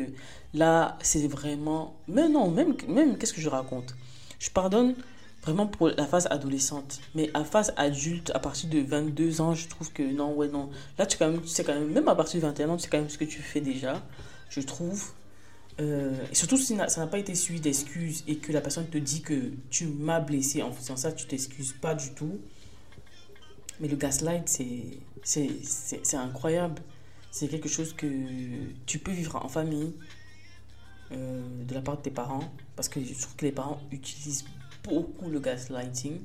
là, 0.53 0.99
c'est 1.01 1.27
vraiment... 1.27 1.97
Mais 2.07 2.29
non, 2.29 2.51
même, 2.51 2.75
même 2.87 3.17
qu'est-ce 3.17 3.33
que 3.33 3.41
je 3.41 3.49
raconte? 3.49 3.95
Je 4.39 4.51
pardonne 4.51 4.95
vraiment 5.43 5.67
pour 5.67 5.89
la 5.89 6.07
phase 6.07 6.27
adolescente. 6.31 7.01
Mais 7.15 7.31
à 7.35 7.45
phase 7.45 7.73
adulte, 7.77 8.31
à 8.35 8.41
partir 8.41 8.69
de 8.69 8.81
22 8.81 9.41
ans, 9.41 9.55
je 9.55 9.69
trouve 9.69 9.93
que 9.93 10.03
non, 10.03 10.35
ouais, 10.35 10.49
non. 10.49 10.69
Là, 10.99 11.07
tu, 11.07 11.17
tu 11.17 11.49
sais 11.49 11.65
quand 11.65 11.75
même, 11.75 11.91
même 11.91 12.09
à 12.09 12.15
partir 12.15 12.41
de 12.41 12.47
21 12.47 12.69
ans, 12.69 12.77
tu 12.77 12.83
sais 12.83 12.89
quand 12.91 12.99
même 12.99 13.09
ce 13.09 13.19
que 13.19 13.25
tu 13.25 13.41
fais 13.41 13.61
déjà 13.61 14.03
je 14.55 14.61
trouve. 14.61 15.13
Euh, 15.81 16.27
surtout 16.33 16.59
si 16.59 16.77
ça 16.77 17.01
n'a 17.01 17.07
pas 17.07 17.19
été 17.19 17.35
suivi 17.35 17.61
d'excuses 17.61 18.25
et 18.29 18.37
que 18.37 18.53
la 18.53 18.61
personne 18.61 18.87
te 18.87 18.99
dit 18.99 19.23
que 19.23 19.53
tu 19.71 19.87
m'as 19.87 20.21
blessé 20.21 20.63
en 20.63 20.71
faisant 20.71 20.97
ça, 20.97 21.13
tu 21.13 21.27
t'excuses 21.27 21.73
pas 21.73 21.95
du 21.95 22.13
tout. 22.13 22.41
Mais 23.81 23.89
le 23.89 23.97
gaslight, 23.97 24.49
c'est 25.25 26.15
incroyable. 26.15 26.83
C'est 27.31 27.49
quelque 27.49 27.69
chose 27.69 27.95
que 27.95 28.07
tu 28.85 28.99
peux 28.99 29.13
vivre 29.13 29.37
en 29.37 29.49
famille, 29.49 29.95
euh, 31.13 31.43
de 31.65 31.75
la 31.75 31.81
part 31.81 31.97
de 31.97 32.03
tes 32.03 32.11
parents, 32.11 32.53
parce 32.77 32.91
que 32.91 33.01
je 33.03 33.15
trouve 33.19 33.37
que 33.37 33.47
les 33.47 33.53
parents 33.53 33.81
utilisent 33.91 34.45
beaucoup 34.85 35.31
le 35.31 35.41
gaslighting. 35.41 36.21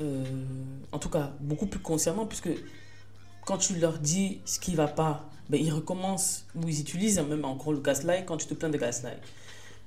Euh, 0.00 0.24
en 0.90 0.98
tout 0.98 1.10
cas, 1.10 1.34
beaucoup 1.40 1.66
plus 1.66 1.80
consciemment, 1.80 2.26
puisque 2.26 2.48
quand 3.44 3.58
tu 3.58 3.76
leur 3.76 3.98
dis 3.98 4.40
ce 4.46 4.58
qui 4.58 4.74
va 4.74 4.88
pas, 4.88 5.30
ben, 5.48 5.60
ils 5.60 5.72
recommencent, 5.72 6.46
ou 6.54 6.68
ils 6.68 6.80
utilisent 6.80 7.18
même 7.20 7.44
encore 7.44 7.72
le 7.72 7.80
gaslight 7.80 8.24
quand 8.24 8.36
tu 8.36 8.46
te 8.46 8.54
plains 8.54 8.70
de 8.70 8.78
gaslight. 8.78 9.18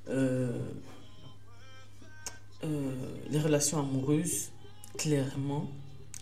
Euh, 0.10 0.52
euh, 2.64 2.92
les 3.30 3.40
relations 3.40 3.80
amoureuses, 3.80 4.50
clairement, 4.98 5.68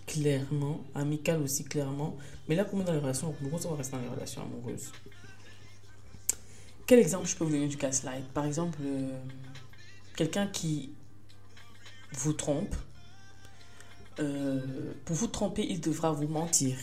clairement, 0.07 0.81
amicales 0.93 1.41
aussi, 1.41 1.65
clairement. 1.65 2.15
Mais 2.47 2.55
là, 2.55 2.63
comme 2.63 2.83
dans 2.83 2.93
les 2.93 2.99
relations 2.99 3.35
amoureuses, 3.39 3.65
on 3.65 3.71
va 3.71 3.77
rester 3.77 3.97
dans 3.97 4.03
les 4.03 4.09
relations 4.09 4.41
amoureuses. 4.41 4.91
Quel 6.87 6.99
exemple 6.99 7.27
je 7.27 7.35
peux 7.35 7.43
vous 7.43 7.51
donner 7.51 7.67
du 7.67 7.77
gaslight? 7.77 8.25
Par 8.33 8.45
exemple, 8.45 8.77
euh, 8.83 9.19
quelqu'un 10.15 10.47
qui 10.47 10.91
vous 12.13 12.33
trompe. 12.33 12.75
pour 14.15 15.15
vous 15.15 15.27
tromper, 15.27 15.65
il 15.69 15.81
devra 15.81 16.13
vous 16.13 16.27
mentir. 16.27 16.77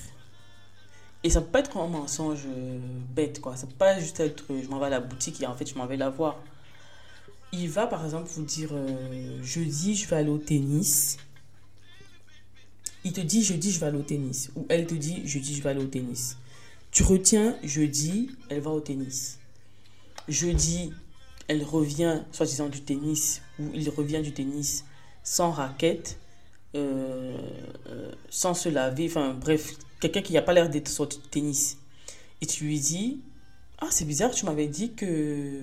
Et 1.25 1.31
ça 1.31 1.41
peut 1.41 1.51
pas 1.51 1.61
être 1.61 1.77
un 1.77 1.87
mensonge 1.87 2.45
euh, 2.47 2.79
bête, 3.15 3.41
quoi. 3.41 3.57
Ça 3.57 3.67
peut 3.67 3.75
pas 3.79 3.99
juste 3.99 4.21
être 4.21 4.45
je 4.49 4.69
m'en 4.69 4.79
vais 4.79 4.87
à 4.87 4.91
la 4.91 5.01
boutique 5.01 5.41
et 5.41 5.47
en 5.47 5.55
fait 5.55 5.69
je 5.69 5.77
m'en 5.77 5.87
vais 5.87 5.97
la 5.97 6.11
voir. 6.11 6.39
Il 7.53 7.69
va 7.69 7.87
par 7.87 8.05
exemple 8.05 8.29
vous 8.35 8.43
dire 8.43 8.71
euh, 8.73 9.43
jeudi 9.43 9.95
je 9.95 10.09
vais 10.09 10.17
aller 10.17 10.31
au 10.31 10.39
tennis. 10.39 11.19
Il 13.05 13.13
te 13.13 13.21
dit 13.21 13.45
jeudi 13.45 13.71
je 13.71 13.79
vais 13.79 13.87
aller 13.87 13.99
au 13.99 14.03
tennis. 14.03 14.51
Ou 14.57 14.67
elle 14.69 14.87
te 14.87 14.95
dit 14.95 15.27
jeudi 15.27 15.55
je 15.55 15.63
vais 15.63 15.71
aller 15.71 15.83
au 15.83 15.87
tennis. 15.87 16.39
Tu 16.93 17.05
retiens 17.05 17.57
jeudi, 17.63 18.31
elle 18.51 18.61
va 18.61 18.71
au 18.71 18.81
tennis. 18.81 19.39
Jeudi, 20.29 20.93
elle 21.49 21.65
revient, 21.65 22.21
soi-disant 22.33 22.69
du 22.69 22.83
tennis, 22.83 23.41
ou 23.59 23.71
il 23.73 23.89
revient 23.89 24.21
du 24.21 24.35
tennis 24.35 24.85
sans 25.23 25.53
raquette, 25.53 26.19
euh, 26.75 27.39
sans 28.29 28.53
se 28.53 28.69
laver, 28.69 29.07
enfin 29.09 29.33
bref, 29.33 29.75
quelqu'un 30.03 30.23
qui 30.23 30.33
n'a 30.33 30.43
pas 30.43 30.53
l'air 30.53 30.69
d'être 30.69 30.89
sorti 30.89 31.19
de 31.19 31.27
tennis. 31.27 31.79
Et 32.41 32.47
tu 32.47 32.65
lui 32.65 32.81
dis, 32.81 33.21
ah 33.79 33.87
c'est 33.91 34.05
bizarre, 34.05 34.33
tu 34.33 34.45
m'avais 34.45 34.67
dit 34.67 34.93
que 34.95 35.61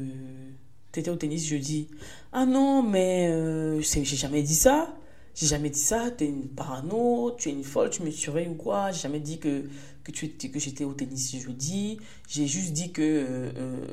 tu 0.94 1.00
étais 1.00 1.12
au 1.12 1.18
tennis 1.18 1.46
jeudi. 1.46 1.90
Ah 2.32 2.46
non, 2.46 2.82
mais 2.82 3.28
euh, 3.30 3.82
j'ai 3.82 4.04
jamais 4.06 4.42
dit 4.42 4.56
ça. 4.56 4.96
J'ai 5.36 5.48
jamais 5.48 5.70
dit 5.70 5.80
ça, 5.80 6.10
tu 6.12 6.24
es 6.24 6.28
une 6.28 6.48
parano, 6.48 7.36
tu 7.38 7.50
es 7.50 7.52
une 7.52 7.64
folle, 7.64 7.90
tu 7.90 8.02
me 8.02 8.12
surveilles 8.12 8.48
ou 8.48 8.56
quoi? 8.56 8.92
J'ai 8.92 9.02
jamais 9.02 9.20
dit 9.20 9.40
que, 9.40 9.64
que, 10.04 10.12
que 10.12 10.60
j'étais 10.60 10.84
au 10.86 10.94
tennis 10.94 11.36
jeudi. 11.38 12.00
J'ai 12.28 12.48
juste 12.48 12.72
dit 12.74 12.92
que, 12.92 13.02
euh, 13.02 13.52
euh, 13.58 13.86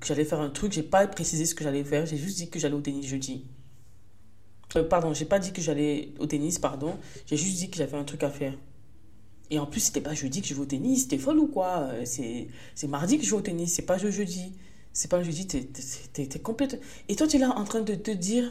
que 0.00 0.06
j'allais 0.06 0.24
faire 0.24 0.40
un 0.40 0.50
truc. 0.50 0.72
J'ai 0.72 0.82
pas 0.82 1.06
précisé 1.06 1.46
ce 1.46 1.54
que 1.54 1.64
j'allais 1.64 1.84
faire. 1.84 2.06
J'ai 2.06 2.16
juste 2.16 2.36
dit 2.36 2.48
que 2.48 2.58
j'allais 2.58 2.74
au 2.74 2.80
tennis 2.80 3.06
jeudi. 3.06 3.44
pardon, 4.88 5.14
j'ai 5.14 5.24
pas 5.24 5.38
dit 5.38 5.52
que 5.52 5.60
j'allais 5.62 6.10
au 6.18 6.26
tennis, 6.26 6.58
pardon. 6.58 6.94
J'ai 7.26 7.36
juste 7.36 7.56
dit 7.56 7.70
que 7.70 7.76
j'avais 7.76 7.96
un 7.96 8.04
truc 8.04 8.22
à 8.22 8.30
faire. 8.30 8.54
Et 9.50 9.58
en 9.58 9.66
plus, 9.66 9.80
c'était 9.80 10.00
pas 10.00 10.14
jeudi 10.14 10.42
que 10.42 10.46
je 10.46 10.54
vais 10.54 10.60
au 10.60 10.66
tennis, 10.66 11.08
t'es 11.08 11.18
folle 11.18 11.38
ou 11.38 11.46
quoi 11.46 11.88
euh, 11.92 12.04
C'est 12.04 12.86
mardi 12.88 13.18
que 13.18 13.24
je 13.24 13.30
vais 13.30 13.36
au 13.36 13.40
tennis, 13.40 13.74
c'est 13.74 13.82
pas 13.82 13.98
jeudi. 13.98 14.52
C'est 14.92 15.10
pas 15.10 15.22
jeudi, 15.22 15.46
t'es 15.46 15.68
es, 16.18 16.38
complètement... 16.40 16.80
Et 17.08 17.14
toi, 17.14 17.26
tu 17.26 17.36
es 17.36 17.38
là 17.38 17.56
en 17.56 17.64
train 17.64 17.80
de 17.80 17.94
te 17.94 18.10
dire, 18.10 18.50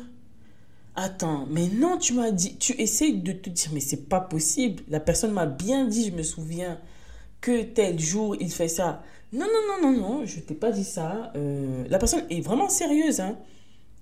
attends, 0.95 1.45
mais 1.50 1.68
non, 1.68 1.97
tu 1.97 2.14
m'as 2.14 2.32
dit, 2.32 2.56
tu 2.58 2.74
essayes 2.82 3.22
de 3.22 3.34
te 3.34 3.50
dire, 3.50 3.72
mais 3.74 3.82
c'est 3.82 4.08
pas 4.08 4.22
possible. 4.22 4.84
La 4.88 5.02
personne 5.02 5.32
m'a 5.32 5.45
bien 5.45 5.86
dit, 5.86 6.10
je 6.10 6.16
me 6.16 6.24
souviens, 6.24 6.80
que 7.41 7.64
tel 7.64 8.00
jour, 8.00 8.36
il 8.39 8.52
fait 8.52 8.68
ça. 8.68 9.04
Non, 9.32 9.45
non, 9.45 9.82
non, 9.82 9.91
non, 9.91 10.00
non, 10.00 10.26
je 10.26 10.39
t'ai 10.39 10.56
pas 10.56 10.72
dit 10.72 10.84
ça. 10.84 11.32
Euh, 11.36 11.86
la 11.89 12.00
personne 12.00 12.24
est 12.30 12.41
vraiment 12.41 12.70
sérieuse, 12.70 13.20
hein. 13.20 13.38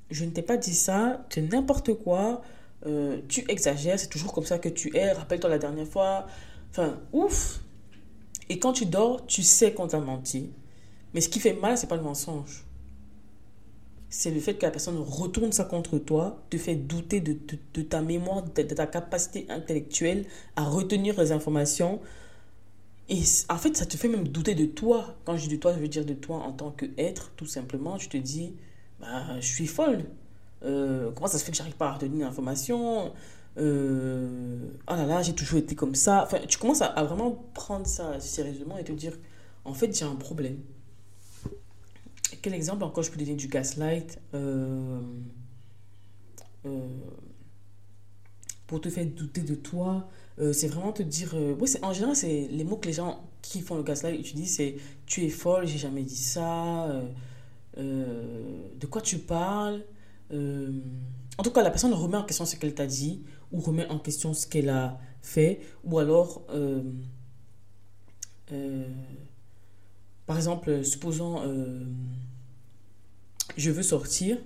Je 0.09 0.23
ne 0.23 0.29
t'ai 0.29 0.41
pas 0.41 0.57
dit 0.57 0.73
ça, 0.73 1.25
c'est 1.29 1.41
n'importe 1.41 1.93
quoi. 1.95 2.41
Euh, 2.85 3.19
tu 3.27 3.43
exagères, 3.49 3.99
c'est 3.99 4.07
toujours 4.07 4.31
comme 4.31 4.45
ça 4.45 4.57
que 4.57 4.69
tu 4.69 4.95
es. 4.95 5.11
Rappelle-toi 5.11 5.49
la 5.49 5.59
dernière 5.59 5.87
fois, 5.87 6.27
Enfin, 6.71 6.99
ouf. 7.11 7.61
Et 8.49 8.59
quand 8.59 8.73
tu 8.73 8.85
dors, 8.85 9.25
tu 9.25 9.43
sais 9.43 9.73
qu'on 9.73 9.87
t'a 9.87 9.99
menti. 9.99 10.51
Mais 11.13 11.21
ce 11.21 11.29
qui 11.29 11.39
fait 11.39 11.53
mal, 11.53 11.77
c'est 11.77 11.87
pas 11.87 11.95
le 11.95 12.03
mensonge. 12.03 12.65
C'est 14.09 14.31
le 14.31 14.39
fait 14.39 14.53
que 14.55 14.65
la 14.65 14.71
personne 14.71 14.97
retourne 14.97 15.51
ça 15.51 15.65
contre 15.65 15.97
toi, 15.97 16.41
te 16.49 16.57
fait 16.57 16.75
douter 16.75 17.19
de, 17.19 17.33
ta 17.81 18.01
mémoire, 18.01 18.43
de, 18.43 18.61
ta 18.61 18.87
capacité 18.87 19.45
intellectuelle 19.49 20.25
à 20.55 20.63
retenir 20.63 21.19
les 21.19 21.31
informations. 21.31 21.99
Et 23.09 23.21
en 23.49 23.57
fait, 23.57 23.75
ça 23.75 23.85
te 23.85 23.97
fait 23.97 24.07
même 24.07 24.27
douter 24.27 24.55
de 24.55 24.65
toi. 24.65 25.15
Quand 25.25 25.35
je 25.37 25.47
dis 25.47 25.55
de 25.55 25.61
toi, 25.61 25.73
je 25.73 25.79
veux 25.79 25.87
dire 25.87 26.05
de 26.05 26.13
toi 26.13 26.37
en 26.37 26.53
tant 26.53 26.71
qu'être, 26.71 27.31
tout 27.35 27.45
simplement. 27.45 27.97
Tu 27.97 28.07
te 28.07 28.17
dis, 28.17 28.53
bah, 28.99 29.39
je 29.39 29.47
suis 29.47 29.67
folle. 29.67 30.05
Euh, 30.63 31.11
comment 31.11 31.27
ça 31.27 31.37
se 31.37 31.43
fait 31.43 31.51
que 31.51 31.57
j'arrive 31.57 31.75
pas 31.75 31.89
à 31.89 31.93
retenir 31.93 32.25
l'information? 32.25 33.13
Euh, 33.57 34.69
oh 34.87 34.93
là 34.93 35.05
là, 35.05 35.21
j'ai 35.21 35.33
toujours 35.33 35.59
été 35.59 35.75
comme 35.75 35.95
ça. 35.95 36.23
Enfin, 36.23 36.39
tu 36.47 36.57
commences 36.57 36.81
à, 36.81 37.03
vraiment 37.03 37.31
prendre 37.53 37.87
ça 37.87 38.19
sérieusement 38.19 38.77
et 38.77 38.83
te 38.83 38.91
dire, 38.91 39.13
en 39.65 39.73
fait, 39.73 39.95
j'ai 39.97 40.05
un 40.05 40.15
problème. 40.15 40.59
Quel 42.41 42.53
exemple 42.53 42.83
encore 42.83 43.03
je 43.03 43.11
peux 43.11 43.17
donner 43.17 43.35
du 43.35 43.47
gaslight 43.47 44.19
euh, 44.33 45.01
euh, 46.65 46.87
Pour 48.67 48.81
te 48.81 48.89
faire 48.89 49.05
douter 49.05 49.41
de 49.41 49.55
toi, 49.55 50.07
c'est 50.53 50.67
vraiment 50.67 50.93
te 50.93 51.01
dire. 51.01 51.35
en 51.81 51.93
général, 51.93 52.15
c'est 52.15 52.47
les 52.51 52.63
mots 52.63 52.77
que 52.77 52.87
les 52.87 52.93
gens 52.93 53.27
qui 53.41 53.61
font 53.61 53.75
le 53.75 53.83
gaslight 53.83 54.19
utilisent 54.19 54.57
c'est 54.57 54.75
tu 55.07 55.25
es 55.25 55.29
folle, 55.29 55.65
j'ai 55.65 55.79
jamais 55.79 56.03
dit 56.03 56.15
ça, 56.15 56.87
de 57.75 58.85
quoi 58.87 59.01
tu 59.01 59.17
parles. 59.17 59.83
en 60.31 61.43
tout 61.43 61.49
cas, 61.49 61.63
la 61.63 61.71
personne 61.71 61.91
remet 61.91 62.17
en 62.17 62.23
question 62.23 62.45
ce 62.45 62.55
qu'elle 62.55 62.75
t'a 62.75 62.85
dit 62.85 63.23
ou 63.51 63.59
remet 63.59 63.87
en 63.87 63.99
question 63.99 64.33
ce 64.33 64.47
qu'elle 64.47 64.69
a 64.69 64.99
fait, 65.21 65.61
ou 65.83 65.99
alors, 65.99 66.43
euh, 66.49 66.81
euh, 68.51 68.87
par 70.25 70.37
exemple, 70.37 70.83
supposons, 70.83 71.41
euh, 71.41 71.85
je 73.55 73.71
veux 73.71 73.83
sortir, 73.83 74.37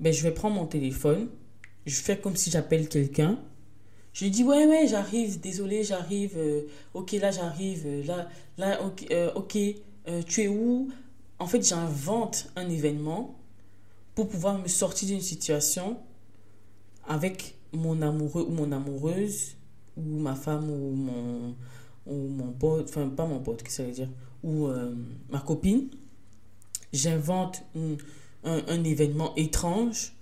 ben, 0.00 0.12
je 0.12 0.22
vais 0.22 0.32
prendre 0.32 0.56
mon 0.56 0.66
téléphone, 0.66 1.28
je 1.86 1.96
fais 2.00 2.18
comme 2.18 2.36
si 2.36 2.50
j'appelle 2.50 2.88
quelqu'un, 2.88 3.38
je 4.12 4.24
lui 4.24 4.30
dis, 4.30 4.44
ouais, 4.44 4.66
ouais, 4.66 4.86
j'arrive, 4.88 5.40
désolé, 5.40 5.84
j'arrive, 5.84 6.38
ok, 6.94 7.12
là, 7.12 7.30
j'arrive, 7.30 8.06
là, 8.06 8.28
là, 8.56 8.82
ok, 8.82 9.06
ok 9.34 9.58
tu 10.26 10.42
es 10.42 10.48
où? 10.48 10.88
En 11.38 11.46
fait, 11.46 11.62
j'invente 11.62 12.48
un 12.56 12.70
événement 12.70 13.36
pour 14.14 14.28
pouvoir 14.28 14.58
me 14.58 14.68
sortir 14.68 15.08
d'une 15.08 15.20
situation 15.20 15.98
avec 17.06 17.56
mon 17.76 18.02
amoureux 18.02 18.46
ou 18.48 18.52
mon 18.52 18.72
amoureuse, 18.72 19.56
ou 19.96 20.02
ma 20.18 20.34
femme 20.34 20.70
ou 20.70 20.94
mon, 20.94 21.54
ou 22.06 22.28
mon 22.28 22.52
pote, 22.52 22.88
enfin 22.88 23.08
pas 23.08 23.26
mon 23.26 23.40
pote, 23.40 23.62
qu'est-ce 23.62 23.76
que 23.78 23.82
ça 23.82 23.84
veut 23.84 23.92
dire, 23.92 24.10
ou 24.42 24.66
euh, 24.66 24.94
ma 25.30 25.40
copine, 25.40 25.88
j'invente 26.92 27.62
un, 27.74 28.62
un, 28.68 28.84
événement 28.84 29.34
étrange 29.36 30.12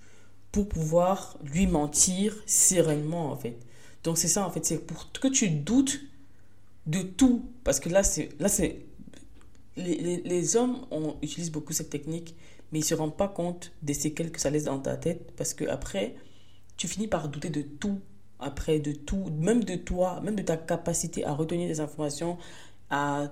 pour 0.51 0.67
pouvoir 0.67 1.37
lui 1.43 1.67
mentir 1.67 2.35
sereinement 2.45 3.31
en 3.31 3.35
fait. 3.35 3.57
Donc 4.03 4.17
c'est 4.17 4.27
ça 4.27 4.45
en 4.45 4.51
fait, 4.51 4.65
c'est 4.65 4.79
pour 4.79 5.11
que 5.11 5.27
tu 5.27 5.49
doutes 5.49 5.99
de 6.87 7.01
tout. 7.01 7.45
Parce 7.63 7.79
que 7.79 7.89
là, 7.89 8.03
c'est 8.03 8.29
là 8.39 8.47
c'est 8.47 8.85
les, 9.77 9.95
les, 9.95 10.17
les, 10.21 10.55
hommes 10.55 10.85
utilisent 11.21 11.51
beaucoup 11.51 11.73
cette 11.73 11.89
technique, 11.89 12.35
mais 12.71 12.79
ils 12.79 12.83
ne 12.83 12.87
se 12.87 12.95
rendent 12.95 13.17
pas 13.17 13.27
compte 13.27 13.73
des 13.81 13.93
séquelles 13.93 14.31
que 14.31 14.39
ça 14.39 14.49
laisse 14.49 14.65
dans 14.65 14.79
ta 14.79 14.95
tête. 14.95 15.31
Parce 15.35 15.53
que 15.53 15.65
après, 15.65 16.15
tu 16.77 16.87
finis 16.87 17.07
par 17.07 17.29
douter 17.29 17.49
de 17.49 17.61
tout. 17.61 17.99
Après, 18.39 18.79
de 18.79 18.91
tout, 18.91 19.31
même 19.39 19.63
de 19.63 19.75
toi, 19.75 20.19
même 20.21 20.35
de 20.35 20.41
ta 20.41 20.57
capacité 20.57 21.23
à 21.25 21.33
retenir 21.33 21.67
des 21.67 21.79
informations, 21.79 22.37
à 22.89 23.31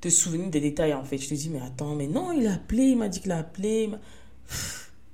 te 0.00 0.08
souvenir 0.08 0.50
des 0.50 0.60
détails 0.60 0.92
en 0.92 1.04
fait. 1.04 1.18
Je 1.18 1.28
te 1.28 1.34
dis, 1.34 1.48
mais 1.50 1.60
attends, 1.60 1.94
mais 1.94 2.08
non, 2.08 2.32
il 2.32 2.46
a 2.46 2.54
appelé, 2.54 2.82
il 2.82 2.98
m'a 2.98 3.08
dit 3.08 3.20
qu'il 3.20 3.32
a 3.32 3.38
appelé. 3.38 3.90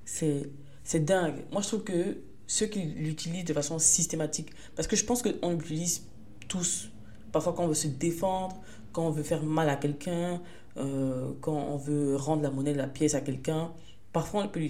C'est, 0.05 0.51
c'est 0.83 1.05
dingue. 1.05 1.45
Moi, 1.53 1.63
je 1.63 1.69
trouve 1.69 1.85
que 1.85 2.19
ceux 2.49 2.67
qui 2.67 2.83
l'utilisent 2.83 3.45
de 3.45 3.53
façon 3.53 3.79
systématique, 3.79 4.51
parce 4.75 4.89
que 4.89 4.97
je 4.97 5.05
pense 5.05 5.23
qu'on 5.23 5.53
l'utilise 5.53 6.03
tous. 6.49 6.91
Parfois, 7.31 7.53
quand 7.53 7.63
on 7.63 7.69
veut 7.69 7.75
se 7.75 7.87
défendre, 7.87 8.61
quand 8.93 9.07
on 9.07 9.11
veut 9.11 9.23
faire 9.23 9.45
mal 9.45 9.69
à 9.69 9.77
quelqu'un, 9.77 10.43
euh, 10.77 11.33
quand 11.41 11.55
on 11.55 11.77
veut 11.77 12.17
rendre 12.17 12.43
la 12.43 12.51
monnaie 12.51 12.75
la 12.75 12.89
pièce 12.89 13.15
à 13.15 13.21
quelqu'un, 13.21 13.73
parfois 14.13 14.43
on 14.45 14.49
peut 14.49 14.61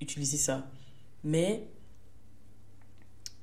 utiliser 0.00 0.36
ça. 0.36 0.68
Mais 1.22 1.68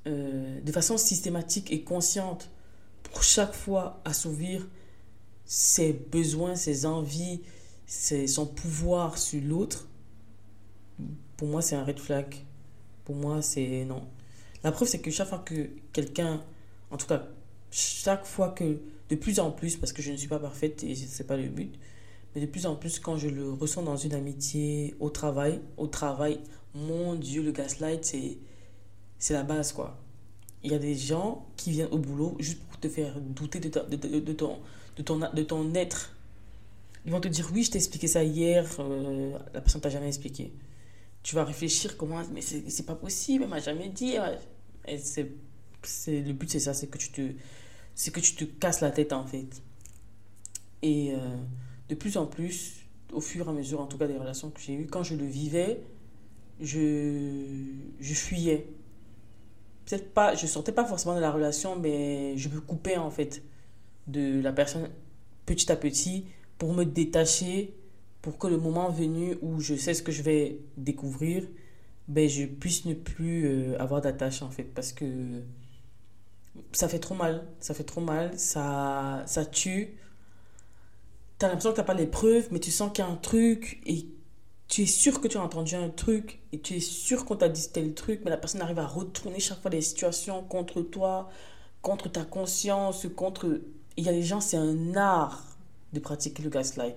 euh, 0.06 0.60
de 0.60 0.72
façon 0.72 0.96
systématique 0.96 1.72
et 1.72 1.82
consciente, 1.82 2.50
pour 3.02 3.22
chaque 3.22 3.54
fois 3.54 4.00
assouvir 4.04 4.68
ses 5.44 5.92
besoins, 5.92 6.56
ses 6.56 6.86
envies, 6.86 7.42
ses, 7.86 8.26
son 8.26 8.46
pouvoir 8.46 9.18
sur 9.18 9.42
l'autre, 9.42 9.88
pour 11.36 11.48
moi, 11.48 11.62
c'est 11.62 11.76
un 11.76 11.84
red 11.84 11.98
flag. 11.98 12.34
Pour 13.04 13.14
moi, 13.14 13.42
c'est 13.42 13.84
non. 13.84 14.02
La 14.64 14.72
preuve, 14.72 14.88
c'est 14.88 15.00
que 15.00 15.10
chaque 15.10 15.28
fois 15.28 15.38
que 15.38 15.68
quelqu'un, 15.92 16.42
en 16.90 16.96
tout 16.96 17.06
cas, 17.06 17.28
chaque 17.70 18.24
fois 18.24 18.50
que, 18.50 18.80
de 19.08 19.16
plus 19.16 19.38
en 19.38 19.50
plus, 19.50 19.76
parce 19.76 19.92
que 19.92 20.02
je 20.02 20.10
ne 20.10 20.16
suis 20.16 20.28
pas 20.28 20.38
parfaite 20.38 20.82
et 20.82 20.94
ce 20.94 21.22
n'est 21.22 21.26
pas 21.26 21.36
le 21.36 21.48
but, 21.48 21.72
mais 22.34 22.40
de 22.40 22.46
plus 22.46 22.66
en 22.66 22.74
plus, 22.74 22.98
quand 22.98 23.16
je 23.16 23.28
le 23.28 23.52
ressens 23.52 23.82
dans 23.82 23.96
une 23.96 24.14
amitié, 24.14 24.94
au 24.98 25.10
travail, 25.10 25.60
au 25.76 25.86
travail, 25.86 26.40
mon 26.74 27.14
Dieu, 27.14 27.42
le 27.42 27.52
gaslight, 27.52 28.04
c'est, 28.04 28.38
c'est 29.18 29.34
la 29.34 29.42
base, 29.42 29.72
quoi. 29.72 29.98
Il 30.62 30.72
y 30.72 30.74
a 30.74 30.78
des 30.78 30.94
gens 30.94 31.46
qui 31.56 31.70
viennent 31.70 31.88
au 31.90 31.98
boulot 31.98 32.36
juste 32.38 32.60
pour 32.64 32.78
te 32.80 32.88
faire 32.88 33.20
douter 33.20 33.60
de, 33.60 33.68
de, 33.68 34.20
de, 34.20 34.32
ton, 34.32 34.58
de, 34.96 35.02
ton, 35.02 35.18
de 35.18 35.42
ton 35.42 35.74
être. 35.74 36.12
Ils 37.04 37.12
vont 37.12 37.20
te 37.20 37.28
dire, 37.28 37.48
oui, 37.52 37.62
je 37.62 37.70
t'ai 37.70 37.78
expliqué 37.78 38.08
ça 38.08 38.24
hier, 38.24 38.66
euh, 38.80 39.38
la 39.54 39.60
personne 39.60 39.80
t'a 39.80 39.90
jamais 39.90 40.08
expliqué. 40.08 40.52
Tu 41.22 41.34
vas 41.34 41.44
réfléchir 41.44 41.96
comment, 41.96 42.22
mais 42.32 42.40
c'est 42.40 42.86
pas 42.86 42.94
possible, 42.94 43.44
elle 43.44 43.50
m'a 43.50 43.60
jamais 43.60 43.88
dit. 43.88 44.16
c'est, 44.98 45.32
c'est, 45.82 46.20
le 46.20 46.32
but, 46.32 46.50
c'est 46.50 46.60
ça, 46.60 46.74
c'est 46.74 46.88
que 46.88 46.98
tu 46.98 47.10
te 47.10 47.32
que 48.10 48.20
tu 48.20 48.34
te 48.34 48.44
casses 48.44 48.80
la 48.80 48.90
tête 48.90 49.12
en 49.12 49.26
fait. 49.26 49.62
Et 50.82 51.12
euh, 51.12 51.18
de 51.88 51.94
plus 51.94 52.16
en 52.16 52.26
plus, 52.26 52.74
au 53.12 53.20
fur 53.20 53.46
et 53.46 53.50
à 53.50 53.52
mesure, 53.52 53.80
en 53.80 53.86
tout 53.86 53.98
cas 53.98 54.06
des 54.06 54.18
relations 54.18 54.50
que 54.50 54.60
j'ai 54.60 54.74
eues, 54.74 54.86
quand 54.86 55.02
je 55.02 55.14
le 55.14 55.24
vivais, 55.24 55.80
je, 56.60 57.64
je 58.00 58.14
fuyais. 58.14 58.66
Peut-être 59.86 60.12
pas, 60.12 60.34
je 60.34 60.46
sortais 60.46 60.72
pas 60.72 60.84
forcément 60.84 61.14
de 61.14 61.20
la 61.20 61.30
relation, 61.30 61.76
mais 61.78 62.36
je 62.36 62.48
me 62.48 62.60
coupais 62.60 62.96
en 62.96 63.10
fait 63.10 63.42
de 64.06 64.40
la 64.40 64.52
personne 64.52 64.90
petit 65.46 65.70
à 65.70 65.76
petit 65.76 66.26
pour 66.58 66.72
me 66.72 66.84
détacher, 66.84 67.74
pour 68.20 68.38
que 68.38 68.48
le 68.48 68.58
moment 68.58 68.90
venu 68.90 69.36
où 69.42 69.60
je 69.60 69.74
sais 69.76 69.94
ce 69.94 70.02
que 70.02 70.12
je 70.12 70.22
vais 70.22 70.58
découvrir, 70.76 71.44
ben, 72.08 72.28
je 72.28 72.44
puisse 72.44 72.84
ne 72.84 72.94
plus 72.94 73.46
euh, 73.46 73.80
avoir 73.80 74.00
d'attache 74.00 74.42
en 74.42 74.50
fait. 74.50 74.64
Parce 74.64 74.92
que 74.92 75.42
ça 76.72 76.88
fait 76.88 76.98
trop 76.98 77.14
mal. 77.14 77.46
Ça 77.60 77.74
fait 77.74 77.84
trop 77.84 78.00
mal. 78.00 78.38
Ça, 78.38 79.22
ça 79.26 79.44
tue. 79.44 79.96
Tu 81.38 81.44
as 81.44 81.48
l'impression 81.48 81.70
que 81.70 81.76
tu 81.76 81.80
n'as 81.80 81.86
pas 81.86 81.94
les 81.94 82.06
preuves, 82.06 82.48
mais 82.50 82.60
tu 82.60 82.70
sens 82.70 82.90
qu'il 82.92 83.04
y 83.04 83.08
a 83.08 83.10
un 83.10 83.16
truc 83.16 83.80
et 83.86 84.06
tu 84.68 84.82
es 84.82 84.86
sûr 84.86 85.20
que 85.20 85.28
tu 85.28 85.38
as 85.38 85.42
entendu 85.42 85.74
un 85.74 85.88
truc 85.90 86.40
et 86.52 86.60
tu 86.60 86.74
es 86.74 86.80
sûr 86.80 87.24
qu'on 87.24 87.36
t'a 87.36 87.48
dit 87.48 87.68
tel 87.72 87.94
truc, 87.94 88.20
mais 88.24 88.30
la 88.30 88.36
personne 88.36 88.60
arrive 88.60 88.78
à 88.78 88.86
retourner 88.86 89.38
chaque 89.40 89.60
fois 89.60 89.70
les 89.70 89.80
situations 89.80 90.42
contre 90.42 90.82
toi, 90.82 91.30
contre 91.82 92.10
ta 92.10 92.24
conscience, 92.24 93.06
contre... 93.14 93.60
Il 93.96 94.04
y 94.04 94.08
a 94.08 94.12
des 94.12 94.22
gens, 94.22 94.40
c'est 94.40 94.56
un 94.58 94.96
art 94.96 95.56
de 95.92 96.00
pratiquer 96.00 96.42
le 96.42 96.50
gaslight. 96.50 96.96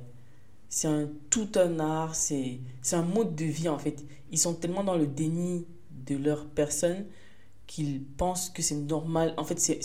C'est 0.67 0.87
un, 0.87 1.09
tout 1.29 1.49
un 1.55 1.79
art, 1.79 2.15
c'est 2.15 2.59
un 2.91 3.01
mode 3.01 3.35
de 3.35 3.45
vie 3.45 3.69
en 3.69 3.79
fait. 3.79 4.03
Ils 4.31 4.37
sont 4.37 4.53
tellement 4.53 4.83
dans 4.83 4.95
le 4.95 5.07
déni 5.07 5.65
de 5.91 6.15
leur 6.15 6.45
personne 6.47 7.05
qu'ils 7.67 8.03
pensent 8.03 8.49
que 8.49 8.61
c'est 8.61 8.75
normal. 8.75 9.33
En 9.37 9.43
fait, 9.43 9.59
c'est 9.59 9.79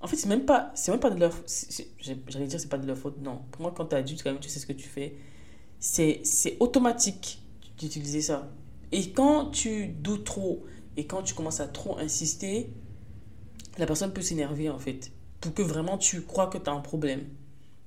en 0.00 0.06
fait, 0.06 0.16
c'est 0.16 0.28
même 0.28 0.46
pas 0.46 0.72
c'est 0.74 0.90
même 0.90 1.00
pas 1.00 1.10
de 1.10 1.20
leur 1.20 1.34
j'allais 1.98 2.46
dire 2.46 2.58
c'est 2.58 2.68
pas 2.68 2.78
de 2.78 2.86
leur 2.86 2.96
faute. 2.96 3.18
Non. 3.20 3.42
Pour 3.50 3.62
moi 3.62 3.72
quand 3.76 3.86
tu 3.86 3.94
es 3.94 3.98
adulte 3.98 4.22
quand 4.22 4.30
même 4.32 4.40
tu 4.40 4.48
sais 4.48 4.58
ce 4.58 4.66
que 4.66 4.72
tu 4.72 4.88
fais. 4.88 5.14
C'est 5.80 6.22
automatique 6.60 7.42
d'utiliser 7.78 8.20
ça. 8.20 8.48
Et 8.92 9.12
quand 9.12 9.46
tu 9.46 9.88
doutes 9.88 10.24
trop 10.24 10.64
et 10.96 11.06
quand 11.06 11.22
tu 11.22 11.34
commences 11.34 11.60
à 11.60 11.66
trop 11.66 11.98
insister, 11.98 12.70
la 13.78 13.86
personne 13.86 14.12
peut 14.12 14.22
s'énerver 14.22 14.68
en 14.68 14.78
fait 14.78 15.12
pour 15.40 15.54
que 15.54 15.62
vraiment 15.62 15.96
tu 15.96 16.22
crois 16.22 16.48
que 16.48 16.58
tu 16.58 16.68
as 16.68 16.72
un 16.72 16.80
problème. 16.80 17.24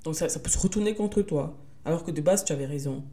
Donc 0.03 0.15
ça, 0.15 0.27
ça 0.27 0.39
peut 0.39 0.49
se 0.49 0.57
retourner 0.57 0.95
contre 0.95 1.21
toi 1.21 1.55
alors 1.85 2.03
que 2.03 2.11
de 2.11 2.21
base 2.21 2.43
tu 2.43 2.53
avais 2.53 2.65
raison. 2.65 3.03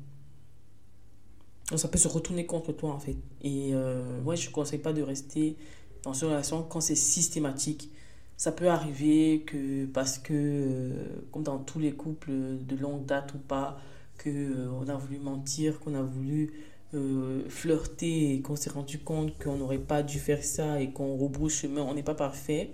Donc 1.70 1.78
ça 1.78 1.88
peut 1.88 1.98
se 1.98 2.08
retourner 2.08 2.46
contre 2.46 2.72
toi 2.72 2.92
en 2.92 2.98
fait. 2.98 3.16
Et 3.42 3.70
euh, 3.74 4.20
moi 4.22 4.34
je 4.34 4.48
ne 4.48 4.52
conseille 4.52 4.78
pas 4.78 4.92
de 4.92 5.02
rester 5.02 5.56
dans 6.02 6.12
une 6.12 6.28
relation, 6.28 6.62
quand 6.62 6.80
c'est 6.80 6.94
systématique, 6.94 7.90
ça 8.36 8.52
peut 8.52 8.68
arriver 8.68 9.42
que 9.46 9.84
parce 9.86 10.18
que, 10.18 10.32
euh, 10.32 10.92
comme 11.30 11.42
dans 11.42 11.58
tous 11.58 11.78
les 11.78 11.92
couples 11.92 12.30
de 12.30 12.76
longue 12.76 13.04
date 13.04 13.34
ou 13.34 13.38
pas, 13.38 13.78
qu'on 14.22 14.30
euh, 14.30 14.86
a 14.88 14.96
voulu 14.96 15.18
mentir, 15.18 15.80
qu'on 15.80 15.94
a 15.94 16.02
voulu 16.02 16.52
euh, 16.92 17.48
flirter 17.48 18.40
qu'on 18.42 18.56
s'est 18.56 18.70
rendu 18.70 18.98
compte 18.98 19.38
qu'on 19.38 19.56
n'aurait 19.56 19.78
pas 19.78 20.02
dû 20.02 20.18
faire 20.18 20.44
ça 20.44 20.80
et 20.80 20.90
qu'on 20.90 21.16
rebrousse 21.16 21.54
chemin, 21.54 21.82
on 21.82 21.94
n'est 21.94 22.02
pas 22.02 22.14
parfait. 22.14 22.72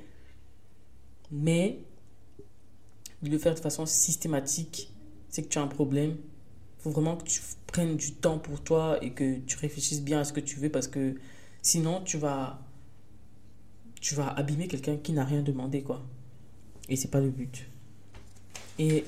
Mais 1.31 1.81
de 3.23 3.31
le 3.31 3.39
faire 3.39 3.55
de 3.55 3.61
façon 3.61 3.87
systématique, 3.87 4.93
c'est 5.29 5.43
que 5.43 5.49
tu 5.49 5.59
as 5.59 5.63
un 5.63 5.67
problème. 5.67 6.17
Il 6.79 6.83
faut 6.83 6.91
vraiment 6.91 7.17
que 7.17 7.25
tu 7.25 7.41
prennes 7.67 7.97
du 7.97 8.13
temps 8.13 8.39
pour 8.39 8.63
toi 8.63 8.99
et 9.03 9.13
que 9.13 9.39
tu 9.41 9.57
réfléchisses 9.59 10.03
bien 10.03 10.21
à 10.21 10.25
ce 10.25 10.33
que 10.33 10.41
tu 10.41 10.57
veux 10.57 10.71
parce 10.71 10.89
que 10.89 11.17
sinon 11.63 12.03
tu 12.05 12.17
vas 12.17 12.61
tu 14.01 14.15
vas 14.15 14.29
abîmer 14.29 14.69
quelqu'un 14.69 14.97
qui 14.97 15.13
n'a 15.13 15.25
rien 15.25 15.43
demandé, 15.43 15.83
quoi. 15.83 16.03
Et 16.89 16.97
c'est 16.97 17.11
pas 17.11 17.21
le 17.21 17.31
but. 17.31 17.67
Et 18.79 19.05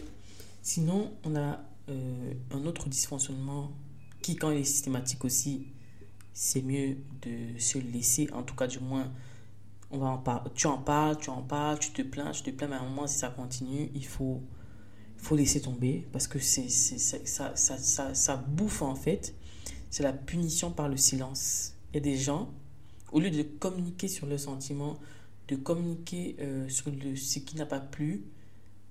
sinon, 0.62 1.12
on 1.24 1.36
a 1.36 1.60
euh, 1.88 2.34
un 2.50 2.66
autre 2.66 2.88
dysfonctionnement 2.88 3.72
qui, 4.22 4.36
quand 4.36 4.50
il 4.50 4.58
est 4.58 4.64
systématique 4.64 5.24
aussi, 5.24 5.68
c'est 6.32 6.62
mieux 6.62 6.96
de 7.22 7.58
se 7.58 7.78
laisser, 7.78 8.28
en 8.32 8.42
tout 8.42 8.54
cas, 8.54 8.66
du 8.66 8.78
moins, 8.78 9.12
on 9.90 9.98
va 9.98 10.08
en 10.08 10.18
parler. 10.18 10.50
Tu 10.54 10.66
en 10.66 10.78
parles, 10.78 11.18
tu 11.18 11.30
en 11.30 11.42
parles, 11.42 11.78
tu 11.78 11.90
te 11.92 12.02
plains, 12.02 12.30
tu 12.30 12.42
te 12.42 12.50
plains, 12.50 12.68
mais 12.68 12.76
à 12.76 12.80
un 12.80 12.88
moment, 12.88 13.06
si 13.06 13.18
ça 13.18 13.30
continue, 13.30 13.90
il 13.94 14.04
faut, 14.06 14.42
faut 15.16 15.36
laisser 15.36 15.60
tomber 15.60 16.06
parce 16.12 16.26
que 16.26 16.38
c'est, 16.38 16.68
ça, 16.68 17.18
ça, 17.56 17.76
ça, 17.78 18.14
ça 18.14 18.36
bouffe 18.36 18.82
en 18.82 18.94
fait. 18.94 19.34
C'est 19.90 20.02
la 20.02 20.12
punition 20.12 20.70
par 20.70 20.88
le 20.88 20.96
silence. 20.96 21.74
Il 21.92 21.96
y 21.96 21.98
a 21.98 22.00
des 22.00 22.16
gens, 22.16 22.52
au 23.12 23.20
lieu 23.20 23.30
de 23.30 23.42
communiquer 23.42 24.08
sur 24.08 24.26
le 24.26 24.36
sentiment, 24.36 24.98
de 25.48 25.56
communiquer 25.56 26.36
euh, 26.40 26.68
sur 26.68 26.90
le, 26.90 27.16
ce 27.16 27.38
qui 27.38 27.56
n'a 27.56 27.66
pas 27.66 27.80
plu, 27.80 28.24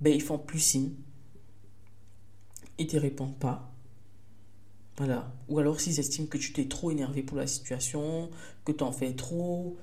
ben, 0.01 0.13
ils 0.13 0.21
font 0.21 0.39
plus 0.39 0.59
signe. 0.59 0.91
Ils 2.78 2.86
ne 2.86 2.91
te 2.91 2.97
répondent 2.97 3.38
pas. 3.38 3.71
Voilà. 4.97 5.32
Ou 5.49 5.59
alors 5.59 5.80
s'ils 5.80 5.99
estiment 5.99 6.28
que 6.28 6.38
tu 6.38 6.53
t'es 6.53 6.65
trop 6.65 6.91
énervé 6.91 7.23
pour 7.23 7.38
la 7.38 7.47
situation, 7.47 8.30
que 8.65 8.71
tu 8.71 8.84
en 8.84 8.91
fais 8.91 9.13
trop, 9.13 9.78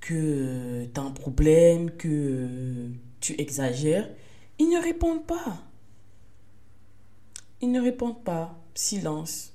que 0.00 0.86
tu 0.92 1.00
as 1.00 1.02
un 1.02 1.10
problème, 1.10 1.90
que 1.90 2.88
tu 3.20 3.40
exagères, 3.40 4.08
ils 4.58 4.68
ne 4.68 4.82
répondent 4.82 5.26
pas. 5.26 5.62
Ils 7.62 7.70
ne 7.70 7.80
répondent 7.80 8.22
pas. 8.22 8.58
Silence. 8.74 9.52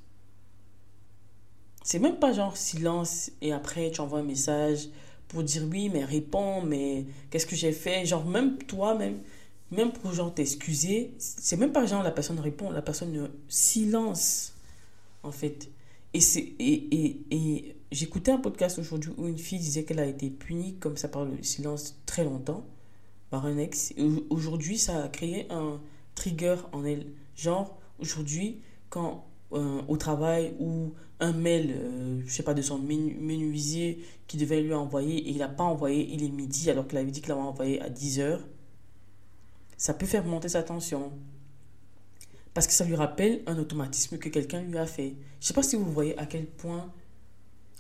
C'est 1.84 2.00
même 2.00 2.18
pas 2.18 2.34
genre 2.34 2.58
silence 2.58 3.32
et 3.42 3.54
après 3.54 3.92
tu 3.92 4.02
envoies 4.02 4.20
un 4.20 4.24
message 4.24 4.90
pour 5.28 5.44
dire 5.44 5.64
oui, 5.70 5.90
mais 5.90 6.04
réponds, 6.04 6.62
mais 6.62 7.06
qu'est-ce 7.30 7.46
que 7.46 7.56
j'ai 7.56 7.72
fait? 7.72 8.06
Genre, 8.06 8.26
même 8.26 8.58
toi, 8.60 8.96
même, 9.72 9.92
pour 9.92 10.14
genre 10.14 10.34
t'excuser, 10.34 11.14
c'est 11.18 11.58
même 11.58 11.72
pas 11.72 11.86
genre 11.86 12.04
la 12.04 12.12
personne 12.12 12.40
répond, 12.40 12.72
la 12.72 12.82
personne 12.82 13.30
silence 13.48 14.54
en 15.24 15.32
fait. 15.32 15.70
Et, 16.14 16.20
et, 16.60 16.96
et, 16.96 17.20
et 17.32 17.76
j'écoutais 17.92 18.32
un 18.32 18.38
podcast 18.38 18.80
aujourd'hui 18.80 19.12
où 19.18 19.28
une 19.28 19.38
fille 19.38 19.60
disait 19.60 19.84
qu'elle 19.84 20.00
a 20.00 20.06
été 20.06 20.30
punie 20.30 20.76
comme 20.76 20.98
ça 20.98 21.08
par 21.08 21.26
le 21.26 21.42
silence 21.44 21.96
très 22.06 22.24
longtemps 22.24 22.66
par 23.30 23.46
un 23.46 23.58
ex. 23.58 23.94
Aujourd'hui, 24.30 24.78
ça 24.78 25.04
a 25.04 25.08
créé 25.08 25.48
un 25.50 25.80
trigger 26.16 26.56
en 26.72 26.86
elle. 26.86 27.08
Genre, 27.36 27.78
aujourd'hui, 28.00 28.62
quand 28.90 29.26
euh, 29.52 29.82
au 29.88 29.98
travail 29.98 30.54
ou 30.60 30.94
un 31.20 31.34
mail, 31.34 31.74
euh, 31.76 32.22
je 32.26 32.32
sais 32.32 32.44
pas, 32.44 32.54
de 32.54 32.62
son 32.62 32.78
menuisier 32.80 34.00
qui 34.28 34.38
devait 34.38 34.62
lui 34.62 34.74
envoyer 34.74 35.18
et 35.18 35.30
il 35.30 35.38
n'a 35.38 35.48
pas 35.48 35.64
envoyé, 35.64 36.08
il 36.12 36.24
est 36.24 36.30
midi 36.30 36.70
alors 36.70 36.88
qu'il 36.88 36.98
avait 36.98 37.12
dit 37.12 37.22
qu'il 37.22 37.30
l'avait 37.30 37.42
envoyé 37.42 37.82
à 37.82 37.90
10h, 37.90 38.40
ça 39.78 39.94
peut 39.94 40.06
faire 40.06 40.26
monter 40.26 40.50
sa 40.50 40.64
tension. 40.64 41.12
Parce 42.54 42.68
que 42.68 42.74
ça 42.74 42.86
lui 42.86 42.96
rappelle 42.96 43.42
un 43.48 43.58
automatisme 43.58 44.18
que 44.18 44.30
quelqu'un 44.30 44.62
lui 44.62 44.78
a 44.78 44.86
fait. 44.86 45.16
Je 45.42 45.48
sais 45.48 45.54
pas 45.54 45.64
si 45.64 45.76
vous 45.76 45.92
voyez 45.92 46.18
à 46.18 46.26
quel 46.26 46.46
point 46.46 46.92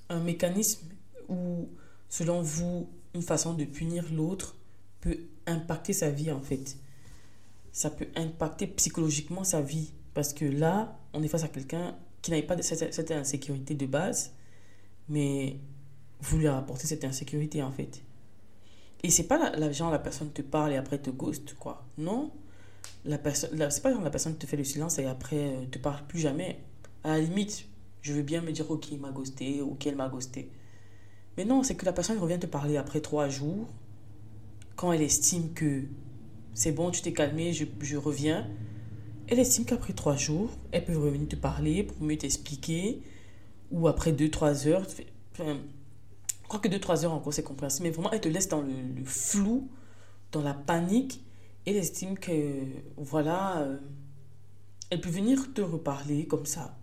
un 0.09 0.19
mécanisme 0.19 0.87
ou, 1.29 1.69
selon 2.09 2.41
vous, 2.41 2.89
une 3.13 3.21
façon 3.21 3.53
de 3.53 3.63
punir 3.63 4.05
l'autre 4.13 4.55
peut 4.99 5.17
impacter 5.47 5.93
sa 5.93 6.09
vie 6.09 6.31
en 6.31 6.41
fait. 6.41 6.77
Ça 7.71 7.89
peut 7.89 8.07
impacter 8.15 8.67
psychologiquement 8.67 9.43
sa 9.43 9.61
vie. 9.61 9.91
Parce 10.13 10.33
que 10.33 10.45
là, 10.45 10.97
on 11.13 11.23
est 11.23 11.27
face 11.27 11.43
à 11.43 11.47
quelqu'un 11.47 11.95
qui 12.21 12.31
n'avait 12.31 12.43
pas 12.43 12.61
cette, 12.61 12.93
cette, 12.93 13.11
insécurité 13.11 13.75
de 13.75 13.85
base, 13.85 14.33
mais 15.09 15.59
vous 16.21 16.37
lui 16.37 16.47
apportez 16.47 16.87
cette 16.87 17.03
insécurité 17.03 17.61
en 17.61 17.71
fait. 17.71 18.01
Et 19.05 19.11
c'est 19.11 19.27
pas 19.27 19.37
la, 19.37 19.71
genre 19.71 19.91
la 19.91 19.99
personne 19.99 20.31
te 20.31 20.41
parle 20.41 20.73
et 20.73 20.77
après 20.77 20.97
te 20.97 21.11
ghost 21.11 21.53
quoi. 21.59 21.85
Non, 21.99 22.31
la 23.05 23.19
personne, 23.19 23.51
c'est 23.69 23.83
pas 23.83 23.91
genre 23.93 24.01
la 24.01 24.09
personne 24.09 24.35
te 24.35 24.47
fait 24.47 24.57
le 24.57 24.63
silence 24.63 24.97
et 24.97 25.05
après 25.05 25.37
euh, 25.37 25.65
te 25.69 25.77
parle 25.77 26.07
plus 26.07 26.19
jamais. 26.19 26.57
À 27.03 27.09
la 27.09 27.19
limite, 27.19 27.67
je 28.01 28.13
veux 28.13 28.23
bien 28.23 28.41
me 28.41 28.51
dire 28.51 28.69
ok 28.71 28.91
il 28.91 28.99
m'a 28.99 29.11
ghosté 29.11 29.61
ou 29.61 29.75
qu'elle 29.75 29.95
m'a 29.95 30.09
ghosté. 30.09 30.49
Mais 31.37 31.45
non, 31.45 31.61
c'est 31.61 31.75
que 31.75 31.85
la 31.85 31.93
personne 31.93 32.17
revient 32.17 32.39
te 32.39 32.47
parler 32.47 32.77
après 32.77 32.99
trois 32.99 33.29
jours 33.29 33.67
quand 34.75 34.91
elle 34.91 35.03
estime 35.03 35.53
que 35.53 35.83
c'est 36.55 36.71
bon, 36.71 36.89
tu 36.89 37.03
t'es 37.03 37.13
calmé, 37.13 37.53
je, 37.53 37.65
je 37.81 37.97
reviens 37.97 38.47
elle 39.27 39.39
estime 39.39 39.65
qu'après 39.65 39.93
trois 39.93 40.15
jours, 40.15 40.51
elle 40.71 40.85
peut 40.85 40.97
revenir 40.97 41.27
te 41.27 41.35
parler 41.35 41.83
pour 41.83 41.99
mieux 42.01 42.17
t'expliquer. 42.17 43.01
Ou 43.71 43.87
après 43.87 44.11
deux, 44.11 44.29
trois 44.29 44.67
heures. 44.67 44.85
Je 46.45 46.47
crois 46.47 46.59
que 46.59 46.67
deux, 46.67 46.79
trois 46.79 47.03
heures 47.03 47.13
encore, 47.13 47.33
c'est 47.33 47.41
compréhensible. 47.41 47.87
Mais 47.87 47.91
vraiment, 47.91 48.11
elle 48.11 48.21
te 48.21 48.29
laisse 48.29 48.47
dans 48.47 48.61
le, 48.61 49.03
flou, 49.03 49.67
dans 50.31 50.43
la 50.43 50.53
panique. 50.53 51.25
Elle 51.65 51.75
estime 51.75 52.19
que, 52.19 52.61
voilà, 52.97 53.61
euh, 53.61 53.77
elle 54.91 55.01
peut 55.01 55.09
venir 55.09 55.51
te 55.55 55.61
reparler 55.61 56.27
comme 56.27 56.45
ça. 56.45 56.77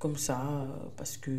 Comme 0.00 0.16
ça, 0.16 0.66
parce 0.96 1.16
que 1.16 1.30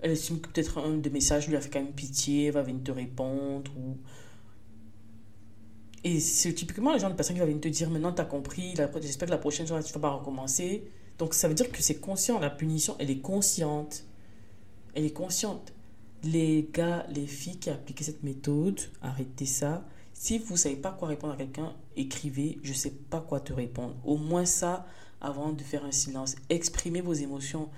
elle 0.00 0.10
estime 0.10 0.40
que 0.40 0.48
peut-être 0.50 0.76
un 0.76 0.98
des 0.98 1.08
messages 1.08 1.48
lui 1.48 1.56
a 1.56 1.60
fait 1.62 1.70
quand 1.70 1.82
même 1.82 1.94
pitié, 1.94 2.48
elle 2.48 2.52
va 2.52 2.62
venir 2.62 2.84
te 2.84 2.90
répondre. 2.90 3.72
Et 6.04 6.20
c'est 6.20 6.52
typiquement 6.52 6.92
le 6.92 6.98
genre 6.98 7.08
de 7.08 7.14
personne 7.14 7.34
qui 7.34 7.40
va 7.40 7.46
venir 7.46 7.62
te 7.62 7.68
dire 7.68 7.88
maintenant, 7.88 8.12
tu 8.12 8.20
as 8.20 8.26
compris, 8.26 8.74
j'espère 9.00 9.26
que 9.26 9.32
la 9.32 9.38
prochaine 9.38 9.66
fois, 9.66 9.82
tu 9.82 9.94
vas 9.94 10.00
pas 10.00 10.10
recommencer. 10.10 10.84
Donc 11.16 11.32
ça 11.32 11.48
veut 11.48 11.54
dire 11.54 11.72
que 11.72 11.82
c'est 11.82 11.98
conscient, 11.98 12.38
la 12.40 12.50
punition, 12.50 12.94
elle 12.98 13.10
est 13.10 13.20
consciente. 13.20 14.04
Elle 14.94 15.04
est 15.04 15.12
consciente. 15.12 15.72
Les 16.24 16.68
gars, 16.72 17.06
les 17.10 17.26
filles 17.26 17.58
qui 17.58 17.70
appliquent 17.70 18.02
cette 18.02 18.22
méthode, 18.22 18.80
arrêtez 19.00 19.46
ça. 19.46 19.84
Si 20.12 20.38
vous 20.38 20.52
ne 20.52 20.58
savez 20.58 20.76
pas 20.76 20.92
quoi 20.92 21.08
répondre 21.08 21.32
à 21.32 21.36
quelqu'un, 21.36 21.74
écrivez, 21.96 22.58
je 22.62 22.70
ne 22.70 22.76
sais 22.76 22.90
pas 22.90 23.20
quoi 23.20 23.40
te 23.40 23.52
répondre. 23.52 23.96
Au 24.04 24.16
moins 24.16 24.44
ça, 24.44 24.86
avant 25.20 25.52
de 25.52 25.62
faire 25.62 25.84
un 25.84 25.92
silence. 25.92 26.36
Exprimez 26.48 27.00
vos 27.00 27.14
émotions. 27.14 27.70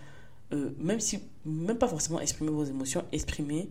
Euh, 0.52 0.70
même 0.78 1.00
si, 1.00 1.20
même 1.44 1.78
pas 1.78 1.88
forcément 1.88 2.20
exprimer 2.20 2.50
vos 2.50 2.64
émotions, 2.64 3.04
exprimez 3.12 3.70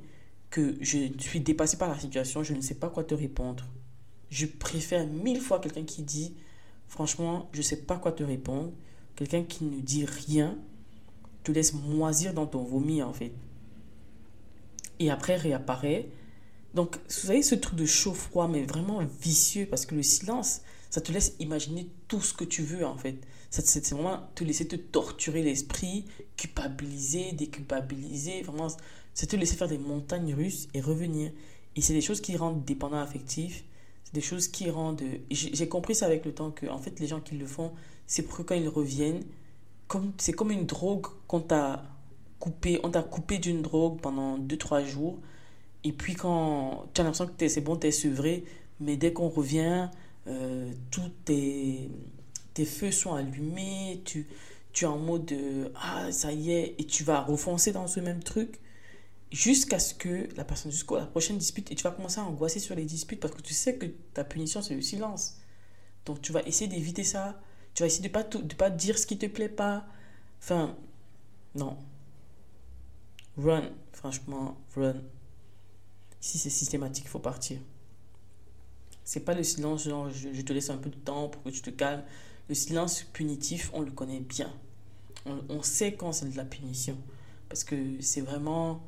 que 0.50 0.76
je 0.82 1.10
suis 1.20 1.40
dépassé 1.40 1.78
par 1.78 1.90
la 1.90 2.00
situation, 2.00 2.44
je 2.44 2.54
ne 2.54 2.62
sais 2.62 2.76
pas 2.76 2.90
quoi 2.90 3.04
te 3.04 3.16
répondre. 3.16 3.66
Je 4.30 4.46
préfère 4.46 5.06
mille 5.08 5.42
fois 5.42 5.60
quelqu'un 5.60 5.84
qui 5.84 6.04
dit 6.04 6.36
franchement, 6.88 7.50
je 7.54 7.58
ne 7.58 7.64
sais 7.64 7.82
pas 7.82 7.98
quoi 7.98 8.12
te 8.12 8.24
répondre. 8.24 8.72
Quelqu'un 9.16 9.44
qui 9.44 9.64
ne 9.66 9.80
dit 9.80 10.06
rien, 10.06 10.58
te 11.44 11.52
laisse 11.52 11.74
moisir 11.74 12.34
dans 12.34 12.48
ton 12.48 12.64
vomi 12.64 13.02
en 13.02 13.14
fait. 13.14 13.32
Et 15.00 15.10
après 15.10 15.36
réapparaît. 15.36 16.10
Donc, 16.74 16.96
vous 16.96 17.28
savez, 17.28 17.44
ce 17.44 17.54
truc 17.54 17.76
de 17.76 17.86
chaud-froid, 17.86 18.48
mais 18.48 18.64
vraiment 18.64 19.00
vicieux, 19.22 19.68
parce 19.68 19.86
que 19.86 19.94
le 19.94 20.02
silence, 20.02 20.62
ça 20.90 21.02
te 21.02 21.12
laisse 21.12 21.36
imaginer 21.40 21.88
tout 22.08 22.22
ce 22.22 22.34
que 22.34 22.44
tu 22.44 22.64
veux 22.64 22.86
en 22.86 22.98
fait. 22.98 23.18
C'est 23.52 23.92
vraiment 23.92 24.20
te 24.34 24.44
laisser 24.44 24.68
te 24.68 24.76
torturer 24.76 25.44
l'esprit, 25.44 26.06
culpabiliser, 26.38 27.34
déculpabiliser, 27.34 28.42
vraiment, 28.42 28.70
c'est 29.14 29.28
te 29.28 29.36
laisser 29.36 29.56
faire 29.56 29.68
des 29.68 29.78
montagnes 29.78 30.34
russes 30.34 30.68
et 30.74 30.82
revenir. 30.82 31.32
Et 31.76 31.82
c'est 31.82 31.94
des 31.94 32.02
choses 32.02 32.22
qui 32.22 32.36
rendent 32.36 32.66
dépendant 32.66 32.98
affectif 32.98 33.64
des 34.14 34.22
choses 34.22 34.48
qui 34.48 34.70
rendent... 34.70 35.02
J'ai 35.32 35.68
compris 35.68 35.96
ça 35.96 36.06
avec 36.06 36.24
le 36.24 36.34
temps 36.34 36.52
que, 36.52 36.68
en 36.68 36.78
fait, 36.78 37.00
les 37.00 37.08
gens 37.08 37.20
qui 37.20 37.36
le 37.36 37.48
font, 37.48 37.72
c'est 38.06 38.22
pour 38.22 38.38
que 38.38 38.44
quand 38.44 38.56
ils 38.56 38.70
reviennent, 38.70 39.24
c'est 40.18 40.34
comme 40.34 40.52
une 40.52 40.66
drogue 40.66 41.08
qu'on 41.28 41.42
t'a 41.42 41.84
coupé, 42.40 42.80
on 42.84 42.90
t'a 42.90 43.04
coupé 43.04 43.38
d'une 43.38 43.62
drogue 43.62 44.00
pendant 44.02 44.38
2-3 44.38 44.86
jours. 44.86 45.20
Et 45.84 45.92
puis 45.92 46.16
quand 46.16 46.86
tu 46.94 47.02
as 47.02 47.04
l'impression 47.04 47.28
que 47.28 47.48
c'est 47.48 47.62
bon, 47.62 47.76
tu 47.78 47.88
es 47.88 47.92
sevré, 47.92 48.46
mais 48.80 48.98
dès 48.98 49.14
qu'on 49.14 49.30
revient, 49.30 49.90
euh, 50.28 50.72
tous 50.92 51.10
tes, 51.26 51.90
tes 52.54 52.66
feux 52.66 52.92
sont 52.92 53.14
allumés, 53.14 54.02
tu, 54.06 54.28
tu 54.72 54.86
es 54.86 54.88
en 54.88 54.98
mode 54.98 55.26
de, 55.26 55.72
ah 55.76 56.12
ça 56.12 56.32
y 56.32 56.52
est, 56.52 56.76
et 56.80 56.86
tu 56.86 57.04
vas 57.04 57.22
refoncer 57.22 57.72
dans 57.72 57.88
ce 57.88 58.00
même 58.00 58.24
truc 58.24 58.60
jusqu'à 59.32 59.80
ce 59.80 59.94
que 59.94 60.30
la 60.38 60.46
personne, 60.46 60.72
jusqu'à 60.72 60.96
la 60.98 61.06
prochaine 61.08 61.38
dispute, 61.38 61.72
et 61.72 61.76
tu 61.76 61.84
vas 61.84 61.92
commencer 61.92 62.20
à 62.20 62.24
angoisser 62.24 62.60
sur 62.60 62.76
les 62.76 62.86
disputes 62.86 63.20
parce 63.20 63.34
que 63.34 63.42
tu 63.42 63.54
sais 63.54 63.76
que 63.76 63.88
ta 64.14 64.24
punition, 64.24 64.62
c'est 64.62 64.76
le 64.76 64.82
silence. 64.82 65.38
Donc 66.06 66.22
tu 66.22 66.32
vas 66.32 66.44
essayer 66.44 66.68
d'éviter 66.68 67.04
ça. 67.04 67.40
Tu 67.74 67.84
vas 67.84 67.88
essayer 67.88 68.08
de 68.08 68.14
pas, 68.14 68.24
de 68.24 68.56
pas 68.56 68.70
dire 68.70 68.98
ce 68.98 69.08
qui 69.08 69.18
te 69.18 69.26
plaît 69.26 69.50
pas. 69.50 69.86
Enfin, 70.40 70.76
non. 71.56 71.78
Run, 73.38 73.70
franchement, 73.92 74.58
run. 74.76 74.96
Si 76.20 76.38
c'est 76.38 76.50
systématique, 76.50 77.06
il 77.06 77.10
faut 77.10 77.20
partir. 77.20 77.60
C'est 79.04 79.22
pas 79.22 79.34
le 79.34 79.44
silence, 79.44 79.86
genre 79.86 80.10
je, 80.10 80.34
je, 80.34 80.42
te 80.42 80.54
laisse 80.54 80.70
un 80.70 80.78
peu 80.78 80.90
de 80.90 80.96
temps 80.96 81.30
pour 81.30 81.44
que 81.44 81.50
tu 81.50 81.62
te 81.62 81.70
calmes. 81.70 82.04
Le 82.48 82.56
silence 82.56 83.04
punitif, 83.04 83.70
on 83.74 83.82
le 83.82 83.92
connaît 83.92 84.22
bien. 84.22 84.54
On, 85.26 85.40
on 85.50 85.64
sait 85.64 85.94
quand 85.94 86.14
c'est 86.14 86.30
de 86.30 86.38
la 86.38 86.46
punition. 86.46 86.98
Parce 87.50 87.64
que 87.64 87.76
c'est 88.02 88.22
vraiment 88.22 88.82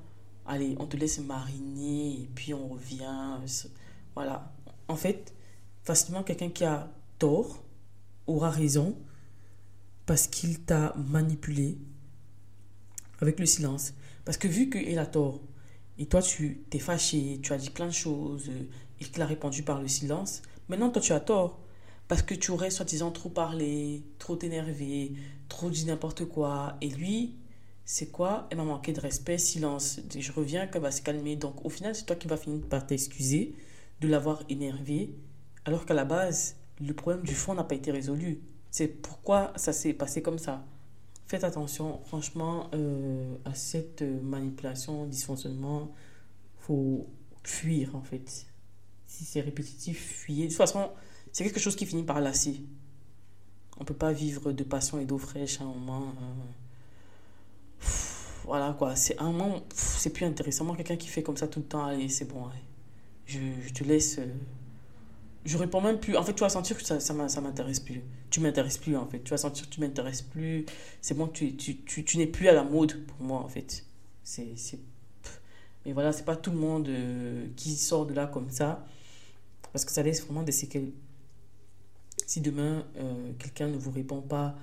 allez, 0.46 0.76
on 0.80 0.86
te 0.86 0.98
laisse 0.98 1.20
mariner 1.20 2.22
et 2.22 2.30
puis 2.34 2.54
on 2.54 2.68
revient. 2.70 3.40
Voilà. 4.14 4.52
En 4.88 4.96
fait, 4.96 5.34
facilement, 5.84 6.24
quelqu'un 6.24 6.50
qui 6.50 6.64
a 6.64 6.90
tort 7.20 7.64
aura 8.28 8.50
raison 8.50 8.98
parce 10.06 10.28
qu'il 10.28 10.62
t'a 10.62 10.94
manipulé 10.96 11.78
avec 13.20 13.40
le 13.40 13.46
silence. 13.46 13.94
Parce 14.24 14.38
que 14.38 14.48
vu 14.48 14.70
qu'il 14.70 14.98
a 15.00 15.06
tort, 15.06 15.42
et 15.98 16.06
toi 16.06 16.22
tu 16.22 16.64
t'es 16.70 16.80
fâché, 16.80 17.40
tu 17.42 17.54
as 17.54 17.58
dit 17.58 17.70
plein 17.70 17.88
de 17.88 17.94
choses, 17.94 18.50
et 19.00 19.06
qu'il 19.06 19.22
a 19.22 19.26
répondu 19.26 19.64
par 19.64 19.82
le 19.82 19.88
silence, 19.88 20.42
maintenant 20.68 20.90
toi 20.90 21.02
tu 21.02 21.14
as 21.14 21.20
tort. 21.20 21.60
Parce 22.08 22.22
que 22.22 22.36
tu 22.36 22.52
aurais 22.52 22.70
soi-disant 22.70 23.10
trop 23.10 23.30
parlé, 23.30 24.04
trop 24.20 24.38
énervé, 24.40 25.14
trop 25.50 25.72
dit 25.72 25.86
n'importe 25.86 26.26
quoi. 26.26 26.78
Et 26.80 26.90
lui, 26.90 27.36
c'est 27.84 28.12
quoi? 28.12 28.48
Elle 28.52 28.58
m'a 28.58 28.64
manqué 28.64 28.94
de 28.94 29.00
respect, 29.00 29.40
silence. 29.40 30.00
Je 30.16 30.32
reviens, 30.32 30.68
qu'elle 30.68 30.84
va 30.84 30.92
se 30.92 31.02
calmer. 31.02 31.36
Donc 31.36 31.66
au 31.66 31.70
final, 31.70 31.96
c'est 31.96 32.06
toi 32.06 32.16
qui 32.16 32.28
vas 32.28 32.38
finir 32.38 32.64
par 32.68 32.86
t'excuser 32.86 33.56
de 34.02 34.08
l'avoir 34.08 34.44
énervé, 34.50 35.16
alors 35.66 35.86
qu'à 35.86 35.96
la 35.96 36.06
base, 36.06 36.58
le 36.82 36.94
problème 36.94 37.24
du 37.24 37.34
fond 37.34 37.54
n'a 37.54 37.64
pas 37.64 37.76
été 37.76 37.92
résolu. 37.92 38.42
C'est 38.72 38.88
pourquoi 38.88 39.54
ça 39.56 39.74
s'est 39.74 39.94
passé 39.94 40.22
comme 40.22 40.40
ça. 40.40 40.66
Faites 41.28 41.44
attention, 41.44 42.02
franchement, 42.06 42.70
euh, 42.74 43.36
à 43.46 43.54
cette 43.54 44.02
manipulation, 44.02 45.06
dysfonctionnement. 45.06 45.92
faut 46.60 47.08
fuir 47.44 47.96
en 47.96 48.02
fait. 48.02 48.48
Si 49.08 49.24
c'est 49.24 49.42
répétitif, 49.42 49.98
fuyez. 49.98 50.46
De 50.46 50.50
toute 50.50 50.58
façon, 50.58 50.90
c'est 51.32 51.44
quelque 51.44 51.60
chose 51.60 51.76
qui 51.76 51.86
finit 51.86 52.04
par 52.04 52.20
lasser. 52.22 52.62
On 53.80 53.86
peut 53.86 53.94
pas 53.94 54.12
vivre 54.14 54.52
de 54.52 54.64
passion 54.64 55.00
et 55.00 55.06
d'eau 55.06 55.18
fraîche 55.18 55.62
à 55.62 55.64
un 55.64 55.68
moment. 55.68 56.04
Euh, 56.04 57.86
voilà 58.46 58.76
quoi, 58.78 58.96
c'est 58.96 59.18
un 59.20 59.32
moment, 59.32 59.64
c'est 59.74 60.12
plus 60.12 60.26
intéressant. 60.26 60.66
Moi, 60.66 60.76
quelqu'un 60.76 60.98
qui 60.98 61.08
fait 61.08 61.24
comme 61.24 61.38
ça 61.38 61.48
tout 61.48 61.60
le 61.60 61.66
temps, 61.66 61.86
allez, 61.86 62.10
c'est 62.10 62.26
bon, 62.26 62.48
Je, 63.26 63.40
je, 63.66 63.74
te 63.74 63.84
laisse. 63.84 64.20
Euh, 64.20 64.28
je 65.46 65.58
réponds 65.58 65.80
même 65.80 66.00
plus. 66.00 66.18
En 66.18 66.24
fait, 66.24 66.34
tu 66.34 66.42
vas 66.42 66.50
sentir 66.50 66.76
que 66.76 66.84
ça, 66.84 67.00
ça, 67.00 67.14
m'intéresse 67.14 67.80
plus. 67.80 68.02
Tu 68.32 68.40
m'intéresses 68.40 68.80
plus, 68.80 68.98
en 68.98 69.06
fait. 69.06 69.20
Tu 69.24 69.30
vas 69.30 69.38
sentir 69.38 69.70
que 69.70 69.76
tu 69.76 69.80
m'intéresses 69.80 70.24
plus. 70.24 70.66
C'est 71.02 71.16
bon, 71.16 71.28
tu, 71.28 71.56
tu, 71.56 71.78
tu, 71.78 72.04
tu 72.04 72.18
n'es 72.18 72.28
plus 72.28 72.48
à 72.48 72.54
la 72.54 72.64
mode 72.64 73.06
pour 73.06 73.22
moi, 73.26 73.40
en 73.40 73.48
fait. 73.48 73.86
C'est. 74.24 74.56
Mais 75.86 75.94
voilà, 75.94 76.12
c'est 76.12 76.26
pas 76.26 76.36
tout 76.36 76.50
le 76.50 76.58
monde 76.58 76.88
euh, 76.90 77.48
qui 77.56 77.76
sort 77.76 78.08
de 78.08 78.14
là 78.16 78.26
comme 78.26 78.50
ça. 78.50 78.86
Parce 79.72 79.86
que 79.86 79.92
ça 79.92 80.02
laisse 80.02 80.24
vraiment 80.26 80.42
des 80.42 80.52
séquelles. 80.52 80.92
Si 82.26 82.42
demain, 82.42 82.84
euh, 82.98 83.32
quelqu'un 83.38 83.68
ne 83.68 83.78
vous 83.78 83.92
répond 83.92 84.22
pas 84.22 84.56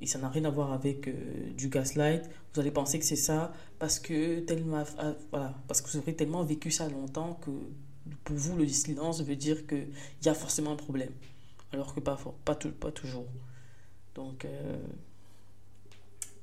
Et 0.00 0.06
ça 0.06 0.18
n'a 0.18 0.28
rien 0.28 0.44
à 0.44 0.50
voir 0.50 0.72
avec 0.72 1.08
euh, 1.08 1.14
du 1.56 1.70
gaslight. 1.70 2.28
Vous 2.52 2.60
allez 2.60 2.70
penser 2.70 2.98
que 2.98 3.06
c'est 3.06 3.16
ça 3.16 3.52
parce 3.78 3.98
que, 3.98 4.40
tellement, 4.40 4.84
ah, 4.98 5.14
voilà, 5.30 5.54
parce 5.66 5.80
que 5.80 5.90
vous 5.90 5.96
aurez 5.96 6.14
tellement 6.14 6.44
vécu 6.44 6.70
ça 6.70 6.90
longtemps 6.90 7.38
que 7.42 7.50
pour 8.24 8.36
vous, 8.36 8.56
le 8.56 8.66
silence 8.68 9.22
veut 9.22 9.36
dire 9.36 9.66
qu'il 9.66 9.88
y 10.24 10.28
a 10.28 10.34
forcément 10.34 10.72
un 10.72 10.76
problème. 10.76 11.12
Alors 11.72 11.94
que 11.94 12.00
pas, 12.00 12.18
pas, 12.44 12.54
pas 12.54 12.92
toujours. 12.92 13.26
Donc, 14.14 14.44
euh, 14.44 14.78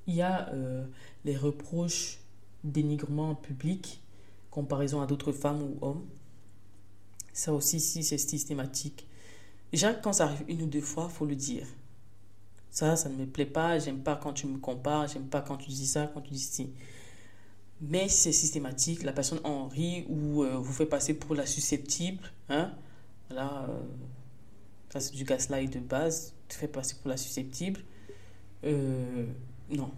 il 0.07 0.15
y 0.15 0.21
a 0.21 0.49
euh, 0.49 0.85
les 1.25 1.37
reproches 1.37 2.19
dénigrement 2.63 3.35
public, 3.35 4.01
comparaison 4.51 5.01
à 5.01 5.07
d'autres 5.07 5.31
femmes 5.31 5.61
ou 5.61 5.77
hommes. 5.81 6.05
Ça 7.33 7.53
aussi, 7.53 7.79
si 7.79 8.03
c'est 8.03 8.17
systématique. 8.17 9.07
Déjà, 9.71 9.93
quand 9.93 10.13
ça 10.13 10.25
arrive 10.25 10.43
une 10.47 10.61
ou 10.61 10.67
deux 10.67 10.81
fois, 10.81 11.09
faut 11.09 11.25
le 11.25 11.35
dire. 11.35 11.65
Ça, 12.69 12.95
ça 12.95 13.09
ne 13.09 13.15
me 13.15 13.25
plaît 13.25 13.45
pas, 13.45 13.79
j'aime 13.79 13.99
pas 13.99 14.15
quand 14.15 14.33
tu 14.33 14.47
me 14.47 14.57
compares, 14.57 15.07
j'aime 15.07 15.27
pas 15.27 15.41
quand 15.41 15.57
tu 15.57 15.69
dis 15.69 15.87
ça, 15.87 16.07
quand 16.13 16.21
tu 16.21 16.33
dis 16.33 16.39
ci. 16.39 16.69
Mais 17.85 18.07
c'est 18.07 18.31
systématique, 18.31 19.03
la 19.03 19.11
personne 19.11 19.41
en 19.43 19.67
rit 19.67 20.05
ou 20.07 20.43
euh, 20.43 20.55
vous 20.57 20.71
fait 20.71 20.85
passer 20.85 21.13
pour 21.13 21.35
la 21.35 21.45
susceptible. 21.45 22.23
Hein? 22.47 22.71
Voilà, 23.29 23.65
euh, 23.69 23.81
ça 24.89 25.01
c'est 25.01 25.13
du 25.13 25.25
gaslight 25.25 25.73
de 25.73 25.79
base, 25.79 26.33
tu 26.47 26.57
fais 26.57 26.69
passer 26.69 26.95
pour 27.01 27.09
la 27.09 27.17
susceptible. 27.17 27.81
Euh, 28.63 29.25
non. 29.69 29.91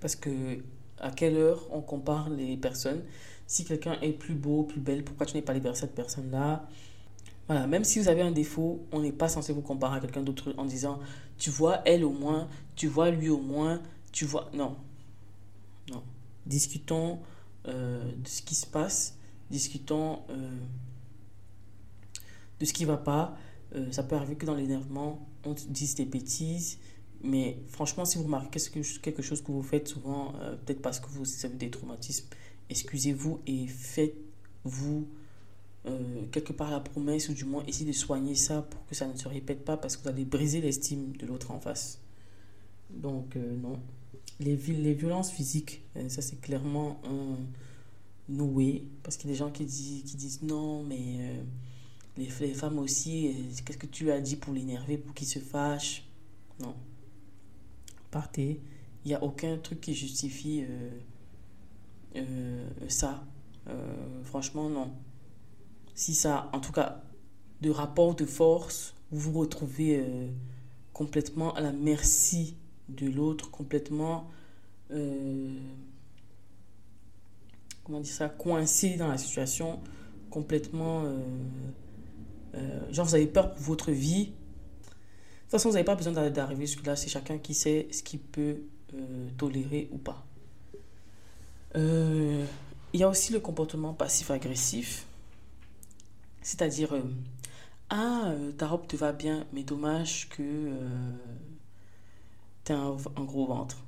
Parce 0.00 0.16
que 0.16 0.58
à 0.98 1.12
quelle 1.12 1.36
heure 1.36 1.68
on 1.70 1.80
compare 1.80 2.30
les 2.30 2.56
personnes? 2.56 3.04
Si 3.46 3.64
quelqu'un 3.64 4.00
est 4.00 4.12
plus 4.12 4.34
beau, 4.34 4.64
plus 4.64 4.80
belle, 4.80 5.04
pourquoi 5.04 5.26
tu 5.26 5.36
n'es 5.36 5.42
pas 5.42 5.52
libéré 5.52 5.76
cette 5.76 5.94
personne-là? 5.94 6.66
Voilà, 7.46 7.66
même 7.68 7.84
si 7.84 8.00
vous 8.00 8.08
avez 8.08 8.22
un 8.22 8.32
défaut, 8.32 8.84
on 8.90 9.00
n'est 9.00 9.12
pas 9.12 9.28
censé 9.28 9.52
vous 9.52 9.60
comparer 9.60 9.98
à 9.98 10.00
quelqu'un 10.00 10.22
d'autre 10.22 10.52
en 10.56 10.64
disant 10.64 10.98
tu 11.38 11.50
vois 11.50 11.80
elle 11.84 12.04
au 12.04 12.10
moins, 12.12 12.48
tu 12.74 12.88
vois 12.88 13.10
lui 13.10 13.28
au 13.28 13.40
moins, 13.40 13.80
tu 14.10 14.24
vois. 14.24 14.50
Non. 14.52 14.76
Non. 15.90 16.02
Discutons 16.46 17.20
euh, 17.66 18.12
de 18.16 18.28
ce 18.28 18.42
qui 18.42 18.54
se 18.54 18.66
passe, 18.66 19.16
discutons 19.50 20.20
euh, 20.28 20.58
de 22.60 22.64
ce 22.66 22.72
qui 22.74 22.84
va 22.84 22.98
pas. 22.98 23.36
Euh, 23.74 23.90
ça 23.90 24.02
peut 24.02 24.16
arriver 24.16 24.36
que 24.36 24.44
dans 24.44 24.54
l'énervement, 24.54 25.26
on 25.44 25.54
dise 25.54 25.94
des 25.94 26.04
bêtises. 26.04 26.78
Mais 27.22 27.58
franchement, 27.68 28.04
si 28.04 28.18
vous 28.18 28.24
remarquez 28.24 28.60
quelque 29.00 29.22
chose 29.22 29.42
que 29.42 29.50
vous 29.50 29.62
faites 29.62 29.88
souvent, 29.88 30.34
peut-être 30.66 30.82
parce 30.82 31.00
que 31.00 31.08
vous 31.08 31.24
avez 31.46 31.54
des 31.54 31.70
traumatismes, 31.70 32.26
excusez-vous 32.68 33.40
et 33.46 33.66
faites-vous 33.66 35.08
quelque 36.30 36.52
part 36.52 36.70
la 36.70 36.80
promesse, 36.80 37.30
ou 37.30 37.32
du 37.32 37.46
moins 37.46 37.64
essayer 37.64 37.86
de 37.86 37.96
soigner 37.96 38.34
ça 38.34 38.60
pour 38.60 38.84
que 38.84 38.94
ça 38.94 39.06
ne 39.06 39.16
se 39.16 39.26
répète 39.26 39.64
pas, 39.64 39.78
parce 39.78 39.96
que 39.96 40.02
vous 40.02 40.10
allez 40.10 40.26
briser 40.26 40.60
l'estime 40.60 41.16
de 41.16 41.24
l'autre 41.24 41.50
en 41.50 41.60
face. 41.60 41.98
Donc, 42.90 43.36
non. 43.36 43.80
Les, 44.40 44.56
les 44.56 44.94
violences 44.94 45.30
physiques, 45.30 45.82
euh, 45.96 46.08
ça 46.08 46.22
c'est 46.22 46.40
clairement 46.40 47.00
noué, 48.28 48.84
parce 49.02 49.16
qu'il 49.16 49.28
y 49.28 49.32
a 49.32 49.34
des 49.34 49.38
gens 49.38 49.50
qui 49.50 49.64
disent, 49.64 50.02
qui 50.04 50.16
disent 50.16 50.42
non, 50.42 50.82
mais 50.82 51.40
les, 52.16 52.28
les, 52.40 52.54
femmes 52.54 52.78
aussi, 52.78 53.34
qu'est-ce 53.64 53.78
que 53.78 53.86
tu 53.86 54.10
as 54.10 54.20
dit 54.20 54.36
pour 54.36 54.52
l'énerver, 54.52 54.98
pour 54.98 55.14
qu'il 55.14 55.26
se 55.26 55.38
fâche? 55.38 56.04
Non. 56.60 56.74
Partez. 58.10 58.60
Il 59.04 59.08
n'y 59.08 59.14
a 59.14 59.22
aucun 59.22 59.58
truc 59.58 59.80
qui 59.80 59.94
justifie 59.94 60.64
ça. 62.88 63.26
franchement, 64.24 64.70
non 64.70 64.90
si 65.94 66.14
ça, 66.14 66.50
en 66.52 66.60
tout 66.60 66.72
cas, 66.72 67.02
de 67.60 67.70
rapport 67.70 68.14
de 68.14 68.26
force, 68.26 68.94
vous 69.10 69.32
vous 69.32 69.40
retrouvez 69.40 70.00
euh, 70.00 70.28
complètement 70.92 71.54
à 71.54 71.60
la 71.60 71.72
merci 71.72 72.56
de 72.88 73.08
l'autre, 73.08 73.50
complètement, 73.50 74.30
euh, 74.90 75.58
comment 77.84 78.00
dire 78.00 78.12
ça, 78.12 78.28
coincé 78.28 78.96
dans 78.96 79.08
la 79.08 79.18
situation, 79.18 79.80
complètement, 80.30 81.04
euh, 82.54 82.92
genre 82.92 83.06
vous 83.06 83.14
avez 83.14 83.26
peur 83.26 83.52
pour 83.52 83.62
votre 83.62 83.90
vie. 83.90 84.26
De 84.26 84.30
toute 84.30 85.50
façon, 85.50 85.68
vous 85.68 85.74
n'avez 85.74 85.84
pas 85.84 85.94
besoin 85.94 86.12
d'arriver 86.30 86.66
jusque-là, 86.66 86.96
c'est 86.96 87.08
chacun 87.08 87.38
qui 87.38 87.54
sait 87.54 87.88
ce 87.90 88.02
qu'il 88.02 88.20
peut 88.20 88.58
tolérer 89.36 89.88
ou 89.92 89.98
pas. 89.98 90.24
Il 92.94 93.00
y 93.00 93.02
a 93.02 93.08
aussi 93.08 93.32
le 93.32 93.40
comportement 93.40 93.92
passif-agressif. 93.92 95.06
C'est-à-dire, 96.42 96.94
euh, 96.94 97.02
ah, 97.90 98.26
euh, 98.28 98.52
ta 98.52 98.68
robe 98.68 98.86
te 98.86 98.94
va 98.94 99.10
bien, 99.12 99.46
mais 99.52 99.64
dommage 99.64 100.28
que 100.28 100.70
euh, 102.70 102.96
tu 102.96 103.08
as 103.08 103.20
un, 103.20 103.24
gros 103.24 103.46
ventre. 103.46 103.84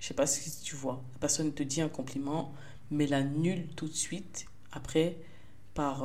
Je 0.00 0.06
sais 0.06 0.14
pas 0.14 0.26
si 0.26 0.62
tu 0.62 0.76
vois. 0.76 1.02
La 1.14 1.20
personne 1.20 1.52
te 1.52 1.62
dit 1.62 1.80
un 1.80 1.88
compliment, 1.88 2.52
mais 2.90 3.06
l'annule 3.06 3.66
tout 3.74 3.88
de 3.88 3.94
suite 3.94 4.46
après 4.72 5.16
par, 5.74 6.04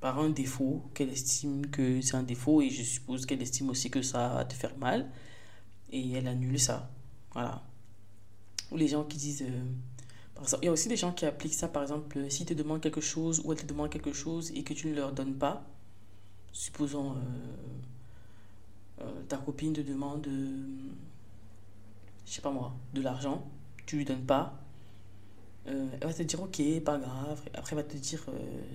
par 0.00 0.18
un 0.18 0.30
défaut 0.30 0.82
qu'elle 0.94 1.10
estime 1.10 1.66
que 1.68 2.00
c'est 2.00 2.16
un 2.16 2.22
défaut 2.22 2.60
et 2.62 2.70
je 2.70 2.82
suppose 2.82 3.26
qu'elle 3.26 3.42
estime 3.42 3.70
aussi 3.70 3.90
que 3.90 4.02
ça 4.02 4.28
va 4.28 4.44
te 4.44 4.54
faire 4.54 4.76
mal 4.78 5.10
et 5.90 6.12
elle 6.12 6.28
annule 6.28 6.60
ça. 6.60 6.90
Voilà. 7.32 7.62
Ou 8.70 8.76
les 8.76 8.88
gens 8.88 9.04
qui 9.04 9.16
disent 9.18 9.44
il 10.62 10.66
y 10.66 10.68
a 10.68 10.72
aussi 10.72 10.88
des 10.88 10.96
gens 10.96 11.12
qui 11.12 11.26
appliquent 11.26 11.54
ça, 11.54 11.68
par 11.68 11.82
exemple, 11.82 12.30
s'ils 12.30 12.46
te 12.46 12.54
demandent 12.54 12.80
quelque 12.80 13.00
chose 13.00 13.42
ou 13.44 13.52
elles 13.52 13.58
te 13.58 13.66
demandent 13.66 13.90
quelque 13.90 14.12
chose 14.12 14.52
et 14.54 14.62
que 14.62 14.72
tu 14.72 14.86
ne 14.86 14.94
leur 14.94 15.12
donnes 15.12 15.34
pas, 15.34 15.64
supposons 16.52 17.12
euh, 17.12 17.14
euh, 17.16 17.78
ta 19.28 19.36
copine 19.36 19.72
te 19.72 19.80
demande, 19.80 20.26
euh, 20.26 20.90
je 22.26 22.32
sais 22.32 22.42
pas 22.42 22.50
moi, 22.50 22.74
de 22.94 23.00
l'argent, 23.00 23.48
tu 23.86 23.96
lui 23.96 24.04
donnes 24.04 24.24
pas, 24.24 24.60
elle 25.66 25.98
va 26.00 26.14
te 26.14 26.22
dire 26.22 26.40
ok, 26.40 26.62
pas 26.84 26.98
grave, 26.98 27.42
après 27.54 27.76
elle 27.76 27.82
va 27.82 27.88
te 27.88 27.96
dire 27.96 28.24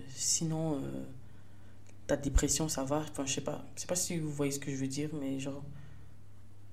sinon 0.10 0.80
ta 2.06 2.18
dépression 2.18 2.70
ça 2.70 2.84
va, 2.84 3.00
enfin 3.00 3.26
je 3.26 3.34
sais 3.34 3.42
pas, 3.42 3.66
je 3.76 3.82
sais 3.82 3.88
pas 3.88 3.96
si 3.96 4.20
vous 4.20 4.30
voyez 4.30 4.52
ce 4.52 4.60
que 4.60 4.72
je 4.72 4.76
veux 4.76 4.88
dire, 4.88 5.10
mais 5.20 5.40
genre, 5.40 5.64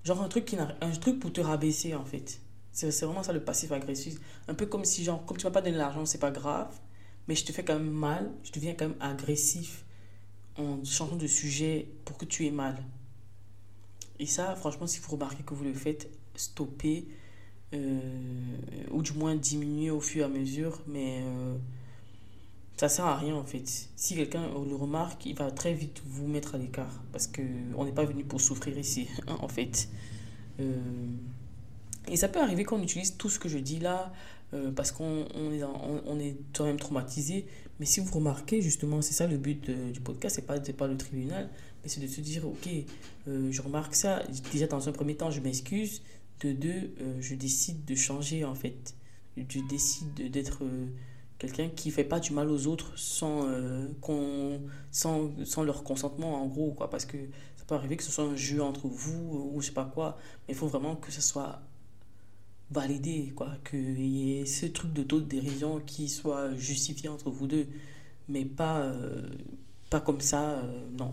genre 0.04 0.22
un 0.22 0.28
truc, 0.28 0.44
qui 0.44 0.56
un 0.58 0.90
truc 1.00 1.18
pour 1.20 1.32
te 1.32 1.40
rabaisser 1.40 1.94
en 1.94 2.04
fait. 2.04 2.40
C'est 2.72 3.04
vraiment 3.04 3.22
ça 3.22 3.32
le 3.32 3.42
passif 3.42 3.72
agressif. 3.72 4.18
Un 4.48 4.54
peu 4.54 4.66
comme 4.66 4.84
si, 4.84 5.02
genre, 5.04 5.24
comme 5.26 5.36
tu 5.36 5.44
m'as 5.44 5.50
pas 5.50 5.60
donné 5.60 5.76
l'argent, 5.76 6.06
c'est 6.06 6.18
pas 6.18 6.30
grave, 6.30 6.78
mais 7.26 7.34
je 7.34 7.44
te 7.44 7.52
fais 7.52 7.64
quand 7.64 7.74
même 7.74 7.90
mal, 7.90 8.30
je 8.42 8.52
deviens 8.52 8.74
quand 8.74 8.88
même 8.88 8.96
agressif 9.00 9.84
en 10.56 10.82
changeant 10.84 11.16
de 11.16 11.26
sujet 11.26 11.88
pour 12.04 12.16
que 12.16 12.24
tu 12.24 12.46
aies 12.46 12.50
mal. 12.50 12.76
Et 14.20 14.26
ça, 14.26 14.54
franchement, 14.54 14.86
si 14.86 15.00
vous 15.00 15.12
remarquez 15.12 15.42
que 15.42 15.54
vous 15.54 15.64
le 15.64 15.72
faites, 15.72 16.10
stoppez, 16.36 17.08
euh, 17.72 17.98
ou 18.90 19.00
du 19.02 19.14
moins 19.14 19.34
diminuer 19.34 19.90
au 19.90 20.00
fur 20.00 20.20
et 20.20 20.24
à 20.24 20.28
mesure, 20.28 20.82
mais 20.86 21.20
euh, 21.22 21.56
ça 22.76 22.90
sert 22.90 23.06
à 23.06 23.16
rien 23.16 23.34
en 23.34 23.44
fait. 23.44 23.88
Si 23.96 24.14
quelqu'un 24.14 24.42
le 24.42 24.74
remarque, 24.76 25.24
il 25.24 25.34
va 25.34 25.50
très 25.50 25.72
vite 25.72 26.02
vous 26.04 26.26
mettre 26.26 26.54
à 26.54 26.58
l'écart, 26.58 27.02
parce 27.12 27.28
qu'on 27.28 27.84
n'est 27.84 27.92
pas 27.92 28.04
venu 28.04 28.22
pour 28.22 28.42
souffrir 28.42 28.76
ici, 28.78 29.08
hein, 29.26 29.38
en 29.40 29.48
fait. 29.48 29.88
Euh, 30.60 30.76
et 32.06 32.16
ça 32.18 32.28
peut 32.28 32.40
arriver 32.40 32.64
qu'on 32.64 32.82
utilise 32.82 33.16
tout 33.16 33.30
ce 33.30 33.38
que 33.38 33.48
je 33.48 33.56
dis 33.56 33.78
là 33.78 34.12
euh, 34.52 34.70
parce 34.70 34.92
qu'on 34.92 35.24
on 35.34 36.18
est, 36.20 36.36
quand 36.54 36.64
même 36.64 36.78
traumatisé. 36.78 37.46
Mais 37.78 37.86
si 37.86 38.00
vous 38.00 38.12
remarquez, 38.12 38.60
justement, 38.60 39.00
c'est 39.00 39.14
ça 39.14 39.26
le 39.26 39.38
but 39.38 39.70
du 39.70 40.00
podcast, 40.00 40.36
c'est 40.36 40.46
pas, 40.46 40.60
pas 40.60 40.88
le 40.88 40.98
tribunal, 40.98 41.48
mais 41.82 41.88
c'est 41.88 42.00
de 42.00 42.06
se 42.06 42.20
dire, 42.20 42.46
ok, 42.46 42.68
euh, 43.28 43.50
je 43.50 43.62
remarque 43.62 43.94
ça, 43.94 44.22
déjà 44.52 44.66
dans 44.66 44.88
un 44.88 44.92
premier 44.92 45.16
temps, 45.16 45.30
je 45.30 45.40
m'excuse, 45.40 46.02
de 46.40 46.52
deux, 46.52 46.94
euh, 47.00 47.16
je 47.20 47.34
décide 47.34 47.84
de 47.84 47.94
changer 47.94 48.44
en 48.44 48.54
fait. 48.54 48.94
Je 49.36 49.60
décide 49.68 50.30
d'être 50.30 50.62
quelqu'un 51.38 51.68
qui 51.68 51.90
fait 51.90 52.04
pas 52.04 52.20
du 52.20 52.32
mal 52.32 52.50
aux 52.50 52.66
autres 52.66 52.98
sans, 52.98 53.46
qu'on 54.00 54.60
sans, 54.90 55.30
sans 55.44 55.62
leur 55.62 55.84
consentement 55.84 56.42
en 56.42 56.46
gros, 56.46 56.72
quoi, 56.72 56.90
parce 56.90 57.06
que 57.06 57.16
ça 57.56 57.64
peut 57.66 57.74
arriver 57.74 57.96
que 57.96 58.02
ce 58.02 58.10
soit 58.10 58.24
un 58.24 58.36
jeu 58.36 58.62
entre 58.62 58.88
vous 58.88 59.50
ou 59.54 59.60
je 59.60 59.66
sais 59.66 59.72
pas 59.72 59.84
quoi, 59.86 60.18
mais 60.46 60.54
il 60.54 60.56
faut 60.56 60.66
vraiment 60.66 60.96
que 60.96 61.10
ce 61.12 61.22
soit 61.22 61.62
valider, 62.70 63.32
quoi, 63.34 63.56
qu'il 63.68 64.00
y 64.00 64.38
ait 64.38 64.46
ce 64.46 64.66
truc 64.66 64.92
de 64.92 65.02
taux 65.02 65.20
de 65.20 65.26
dérision 65.26 65.80
qui 65.80 66.08
soit 66.08 66.54
justifié 66.54 67.08
entre 67.08 67.30
vous 67.30 67.46
deux, 67.46 67.66
mais 68.28 68.44
pas, 68.44 68.80
euh, 68.82 69.28
pas 69.90 70.00
comme 70.00 70.20
ça, 70.20 70.60
euh, 70.60 70.88
non. 70.96 71.12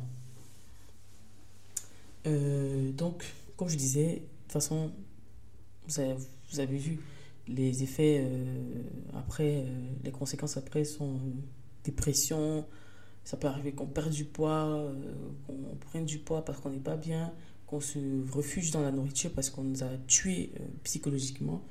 Euh, 2.28 2.92
donc, 2.92 3.24
comme 3.56 3.70
je 3.70 3.78
disais, 3.78 4.08
de 4.08 4.20
toute 4.44 4.52
façon, 4.52 4.92
vous 5.88 6.60
avez, 6.60 6.78
vu, 6.78 7.00
les 7.48 7.84
effets 7.84 8.24
après, 9.16 9.66
les 10.04 10.12
conséquences 10.12 10.58
après 10.58 10.84
sont 10.84 11.20
dépression, 11.86 12.66
ça 13.24 13.38
peut 13.38 13.48
arriver 13.48 13.72
qu'on 13.72 13.86
perde 13.86 14.12
du 14.12 14.26
poids, 14.26 14.92
qu'on 15.46 15.76
prenne 15.88 16.06
du 16.06 16.20
poids 16.20 16.44
parce 16.44 16.60
qu'on 16.60 16.72
n'est 16.72 16.80
pas 16.80 16.98
bien, 16.98 17.34
qu'on 17.68 17.82
se 17.82 18.00
refuge 18.32 18.72
dans 18.72 18.82
la 18.82 18.92
nourriture 18.92 19.32
parce 19.32 19.50
qu'on 19.50 19.64
nous 19.64 19.84
a 19.84 19.90
tués 20.08 20.52
euh, 20.60 20.64
psychologiquement. 20.84 21.64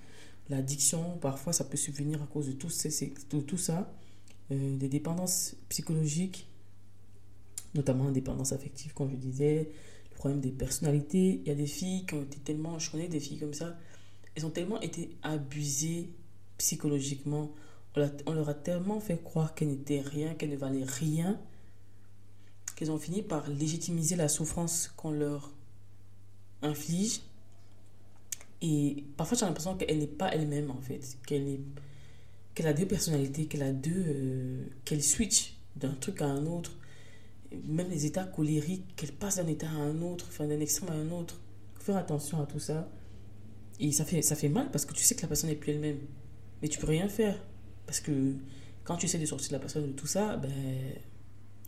L'addiction, 0.48 1.16
parfois, 1.18 1.52
ça 1.52 1.64
peut 1.64 1.78
subvenir 1.78 2.22
à 2.22 2.26
cause 2.26 2.46
de 2.46 2.52
tout, 2.52 2.68
ça. 2.68 3.90
Euh, 4.52 4.76
des 4.76 4.88
dépendances 4.88 5.57
psychologiques, 5.70 6.46
notamment 7.74 8.11
dépendance 8.12 8.52
affective, 8.52 8.92
comme 8.94 9.11
je 9.11 9.16
disais, 9.16 9.70
problème 10.27 10.41
des 10.41 10.51
personnalités. 10.51 11.41
Il 11.43 11.49
y 11.49 11.51
a 11.53 11.55
des 11.55 11.66
filles 11.66 12.05
qui 12.05 12.14
ont 12.14 12.22
été 12.22 12.39
tellement, 12.39 12.79
je 12.79 12.91
connais 12.91 13.07
des 13.07 13.20
filles 13.20 13.39
comme 13.39 13.55
ça, 13.55 13.77
elles 14.35 14.45
ont 14.45 14.51
tellement 14.51 14.81
été 14.81 15.16
abusées 15.22 16.11
psychologiquement. 16.59 17.53
On, 18.27 18.33
leur 18.33 18.49
a 18.49 18.55
tellement 18.55 19.01
fait 19.01 19.22
croire 19.22 19.55
qu'elles 19.55 19.68
n'étaient 19.68 20.01
rien, 20.01 20.35
qu'elles 20.35 20.51
ne 20.51 20.57
valaient 20.57 20.85
rien, 20.85 21.41
qu'elles 22.74 22.91
ont 22.91 22.99
fini 22.99 23.22
par 23.22 23.49
légitimiser 23.49 24.16
la 24.16 24.29
souffrance 24.29 24.93
qu'on 24.97 25.12
leur 25.12 25.53
inflige. 26.62 27.20
Et 28.61 29.05
parfois, 29.16 29.39
j'ai 29.39 29.47
l'impression 29.47 29.77
qu'elle 29.77 29.99
n'est 29.99 30.07
pas 30.07 30.35
elle-même, 30.35 30.70
en 30.70 30.81
fait. 30.81 31.18
Qu'elle 31.27 31.61
qu'elle 32.55 32.66
a 32.66 32.72
deux 32.72 32.87
personnalités, 32.87 33.47
qu'elle 33.47 33.62
a 33.62 33.72
deux. 33.72 34.05
Euh, 34.07 34.66
qu'elle 34.85 35.03
switch 35.03 35.55
d'un 35.77 35.93
truc 35.93 36.20
à 36.20 36.27
un 36.27 36.47
autre. 36.47 36.72
Même 37.64 37.88
les 37.90 38.07
états 38.07 38.24
colériques, 38.24 38.84
qu'elle 38.96 39.12
passe 39.12 39.36
d'un 39.36 39.46
état 39.46 39.68
à 39.68 39.74
un 39.74 40.02
autre, 40.02 40.26
enfin 40.28 40.46
d'un 40.46 40.61
extrême 40.61 40.90
à 40.90 40.94
un 40.94 41.11
autre. 41.11 41.40
Faire 41.80 41.96
attention 41.96 42.40
à 42.40 42.46
tout 42.46 42.59
ça. 42.59 42.88
Et 43.78 43.92
ça 43.92 44.04
fait, 44.04 44.22
ça 44.22 44.36
fait 44.36 44.48
mal 44.48 44.70
parce 44.70 44.84
que 44.84 44.94
tu 44.94 45.02
sais 45.02 45.14
que 45.14 45.22
la 45.22 45.28
personne 45.28 45.50
n'est 45.50 45.57
plus 45.57 45.72
elle-même. 45.72 45.98
Mais 46.62 46.68
tu 46.68 46.78
peux 46.78 46.86
rien 46.86 47.09
faire. 47.09 47.38
Parce 47.86 48.00
que 48.00 48.34
quand 48.84 48.96
tu 48.96 49.07
essaies 49.07 49.18
de 49.18 49.26
sortir 49.26 49.52
la 49.52 49.59
personne 49.59 49.86
de 49.86 49.92
tout 49.92 50.07
ça, 50.07 50.36
ben, 50.36 50.50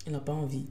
elle 0.06 0.12
n'a 0.12 0.20
pas 0.20 0.32
envie. 0.32 0.66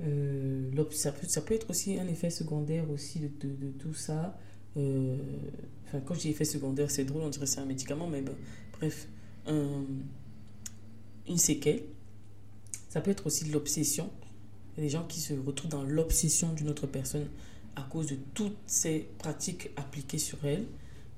Euh, 0.00 0.70
ça, 0.90 1.12
peut, 1.12 1.54
être 1.54 1.70
aussi 1.70 1.98
un 1.98 2.08
effet 2.08 2.30
secondaire 2.30 2.90
aussi 2.90 3.20
de, 3.20 3.28
de, 3.48 3.70
tout 3.78 3.94
ça. 3.94 4.38
Euh, 4.76 5.16
enfin, 5.86 6.00
quand 6.00 6.14
je 6.14 6.20
dis 6.20 6.30
effet 6.30 6.44
secondaire, 6.44 6.90
c'est 6.90 7.04
drôle, 7.04 7.22
on 7.22 7.28
dirait 7.28 7.46
c'est 7.46 7.60
un 7.60 7.64
médicament, 7.64 8.08
mais 8.08 8.20
ben, 8.20 8.34
bref, 8.78 9.08
une 9.46 11.38
séquelle. 11.38 11.82
Ça 12.94 13.00
peut 13.00 13.10
être 13.10 13.26
aussi 13.26 13.46
l'obsession. 13.46 14.08
Il 14.78 14.84
des 14.84 14.88
gens 14.88 15.02
qui 15.02 15.18
se 15.18 15.34
retrouvent 15.34 15.72
dans 15.72 15.82
l'obsession 15.82 16.52
d'une 16.52 16.68
autre 16.68 16.86
personne 16.86 17.26
à 17.74 17.82
cause 17.82 18.06
de 18.06 18.16
toutes 18.34 18.56
ces 18.66 19.08
pratiques 19.18 19.70
appliquées 19.74 20.18
sur 20.18 20.38
elle 20.44 20.64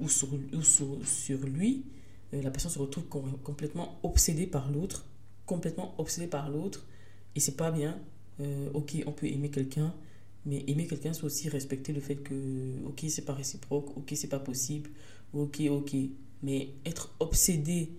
ou 0.01 0.09
sur, 0.09 0.27
ou 0.33 0.63
sur, 0.63 1.39
lui. 1.47 1.85
Euh, 2.33 2.41
la 2.41 2.51
personne 2.51 2.71
se 2.71 2.79
retrouve 2.79 3.05
complètement 3.43 3.99
obsédée 4.03 4.47
par 4.47 4.71
l'autre, 4.71 5.05
complètement 5.45 5.95
obsédée 5.99 6.29
par 6.29 6.49
l'autre, 6.49 6.87
et 7.35 7.41
c'est 7.41 7.59
pas 7.59 7.71
bien. 7.71 8.01
Euh, 8.41 8.71
ok, 8.73 8.97
on 9.07 9.13
peut 9.13 9.27
aimer 9.27 9.51
quelqu'un, 9.51 9.95
mais 10.47 10.65
aimer 10.69 10.87
quelqu'un, 10.87 11.13
c'est 11.13 11.25
aussi 11.25 11.51
respecter 11.51 11.93
le 11.93 12.01
fait 12.01 12.17
que, 12.17 12.73
ok, 12.87 13.05
c'est 13.11 13.27
pas 13.27 13.35
réciproque, 13.35 13.95
ok, 13.99 14.13
c'est 14.15 14.29
pas 14.29 14.41
possible, 14.41 14.89
ok, 15.35 15.61
ok. 15.69 15.95
Mais 16.43 16.71
être 16.87 17.15
obsédé, 17.21 17.91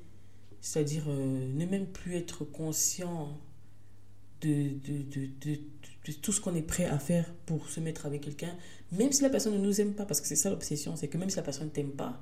c'est-à-dire 0.62 1.04
euh, 1.08 1.54
ne 1.54 1.66
même 1.68 1.86
plus 1.86 2.16
être 2.16 2.44
conscient 2.44 3.38
de, 4.42 4.70
de, 4.86 5.04
de, 5.04 5.60
de, 6.06 6.14
tout 6.22 6.32
ce 6.32 6.40
qu'on 6.40 6.56
est 6.56 6.62
prêt 6.62 6.86
à 6.86 7.00
faire 7.00 7.34
pour 7.46 7.70
se 7.70 7.80
mettre 7.80 8.06
avec 8.06 8.22
quelqu'un, 8.22 8.56
même 8.92 9.12
si 9.12 9.22
la 9.24 9.30
personne 9.30 9.54
ne 9.54 9.66
nous 9.66 9.82
aime 9.82 9.94
pas, 9.94 10.06
parce 10.06 10.22
que 10.22 10.28
c'est 10.28 10.36
ça 10.36 10.50
l'obsession, 10.50 10.96
c'est 10.96 11.08
que 11.08 11.18
même 11.18 11.30
si 11.30 11.36
la 11.36 11.44
personne 11.44 11.66
ne 11.66 11.72
t'aime 11.72 11.92
pas, 11.92 12.22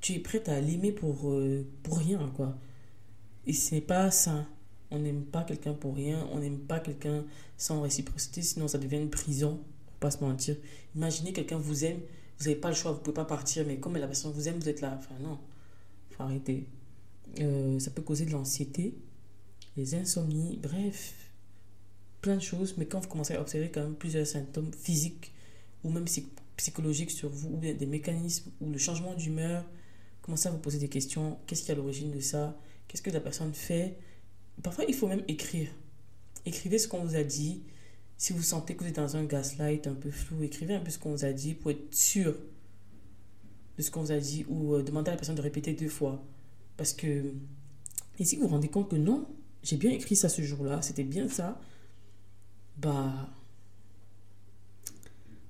tu 0.00 0.14
es 0.14 0.18
prêt 0.18 0.46
à 0.48 0.60
l'aimer 0.60 0.92
pour, 0.92 1.30
euh, 1.30 1.66
pour 1.82 1.98
rien, 1.98 2.30
quoi. 2.36 2.56
Et 3.46 3.52
ce 3.52 3.74
n'est 3.74 3.80
pas 3.80 4.10
ça. 4.10 4.46
On 4.90 4.98
n'aime 4.98 5.24
pas 5.24 5.42
quelqu'un 5.44 5.72
pour 5.72 5.94
rien, 5.94 6.28
on 6.32 6.40
n'aime 6.40 6.58
pas 6.58 6.78
quelqu'un 6.78 7.24
sans 7.56 7.80
réciprocité, 7.80 8.42
sinon 8.42 8.68
ça 8.68 8.78
devient 8.78 8.98
une 8.98 9.08
prison, 9.08 9.58
pour 9.86 9.96
pas 9.96 10.10
se 10.10 10.22
mentir. 10.22 10.56
Imaginez 10.94 11.32
quelqu'un 11.32 11.56
vous 11.56 11.84
aime, 11.86 12.00
vous 12.38 12.44
n'avez 12.44 12.60
pas 12.60 12.68
le 12.68 12.74
choix, 12.74 12.92
vous 12.92 12.98
ne 12.98 13.02
pouvez 13.02 13.14
pas 13.14 13.24
partir, 13.24 13.64
mais 13.66 13.78
comme 13.78 13.96
la 13.96 14.06
personne 14.06 14.32
vous 14.32 14.48
aime, 14.48 14.58
vous 14.58 14.68
êtes 14.68 14.82
là. 14.82 14.94
Enfin, 14.98 15.14
non, 15.22 15.38
faut 16.10 16.22
arrêter. 16.24 16.66
Euh, 17.40 17.78
ça 17.78 17.90
peut 17.90 18.02
causer 18.02 18.26
de 18.26 18.32
l'anxiété, 18.32 18.94
des 19.76 19.94
insomnies, 19.94 20.58
bref, 20.62 21.21
plein 22.22 22.36
de 22.36 22.40
choses, 22.40 22.76
mais 22.78 22.86
quand 22.86 23.00
vous 23.00 23.08
commencez 23.08 23.34
à 23.34 23.40
observer 23.40 23.70
quand 23.70 23.82
même 23.82 23.96
plusieurs 23.96 24.26
symptômes 24.26 24.72
physiques 24.72 25.32
ou 25.84 25.90
même 25.90 26.06
psychologiques 26.56 27.10
sur 27.10 27.28
vous, 27.28 27.50
ou 27.50 27.56
bien 27.56 27.74
des 27.74 27.86
mécanismes, 27.86 28.50
ou 28.60 28.70
le 28.70 28.78
changement 28.78 29.14
d'humeur, 29.14 29.64
commencez 30.22 30.48
à 30.48 30.52
vous 30.52 30.58
poser 30.58 30.78
des 30.78 30.88
questions. 30.88 31.38
Qu'est-ce 31.46 31.64
qui 31.64 31.70
est 31.70 31.74
à 31.74 31.76
l'origine 31.76 32.12
de 32.12 32.20
ça? 32.20 32.56
Qu'est-ce 32.86 33.02
que 33.02 33.10
la 33.10 33.20
personne 33.20 33.52
fait? 33.52 33.98
Parfois, 34.62 34.84
il 34.86 34.94
faut 34.94 35.08
même 35.08 35.24
écrire. 35.26 35.68
Écrivez 36.46 36.78
ce 36.78 36.88
qu'on 36.88 37.04
vous 37.04 37.16
a 37.16 37.24
dit. 37.24 37.62
Si 38.16 38.32
vous 38.32 38.42
sentez 38.42 38.76
que 38.76 38.84
vous 38.84 38.88
êtes 38.88 38.96
dans 38.96 39.16
un 39.16 39.24
gaslight 39.24 39.88
un 39.88 39.94
peu 39.94 40.12
flou, 40.12 40.44
écrivez 40.44 40.74
un 40.74 40.80
peu 40.80 40.90
ce 40.90 40.98
qu'on 40.98 41.10
vous 41.10 41.24
a 41.24 41.32
dit 41.32 41.54
pour 41.54 41.72
être 41.72 41.92
sûr 41.92 42.36
de 43.76 43.82
ce 43.82 43.90
qu'on 43.90 44.02
vous 44.02 44.12
a 44.12 44.18
dit 44.18 44.44
ou 44.48 44.74
euh, 44.74 44.82
demandez 44.82 45.08
à 45.08 45.12
la 45.12 45.16
personne 45.16 45.34
de 45.34 45.42
répéter 45.42 45.72
deux 45.72 45.88
fois. 45.88 46.24
Parce 46.76 46.92
que, 46.92 47.34
et 48.18 48.24
si 48.24 48.36
vous 48.36 48.42
vous 48.42 48.48
rendez 48.48 48.68
compte 48.68 48.90
que 48.90 48.96
non, 48.96 49.26
j'ai 49.64 49.76
bien 49.76 49.90
écrit 49.90 50.14
ça 50.14 50.28
ce 50.28 50.42
jour-là, 50.42 50.82
c'était 50.82 51.04
bien 51.04 51.28
ça, 51.28 51.60
bah, 52.76 53.30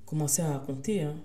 commencez 0.07 0.43
à 0.43 0.59
compter. 0.59 1.03
Hein. 1.03 1.17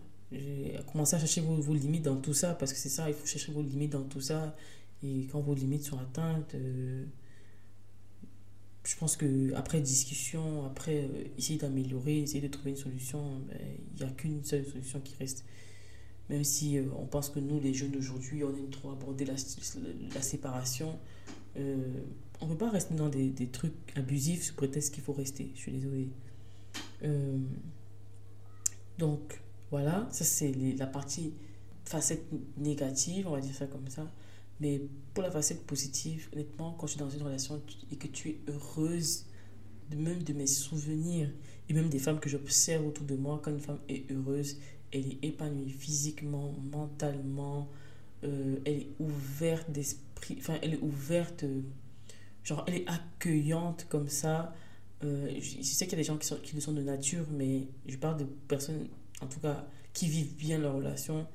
Commencez 0.92 1.16
à 1.16 1.20
chercher 1.20 1.42
vos, 1.42 1.74
limites 1.74 2.04
dans 2.04 2.18
tout 2.18 2.34
ça, 2.34 2.54
parce 2.54 2.74
que 2.74 2.80
c'est 2.80 2.90
ça, 2.90 3.10
il 3.10 3.16
faut 3.16 3.26
chercher 3.26 3.52
vos 3.52 3.62
limites 3.62 3.92
dans 3.92 4.04
tout 4.04 4.22
ça. 4.22 4.56
Et 5.04 5.28
quand 5.32 5.40
vos 5.42 5.54
limites 5.54 5.84
sont 5.84 6.00
atteintes, 6.00 6.56
euh, 6.56 7.06
je 8.84 8.96
pense 8.98 9.16
que 9.16 9.54
après 9.56 9.80
discussion, 9.80 10.66
après 10.66 11.04
euh, 11.04 11.24
essayer 11.38 11.60
d'améliorer, 11.60 12.20
essayer 12.20 12.42
de 12.42 12.48
trouver 12.48 12.72
une 12.72 12.78
solution, 12.78 13.40
ben, 13.48 13.58
il 13.96 14.04
n'y 14.04 14.10
a 14.10 14.14
qu'une 14.14 14.44
seule 14.44 14.66
solution 14.66 15.00
qui 15.02 15.16
reste. 15.18 15.46
Même 16.30 16.44
si 16.44 16.78
euh, 16.78 16.86
on 16.98 17.06
pense 17.06 17.30
que 17.30 17.40
nous, 17.40 17.60
les 17.60 17.74
jeunes 17.74 17.92
d'aujourd'hui, 17.92 18.44
on 18.44 18.50
aime 18.50 18.70
trop 18.70 18.92
aborder 18.92 19.26
la, 19.26 19.36
la 20.14 20.22
séparation, 20.22 20.98
on 21.58 22.46
ne 22.46 22.52
peut 22.52 22.58
pas 22.58 22.70
rester 22.70 22.94
dans 22.94 23.10
des, 23.10 23.30
des, 23.30 23.48
trucs 23.48 23.74
abusifs 23.96 24.44
sous 24.44 24.54
prétexte 24.54 24.94
qu'il 24.94 25.04
faut 25.04 25.14
rester. 25.14 25.52
Je 25.56 25.60
suis 25.60 25.72
désolée. 25.72 26.10
Euh, 27.04 27.38
donc, 28.98 29.42
voilà, 29.72 30.08
ça 30.12 30.24
c'est 30.24 30.52
la 30.78 30.88
partie 30.88 31.34
facette 31.86 32.26
négative, 32.58 33.28
on 33.28 33.32
va 33.32 33.42
dire 33.42 33.56
ça 33.56 33.68
comme 33.68 33.88
ça. 33.90 34.12
Mais 34.60 34.82
pour 35.14 35.24
la 35.24 35.32
facette 35.32 35.64
positive, 35.66 36.30
honnêtement, 36.34 36.76
quand 36.78 36.88
je 36.88 36.94
suis 36.94 37.00
dans 37.00 37.10
une 37.10 37.22
relation 37.22 37.62
et 37.92 37.96
que 37.96 38.08
tu 38.08 38.30
es 38.30 38.38
heureuse, 38.48 39.26
même 39.96 40.24
de 40.24 40.34
mes 40.34 40.48
souvenirs, 40.48 41.30
et 41.70 41.74
même 41.74 41.90
des 41.90 42.00
femmes 42.00 42.20
que 42.20 42.30
j'observe 42.30 42.88
autour 42.88 43.06
de 43.06 43.16
moi, 43.16 43.40
quand 43.44 43.52
une 43.52 43.60
femme 43.60 43.80
est 43.90 44.10
heureuse, 44.12 44.58
elle 44.92 45.06
est 45.06 45.26
épanouie 45.26 45.70
physiquement, 45.70 46.56
mentalement, 46.72 47.68
euh, 48.24 48.58
elle 48.66 48.78
est 48.78 48.90
ouverte 49.00 49.70
d'esprit, 49.70 50.04
enfin, 50.40 50.58
elle 50.62 50.76
est 50.76 50.82
ouverte 50.82 51.46
genre 52.48 52.64
elle 52.68 52.76
est 52.76 52.88
accueillante 52.88 53.86
comme 53.90 54.08
ça. 54.08 54.54
Euh, 55.04 55.30
je, 55.40 55.62
sais 55.62 55.86
qu'il 55.86 55.92
y 55.92 55.96
a 55.96 56.04
des 56.04 56.04
gens 56.04 56.18
qui, 56.18 56.56
le 56.56 56.62
sont 56.62 56.72
de 56.72 56.82
nature, 56.82 57.26
mais 57.32 57.68
je 57.86 57.98
parle 57.98 58.18
de 58.18 58.24
personnes, 58.24 58.88
en 59.22 59.28
tout 59.28 59.40
cas, 59.40 59.68
qui 59.94 60.08
vivent 60.08 60.36
bien 60.36 60.58
leur 60.58 60.76
relation 60.76 61.28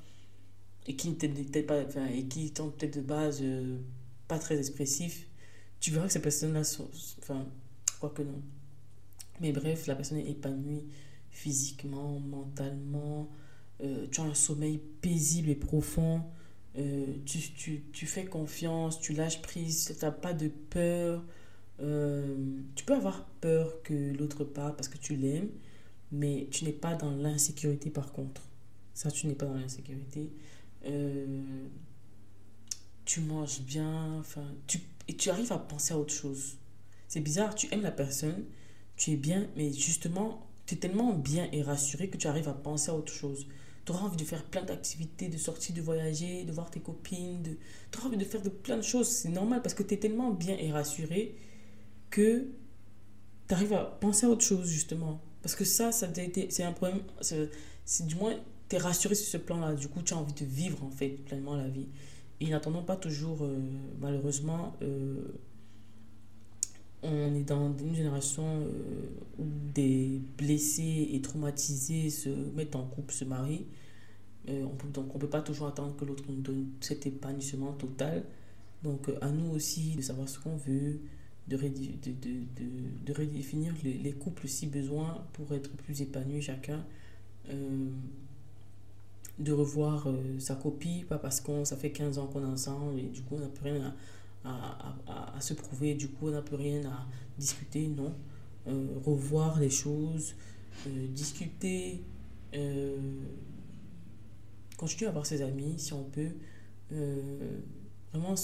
et 0.86 0.96
qui 0.96 1.12
peut 1.12 1.62
pas, 1.62 1.84
enfin, 1.84 2.06
et 2.06 2.24
qui 2.24 2.52
sont 2.56 2.70
peut-être 2.70 2.96
de 2.96 3.02
base 3.02 3.40
euh, 3.42 3.78
pas 4.26 4.38
très 4.38 4.58
expressifs. 4.58 5.28
Tu 5.80 5.90
verras 5.90 6.06
que 6.06 6.12
ces 6.12 6.22
personnes-là 6.22 6.64
sont, 6.64 6.88
enfin, 7.18 7.46
quoi 8.00 8.10
que 8.10 8.22
non. 8.22 8.42
Mais 9.40 9.52
bref, 9.52 9.86
la 9.86 9.94
personne 9.94 10.18
est 10.18 10.30
épanouie 10.30 10.84
physiquement, 11.30 12.18
mentalement. 12.20 13.30
Euh, 13.82 14.06
tu 14.10 14.20
as 14.20 14.24
un 14.24 14.34
sommeil 14.34 14.80
paisible 15.00 15.50
et 15.50 15.56
profond. 15.56 16.22
Euh, 16.78 17.06
tu, 17.26 17.38
tu, 17.52 17.82
tu, 17.92 18.06
fais 18.06 18.24
confiance, 18.24 19.00
tu 19.00 19.12
lâches 19.12 19.42
prise, 19.42 19.94
tu 19.98 20.04
n'as 20.04 20.10
pas 20.10 20.32
de 20.32 20.48
peur. 20.48 21.22
Euh, 21.80 22.36
tu 22.74 22.84
peux 22.84 22.94
avoir 22.94 23.24
peur 23.40 23.82
que 23.82 24.12
l'autre 24.16 24.44
part 24.44 24.74
parce 24.76 24.88
que 24.88 24.98
tu 24.98 25.16
l'aimes, 25.16 25.50
mais 26.10 26.48
tu 26.50 26.64
n'es 26.64 26.72
pas 26.72 26.94
dans 26.94 27.10
l'insécurité 27.10 27.90
par 27.90 28.12
contre. 28.12 28.42
Ça, 28.94 29.10
tu 29.10 29.26
n'es 29.26 29.34
pas 29.34 29.46
dans 29.46 29.54
l'insécurité. 29.54 30.30
Euh, 30.84 31.42
tu 33.04 33.20
manges 33.20 33.60
bien, 33.62 34.18
enfin, 34.18 34.44
tu, 34.66 34.80
et 35.08 35.16
tu 35.16 35.30
arrives 35.30 35.52
à 35.52 35.58
penser 35.58 35.92
à 35.92 35.98
autre 35.98 36.14
chose. 36.14 36.56
C'est 37.08 37.20
bizarre, 37.20 37.54
tu 37.54 37.72
aimes 37.72 37.82
la 37.82 37.90
personne, 37.90 38.44
tu 38.96 39.10
es 39.12 39.16
bien, 39.16 39.46
mais 39.56 39.72
justement, 39.72 40.46
tu 40.66 40.74
es 40.74 40.78
tellement 40.78 41.12
bien 41.12 41.48
et 41.52 41.62
rassuré 41.62 42.08
que 42.08 42.16
tu 42.16 42.26
arrives 42.26 42.48
à 42.48 42.54
penser 42.54 42.90
à 42.90 42.94
autre 42.94 43.12
chose 43.12 43.46
tu 43.84 43.92
auras 43.92 44.04
envie 44.06 44.16
de 44.16 44.24
faire 44.24 44.44
plein 44.44 44.62
d'activités, 44.62 45.28
de 45.28 45.36
sortir, 45.36 45.74
de 45.74 45.80
voyager, 45.80 46.44
de 46.44 46.52
voir 46.52 46.70
tes 46.70 46.80
copines, 46.80 47.42
de... 47.42 47.56
tu 47.90 47.98
auras 47.98 48.08
envie 48.08 48.16
de 48.16 48.24
faire 48.24 48.42
de 48.42 48.48
plein 48.48 48.76
de 48.76 48.82
choses. 48.82 49.08
C'est 49.08 49.28
normal 49.28 49.62
parce 49.62 49.74
que 49.74 49.82
tu 49.82 49.94
es 49.94 49.96
tellement 49.96 50.30
bien 50.30 50.56
et 50.56 50.70
rassuré 50.70 51.34
que 52.10 52.46
tu 53.48 53.54
arrives 53.54 53.72
à 53.72 53.84
penser 53.84 54.26
à 54.26 54.28
autre 54.28 54.44
chose, 54.44 54.68
justement. 54.68 55.20
Parce 55.42 55.56
que 55.56 55.64
ça, 55.64 55.90
ça 55.90 56.08
c'est 56.48 56.62
un 56.62 56.72
problème. 56.72 57.00
C'est 57.20 58.06
du 58.06 58.14
moins, 58.14 58.34
tu 58.68 58.76
es 58.76 58.78
rassuré 58.78 59.14
sur 59.14 59.26
ce 59.26 59.38
plan-là. 59.38 59.74
Du 59.74 59.88
coup, 59.88 60.02
tu 60.02 60.14
as 60.14 60.16
envie 60.16 60.34
de 60.34 60.44
vivre, 60.44 60.84
en 60.84 60.90
fait, 60.90 61.08
pleinement 61.08 61.56
la 61.56 61.68
vie. 61.68 61.88
Et 62.40 62.48
n'attendons 62.48 62.82
pas 62.82 62.96
toujours, 62.96 63.42
euh, 63.42 63.58
malheureusement, 64.00 64.76
euh, 64.82 65.16
on 67.02 67.34
est 67.34 67.42
dans 67.42 67.76
une 67.78 67.94
génération 67.94 68.44
euh, 68.44 69.06
où 69.38 69.44
des 69.74 70.20
blessés 70.38 71.08
et 71.12 71.20
traumatisés 71.20 72.10
se 72.10 72.28
mettent 72.54 72.76
en 72.76 72.84
couple, 72.84 73.12
se 73.12 73.24
marient. 73.24 73.66
Euh, 74.48 74.64
on 74.64 74.76
peut, 74.76 74.88
donc 74.88 75.06
on 75.10 75.14
ne 75.14 75.20
peut 75.20 75.28
pas 75.28 75.42
toujours 75.42 75.66
attendre 75.68 75.96
que 75.96 76.04
l'autre 76.04 76.24
nous 76.28 76.40
donne 76.40 76.68
cet 76.80 77.06
épanouissement 77.06 77.72
total. 77.72 78.24
Donc 78.84 79.08
euh, 79.08 79.18
à 79.20 79.30
nous 79.30 79.50
aussi 79.50 79.96
de 79.96 80.02
savoir 80.02 80.28
ce 80.28 80.38
qu'on 80.38 80.56
veut, 80.56 81.00
de, 81.48 81.56
redéfinir 83.12 83.74
les, 83.82 83.94
les, 83.94 84.12
couples 84.12 84.46
si 84.46 84.66
besoin 84.66 85.24
pour 85.32 85.52
être 85.52 85.70
plus 85.70 86.00
épanouis 86.02 86.40
chacun. 86.40 86.84
De 89.38 89.50
revoir 89.50 90.06
sa 90.38 90.54
copie, 90.54 91.04
pas 91.08 91.18
parce 91.18 91.40
qu'on 91.40 91.64
ça 91.64 91.76
fait 91.76 91.90
15 91.90 92.18
ans 92.18 92.28
qu'on 92.28 92.42
est 92.42 92.46
ensemble 92.46 93.00
et 93.00 93.08
du 93.08 93.22
coup 93.22 93.34
on 93.34 93.40
n'a 93.40 93.48
plus 93.48 93.72
rien 93.72 93.86
à, 93.86 93.94
à, 94.44 95.40
se 95.40 95.54
prouver, 95.54 95.94
du 95.94 96.08
coup 96.08 96.28
on 96.28 96.30
n'a 96.30 96.42
plus 96.42 96.56
rien 96.56 96.84
à 96.84 97.06
discuter, 97.38 97.88
non. 97.88 98.14
Euh, 98.68 98.86
revoir 99.04 99.58
les 99.58 99.70
choses, 99.70 100.34
discuter, 100.86 102.04
continuer 104.76 105.06
à 105.06 105.08
avoir 105.08 105.26
ses 105.26 105.42
amis 105.42 105.74
si 105.78 105.92
on 105.92 106.04
peut, 106.04 106.30
vraiment 108.12 108.34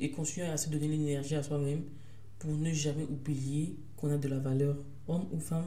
et 0.00 0.10
continuer 0.10 0.46
à 0.46 0.56
se 0.56 0.70
donner 0.70 0.88
l'énergie 0.88 1.34
à 1.34 1.42
soi-même 1.42 1.82
pour 2.38 2.52
ne 2.52 2.72
jamais 2.72 3.04
oublier 3.04 3.76
qu'on 3.96 4.10
a 4.10 4.18
de 4.18 4.28
la 4.28 4.38
valeur, 4.38 4.76
homme 5.08 5.26
ou 5.32 5.40
femme. 5.40 5.66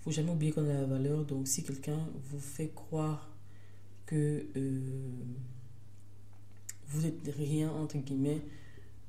Il 0.00 0.04
faut 0.04 0.10
jamais 0.10 0.30
oublier 0.30 0.52
qu'on 0.52 0.64
a 0.64 0.74
de 0.74 0.80
la 0.80 0.84
valeur. 0.84 1.24
Donc, 1.24 1.48
si 1.48 1.64
quelqu'un 1.64 1.98
vous 2.30 2.38
fait 2.38 2.72
croire 2.74 3.30
que 4.06 4.46
euh, 4.56 4.80
vous 6.88 7.02
n'êtes 7.02 7.34
rien, 7.36 7.70
entre 7.70 7.98
guillemets, 7.98 8.42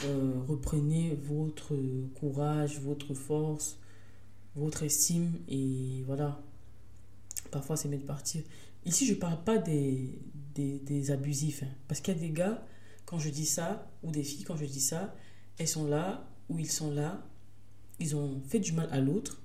euh, 0.03 0.33
reprenez 0.47 1.17
votre 1.23 1.73
courage, 2.15 2.79
votre 2.81 3.13
force, 3.13 3.79
votre 4.55 4.83
estime 4.83 5.33
et 5.47 6.03
voilà. 6.05 6.41
Parfois, 7.51 7.77
c'est 7.77 7.87
mieux 7.87 7.97
de 7.97 8.03
partir. 8.03 8.41
Ici, 8.85 9.05
je 9.05 9.13
ne 9.13 9.19
parle 9.19 9.43
pas 9.43 9.57
des, 9.57 10.19
des, 10.55 11.11
abusifs. 11.11 11.63
Hein, 11.63 11.69
parce 11.87 12.01
qu'il 12.01 12.13
y 12.13 12.17
a 12.17 12.19
des 12.19 12.31
gars, 12.31 12.65
quand 13.05 13.19
je 13.19 13.29
dis 13.29 13.45
ça, 13.45 13.91
ou 14.03 14.11
des 14.11 14.23
filles, 14.23 14.43
quand 14.43 14.57
je 14.57 14.65
dis 14.65 14.81
ça, 14.81 15.15
elles 15.57 15.67
sont 15.67 15.87
là 15.87 16.27
où 16.49 16.59
ils 16.59 16.71
sont 16.71 16.91
là, 16.91 17.25
ils 17.99 18.15
ont 18.15 18.41
fait 18.47 18.59
du 18.59 18.73
mal 18.73 18.87
à 18.91 18.99
l'autre, 18.99 19.41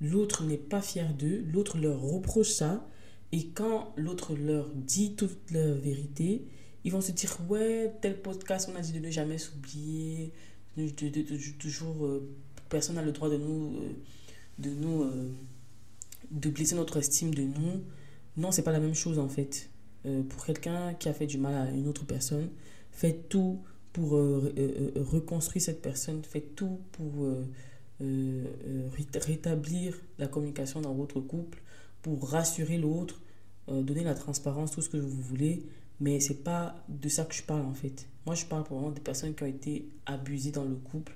l'autre 0.00 0.44
n'est 0.44 0.58
pas 0.58 0.82
fier 0.82 1.12
d'eux, 1.14 1.44
l'autre 1.52 1.78
leur 1.78 2.00
reproche 2.00 2.50
ça, 2.50 2.86
et 3.32 3.48
quand 3.48 3.92
l'autre 3.96 4.34
leur 4.34 4.70
dit 4.74 5.16
toute 5.16 5.50
leur 5.50 5.76
vérité, 5.76 6.46
ils 6.84 6.92
vont 6.92 7.00
se 7.00 7.12
dire 7.12 7.36
ouais, 7.48 7.92
tel 8.00 8.20
podcast, 8.20 8.70
on 8.72 8.76
a 8.76 8.80
dit 8.80 8.92
de 8.92 9.00
ne 9.00 9.10
jamais 9.10 9.38
s'oublier, 9.38 10.32
de, 10.76 11.52
toujours, 11.58 12.04
euh, 12.06 12.28
personne 12.68 12.96
n'a 12.96 13.02
le 13.02 13.12
droit 13.12 13.30
de 13.30 13.36
nous, 13.36 13.76
euh, 13.76 13.92
de 14.58 14.70
nous, 14.70 15.02
euh, 15.02 15.30
de 16.30 16.50
blesser 16.50 16.74
notre 16.74 16.98
estime 16.98 17.34
de 17.34 17.42
nous. 17.42 17.82
Non, 18.36 18.50
c'est 18.50 18.62
pas 18.62 18.72
la 18.72 18.80
même 18.80 18.94
chose 18.94 19.18
en 19.18 19.28
fait. 19.28 19.70
pour 20.28 20.44
quelqu'un 20.44 20.92
qui 20.92 21.08
a 21.08 21.14
fait 21.14 21.26
du 21.26 21.38
mal 21.38 21.54
à 21.54 21.70
une 21.70 21.88
autre 21.88 22.04
personne, 22.04 22.50
faites 22.90 23.30
tout 23.30 23.62
pour 23.92 24.10
reconstruire 24.10 25.62
cette 25.62 25.80
personne, 25.80 26.22
faites 26.24 26.54
tout 26.54 26.80
pour 26.92 27.26
rétablir 28.00 29.98
la 30.18 30.26
communication 30.26 30.82
dans 30.82 30.92
votre 30.92 31.20
couple, 31.20 31.62
pour 32.02 32.28
rassurer 32.28 32.76
l'autre, 32.76 33.22
donner 33.68 34.04
la 34.04 34.14
transparence, 34.14 34.72
tout 34.72 34.82
ce 34.82 34.90
que 34.90 34.98
vous 34.98 35.22
voulez. 35.22 35.64
Mais 36.00 36.20
c'est 36.20 36.42
pas 36.42 36.74
de 36.88 37.08
ça 37.08 37.24
que 37.24 37.34
je 37.34 37.42
parle 37.42 37.62
en 37.62 37.74
fait. 37.74 38.06
Moi, 38.26 38.34
je 38.34 38.46
parle 38.46 38.64
vraiment 38.64 38.90
des 38.90 39.00
personnes 39.00 39.34
qui 39.34 39.42
ont 39.42 39.46
été 39.46 39.86
abusées 40.06 40.50
dans 40.50 40.64
le 40.64 40.76
couple, 40.76 41.14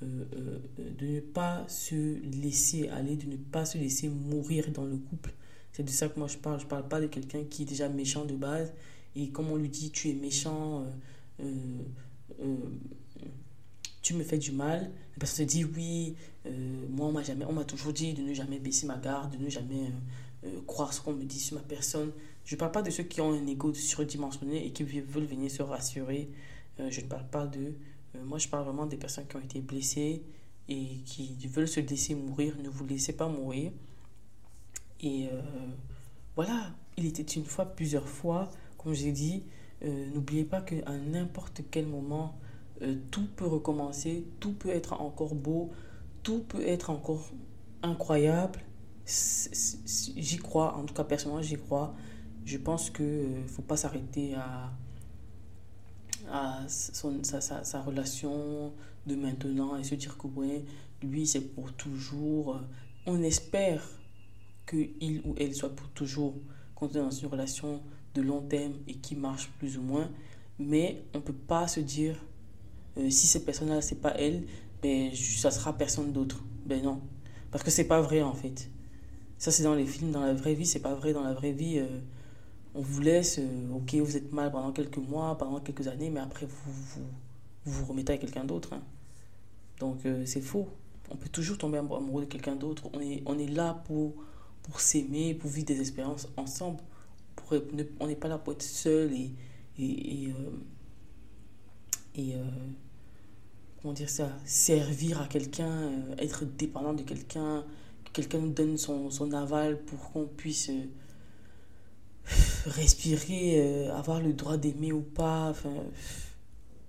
de 0.00 1.06
ne 1.06 1.20
pas 1.20 1.64
se 1.68 2.20
laisser 2.42 2.88
aller, 2.88 3.16
de 3.16 3.26
ne 3.26 3.36
pas 3.36 3.64
se 3.64 3.78
laisser 3.78 4.08
mourir 4.08 4.70
dans 4.72 4.84
le 4.84 4.96
couple. 4.96 5.32
C'est 5.72 5.84
de 5.84 5.90
ça 5.90 6.08
que 6.08 6.18
moi 6.18 6.28
je 6.28 6.36
parle. 6.36 6.60
Je 6.60 6.66
parle 6.66 6.86
pas 6.88 7.00
de 7.00 7.06
quelqu'un 7.06 7.44
qui 7.44 7.62
est 7.62 7.66
déjà 7.66 7.88
méchant 7.88 8.24
de 8.24 8.34
base 8.34 8.72
et 9.16 9.28
comme 9.28 9.50
on 9.50 9.56
lui 9.56 9.68
dit 9.68 9.90
tu 9.90 10.10
es 10.10 10.14
méchant, 10.14 10.84
euh, 11.40 11.44
euh, 12.40 12.56
tu 14.02 14.14
me 14.14 14.24
fais 14.24 14.38
du 14.38 14.52
mal, 14.52 14.90
la 15.14 15.18
personne 15.18 15.48
se 15.48 15.50
dit 15.50 15.64
oui, 15.64 16.14
euh, 16.46 16.86
moi 16.90 17.06
on 17.06 17.12
m'a 17.12 17.22
on 17.48 17.52
m'a 17.52 17.64
toujours 17.64 17.92
dit 17.92 18.14
de 18.14 18.22
ne 18.22 18.34
jamais 18.34 18.58
baisser 18.58 18.86
ma 18.86 18.96
garde, 18.96 19.36
de 19.36 19.42
ne 19.42 19.48
jamais 19.48 19.90
croire 20.66 20.92
ce 20.92 21.00
qu'on 21.00 21.12
me 21.12 21.24
dit 21.24 21.38
sur 21.38 21.56
ma 21.56 21.62
personne. 21.62 22.10
Je 22.44 22.54
ne 22.54 22.58
parle 22.58 22.72
pas 22.72 22.82
de 22.82 22.90
ceux 22.90 23.04
qui 23.04 23.20
ont 23.20 23.32
un 23.32 23.46
ego 23.46 23.72
surdimensionné 23.72 24.66
et 24.66 24.72
qui 24.72 24.84
veulent 24.84 25.24
venir 25.24 25.50
se 25.50 25.62
rassurer. 25.62 26.30
je 26.78 27.00
ne 27.00 27.06
parle 27.06 27.28
pas 27.28 27.46
de. 27.46 27.74
moi, 28.24 28.38
je 28.38 28.48
parle 28.48 28.64
vraiment 28.64 28.86
des 28.86 28.96
personnes 28.96 29.26
qui 29.26 29.36
ont 29.36 29.40
été 29.40 29.60
blessées 29.60 30.22
et 30.68 30.98
qui 31.04 31.36
veulent 31.46 31.68
se 31.68 31.80
laisser 31.80 32.14
mourir. 32.14 32.56
Ne 32.62 32.68
vous 32.68 32.84
laissez 32.84 33.12
pas 33.12 33.28
mourir. 33.28 33.72
Et 35.00 35.28
voilà, 36.34 36.72
il 36.96 37.06
était 37.06 37.22
une 37.22 37.44
fois, 37.44 37.66
plusieurs 37.66 38.08
fois, 38.08 38.50
comme 38.78 38.94
j'ai 38.94 39.12
dit, 39.12 39.44
euh, 39.84 40.10
n'oubliez 40.14 40.44
pas 40.44 40.60
qu'à 40.60 40.96
n'importe 40.96 41.62
quel 41.70 41.86
moment, 41.86 42.38
euh, 42.82 42.96
tout 43.10 43.26
peut 43.36 43.46
recommencer, 43.46 44.24
tout 44.40 44.52
peut 44.52 44.68
être 44.68 45.00
encore 45.00 45.34
beau, 45.34 45.70
tout 46.22 46.40
peut 46.40 46.66
être 46.66 46.90
encore 46.90 47.24
incroyable. 47.82 48.60
J'y 49.04 50.38
crois, 50.38 50.76
en 50.76 50.84
tout 50.84 50.94
cas 50.94 51.04
personnellement 51.04 51.42
j'y 51.42 51.56
crois. 51.56 51.94
Je 52.44 52.58
pense 52.58 52.90
qu'il 52.90 53.04
ne 53.04 53.10
euh, 53.10 53.46
faut 53.46 53.62
pas 53.62 53.76
s'arrêter 53.76 54.34
à, 54.34 54.72
à 56.30 56.68
son, 56.68 57.22
sa, 57.22 57.40
sa, 57.40 57.64
sa, 57.64 57.82
relation 57.82 58.72
de 59.06 59.14
maintenant 59.14 59.76
et 59.76 59.84
se 59.84 59.94
dire 59.94 60.16
que 60.16 60.26
ouais, 60.28 60.64
lui 61.02 61.26
c'est 61.26 61.40
pour 61.40 61.72
toujours. 61.72 62.60
On 63.06 63.22
espère 63.22 63.82
qu'il 64.68 65.22
ou 65.24 65.34
elle 65.38 65.54
soit 65.54 65.74
pour 65.74 65.88
toujours 65.90 66.34
quand 66.74 66.86
on 66.86 66.90
est 66.90 67.02
dans 67.02 67.10
une 67.10 67.28
relation 67.28 67.82
de 68.14 68.22
long 68.22 68.42
terme 68.42 68.74
et 68.86 68.94
qui 68.94 69.16
marche 69.16 69.50
plus 69.58 69.78
ou 69.78 69.82
moins. 69.82 70.10
Mais 70.58 71.04
on 71.14 71.18
ne 71.18 71.22
peut 71.22 71.32
pas 71.32 71.66
se 71.66 71.80
dire, 71.80 72.16
euh, 72.98 73.10
si 73.10 73.26
cette 73.26 73.44
personne-là, 73.44 73.80
c'est 73.80 74.00
pas 74.00 74.14
elle, 74.16 74.44
ben, 74.82 75.10
ça 75.14 75.50
sera 75.50 75.76
personne 75.76 76.12
d'autre. 76.12 76.44
Ben 76.66 76.82
non. 76.82 77.00
Parce 77.50 77.64
que 77.64 77.70
c'est 77.70 77.86
pas 77.86 78.00
vrai 78.00 78.22
en 78.22 78.34
fait. 78.34 78.68
Ça, 79.38 79.50
c'est 79.50 79.64
dans 79.64 79.74
les 79.74 79.86
films. 79.86 80.12
Dans 80.12 80.20
la 80.20 80.34
vraie 80.34 80.54
vie, 80.54 80.66
c'est 80.66 80.80
pas 80.80 80.94
vrai. 80.94 81.12
Dans 81.12 81.24
la 81.24 81.34
vraie 81.34 81.52
vie, 81.52 81.78
euh, 81.78 82.00
on 82.74 82.80
vous 82.80 83.00
laisse, 83.00 83.38
euh, 83.38 83.74
ok, 83.74 83.94
vous 83.96 84.16
êtes 84.16 84.32
mal 84.32 84.50
pendant 84.50 84.72
quelques 84.72 84.98
mois, 84.98 85.36
pendant 85.36 85.60
quelques 85.60 85.88
années, 85.88 86.10
mais 86.10 86.20
après, 86.20 86.46
vous 86.46 86.72
vous, 86.72 87.04
vous, 87.64 87.84
remettez 87.84 88.12
à 88.14 88.18
quelqu'un 88.18 88.44
d'autre. 88.44 88.72
Hein. 88.72 88.82
Donc, 89.78 90.00
c'est 90.26 90.40
faux. 90.40 90.68
On 91.10 91.16
peut 91.16 91.28
toujours 91.28 91.58
tomber 91.58 91.78
amoureux 91.78 92.22
de 92.22 92.28
quelqu'un 92.28 92.54
d'autre. 92.54 92.88
On 92.92 93.00
est, 93.00 93.22
on 93.26 93.38
est 93.38 93.48
là 93.48 93.82
pour, 93.86 94.14
pour 94.62 94.80
s'aimer, 94.80 95.34
pour 95.34 95.50
vivre 95.50 95.66
des 95.66 95.80
expériences 95.80 96.28
ensemble 96.36 96.78
on 98.00 98.06
n'est 98.06 98.16
pas 98.16 98.28
là 98.28 98.38
pour 98.38 98.52
être 98.52 98.62
seul 98.62 99.12
et, 99.12 99.30
et, 99.78 100.28
euh, 100.28 100.50
euh, 102.18 102.44
comment 103.80 103.94
dire 103.94 104.10
ça, 104.10 104.30
servir 104.44 105.20
à 105.20 105.26
quelqu'un, 105.26 105.70
euh, 105.70 106.14
être 106.18 106.44
dépendant 106.44 106.92
de 106.92 107.02
quelqu'un, 107.02 107.64
que 108.04 108.10
quelqu'un 108.12 108.38
nous 108.38 108.52
donne 108.52 108.76
son, 108.76 109.10
son 109.10 109.32
aval 109.32 109.80
pour 109.82 110.12
qu'on 110.12 110.26
puisse 110.26 110.70
respirer, 112.66 113.88
avoir 113.90 114.20
le 114.20 114.32
droit 114.32 114.56
d'aimer 114.56 114.92
ou 114.92 115.02
pas. 115.02 115.50
Enfin, 115.50 115.74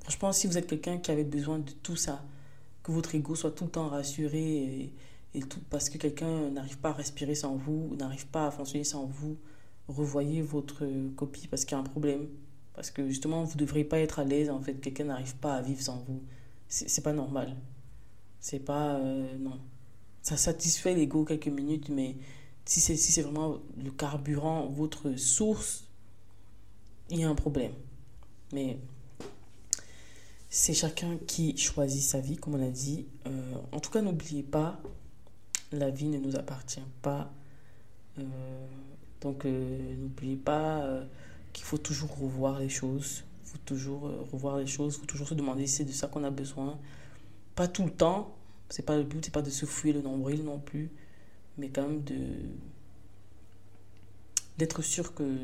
franchement, 0.01 0.31
si 0.31 0.47
vous 0.47 0.57
êtes 0.57 0.67
quelqu'un 0.67 0.97
qui 0.97 1.11
avait 1.11 1.23
besoin 1.23 1.59
de 1.59 1.71
tout 1.71 1.95
ça, 1.95 2.23
que 2.83 2.91
votre 2.91 3.15
ego 3.15 3.35
soit 3.35 3.51
tout 3.51 3.65
le 3.65 3.71
temps 3.71 3.87
rassuré 3.87 4.91
et 5.33 5.39
tout, 5.41 5.59
parce 5.69 5.89
que 5.89 5.97
quelqu'un 5.97 6.49
n'arrive 6.51 6.77
pas 6.77 6.89
à 6.89 6.93
respirer 6.93 7.35
sans 7.35 7.55
vous, 7.55 7.95
n'arrive 7.97 8.27
pas 8.27 8.47
à 8.47 8.51
fonctionner 8.51 8.83
sans 8.83 9.05
vous, 9.05 9.37
revoyez 9.87 10.41
votre 10.41 10.85
copie 11.15 11.47
parce 11.47 11.65
qu'il 11.65 11.75
y 11.75 11.79
a 11.79 11.81
un 11.81 11.83
problème. 11.83 12.27
Parce 12.73 12.89
que 12.89 13.07
justement, 13.07 13.43
vous 13.43 13.53
ne 13.53 13.59
devriez 13.59 13.85
pas 13.85 13.99
être 13.99 14.19
à 14.19 14.23
l'aise. 14.23 14.49
En 14.49 14.59
fait, 14.59 14.75
quelqu'un 14.75 15.05
n'arrive 15.05 15.35
pas 15.35 15.55
à 15.55 15.61
vivre 15.61 15.81
sans 15.81 16.03
vous. 16.07 16.23
C'est 16.67 17.03
pas 17.03 17.13
normal. 17.13 17.55
C'est 18.39 18.59
pas. 18.59 18.95
Euh, 18.95 19.37
non. 19.37 19.59
Ça 20.21 20.37
satisfait 20.37 20.95
l'ego 20.95 21.23
quelques 21.23 21.47
minutes, 21.47 21.89
mais 21.89 22.15
si 22.65 22.79
c'est 22.79 22.95
si 22.95 23.21
vraiment 23.21 23.59
le 23.83 23.91
carburant, 23.91 24.67
votre 24.67 25.15
source, 25.15 25.85
il 27.09 27.19
y 27.19 27.23
a 27.23 27.29
un 27.29 27.35
problème. 27.35 27.73
Mais 28.53 28.77
c'est 30.49 30.73
chacun 30.73 31.17
qui 31.27 31.57
choisit 31.57 32.03
sa 32.03 32.19
vie, 32.19 32.37
comme 32.37 32.55
on 32.55 32.65
a 32.65 32.69
dit. 32.69 33.07
Euh, 33.27 33.55
en 33.71 33.79
tout 33.79 33.89
cas, 33.89 34.01
n'oubliez 34.01 34.43
pas, 34.43 34.79
la 35.71 35.89
vie 35.89 36.07
ne 36.07 36.19
nous 36.19 36.35
appartient 36.35 36.79
pas. 37.01 37.33
Euh, 38.19 38.23
donc 39.21 39.45
euh, 39.45 39.95
n'oubliez 39.95 40.35
pas 40.35 40.87
qu'il 41.53 41.65
faut 41.65 41.77
toujours 41.77 42.17
revoir 42.17 42.59
les 42.59 42.69
choses. 42.69 43.23
Il 43.45 43.49
faut 43.49 43.63
toujours 43.65 44.03
revoir 44.31 44.57
les 44.57 44.67
choses. 44.67 44.95
Il 44.95 44.99
faut 45.01 45.05
toujours 45.05 45.27
se 45.27 45.33
demander 45.33 45.67
si 45.67 45.77
c'est 45.77 45.85
de 45.85 45.91
ça 45.91 46.07
qu'on 46.07 46.23
a 46.23 46.31
besoin. 46.31 46.79
Pas 47.55 47.67
tout 47.67 47.83
le 47.83 47.91
temps. 47.91 48.35
C'est 48.69 48.85
pas 48.85 48.95
le 48.97 49.03
but, 49.03 49.25
c'est 49.25 49.33
pas 49.33 49.41
de 49.41 49.49
se 49.49 49.65
fouiller 49.65 49.93
le 49.93 50.01
nombril 50.01 50.43
non 50.43 50.59
plus. 50.59 50.89
Mais 51.57 51.69
quand 51.69 51.83
même 51.83 52.03
de 52.03 52.17
d'être 54.57 54.81
sûr 54.83 55.13
que 55.15 55.37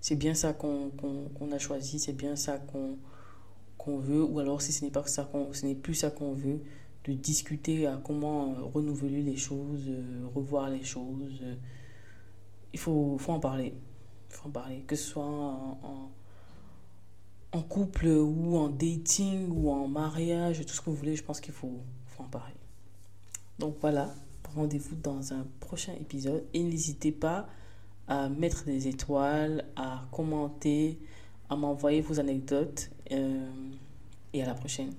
c'est 0.00 0.16
bien 0.16 0.34
ça 0.34 0.52
qu'on 0.52 1.52
a 1.52 1.58
choisi, 1.58 1.98
c'est 1.98 2.12
bien 2.12 2.36
ça 2.36 2.58
qu'on 2.58 2.98
qu'on 3.78 3.98
veut, 3.98 4.22
ou 4.22 4.38
alors 4.40 4.60
si 4.60 4.72
ce 4.72 4.84
n'est 4.84 4.90
pas 4.90 5.06
ça 5.06 5.24
qu'on, 5.24 5.54
ce 5.54 5.64
n'est 5.64 5.74
plus 5.74 5.94
ça 5.94 6.10
qu'on 6.10 6.34
veut, 6.34 6.60
de 7.04 7.14
discuter 7.14 7.86
à 7.86 7.96
comment 7.96 8.52
renouveler 8.74 9.22
les 9.22 9.36
choses, 9.38 9.90
revoir 10.34 10.68
les 10.68 10.84
choses, 10.84 11.42
il 12.74 12.78
faut, 12.78 13.16
faut 13.18 13.32
en 13.32 13.40
parler. 13.40 13.74
Faut 14.28 14.48
en 14.48 14.52
parler. 14.52 14.82
Que 14.86 14.96
ce 14.96 15.04
soit 15.08 15.24
en, 15.24 16.10
en, 17.52 17.62
couple 17.62 18.08
ou 18.08 18.56
en 18.58 18.68
dating 18.68 19.48
ou 19.50 19.70
en 19.70 19.88
mariage, 19.88 20.60
tout 20.66 20.74
ce 20.74 20.80
que 20.82 20.90
vous 20.90 20.96
voulez, 20.96 21.16
je 21.16 21.24
pense 21.24 21.40
qu'il 21.40 21.54
faut, 21.54 21.80
faut 22.06 22.20
exactement 22.20 22.28
pareil. 22.28 22.54
Donc 23.58 23.76
voilà, 23.80 24.14
rendez-vous 24.54 24.96
dans 24.96 25.32
un 25.32 25.46
prochain 25.60 25.92
épisode 26.00 26.44
et 26.54 26.62
n'hésitez 26.62 27.12
pas 27.12 27.48
à 28.08 28.28
mettre 28.28 28.64
des 28.64 28.88
étoiles, 28.88 29.64
à 29.76 30.04
commenter, 30.10 30.98
à 31.48 31.56
m'envoyer 31.56 32.00
vos 32.00 32.18
anecdotes 32.18 32.90
euh, 33.12 33.48
et 34.32 34.42
à 34.42 34.46
la 34.46 34.54
prochaine. 34.54 34.92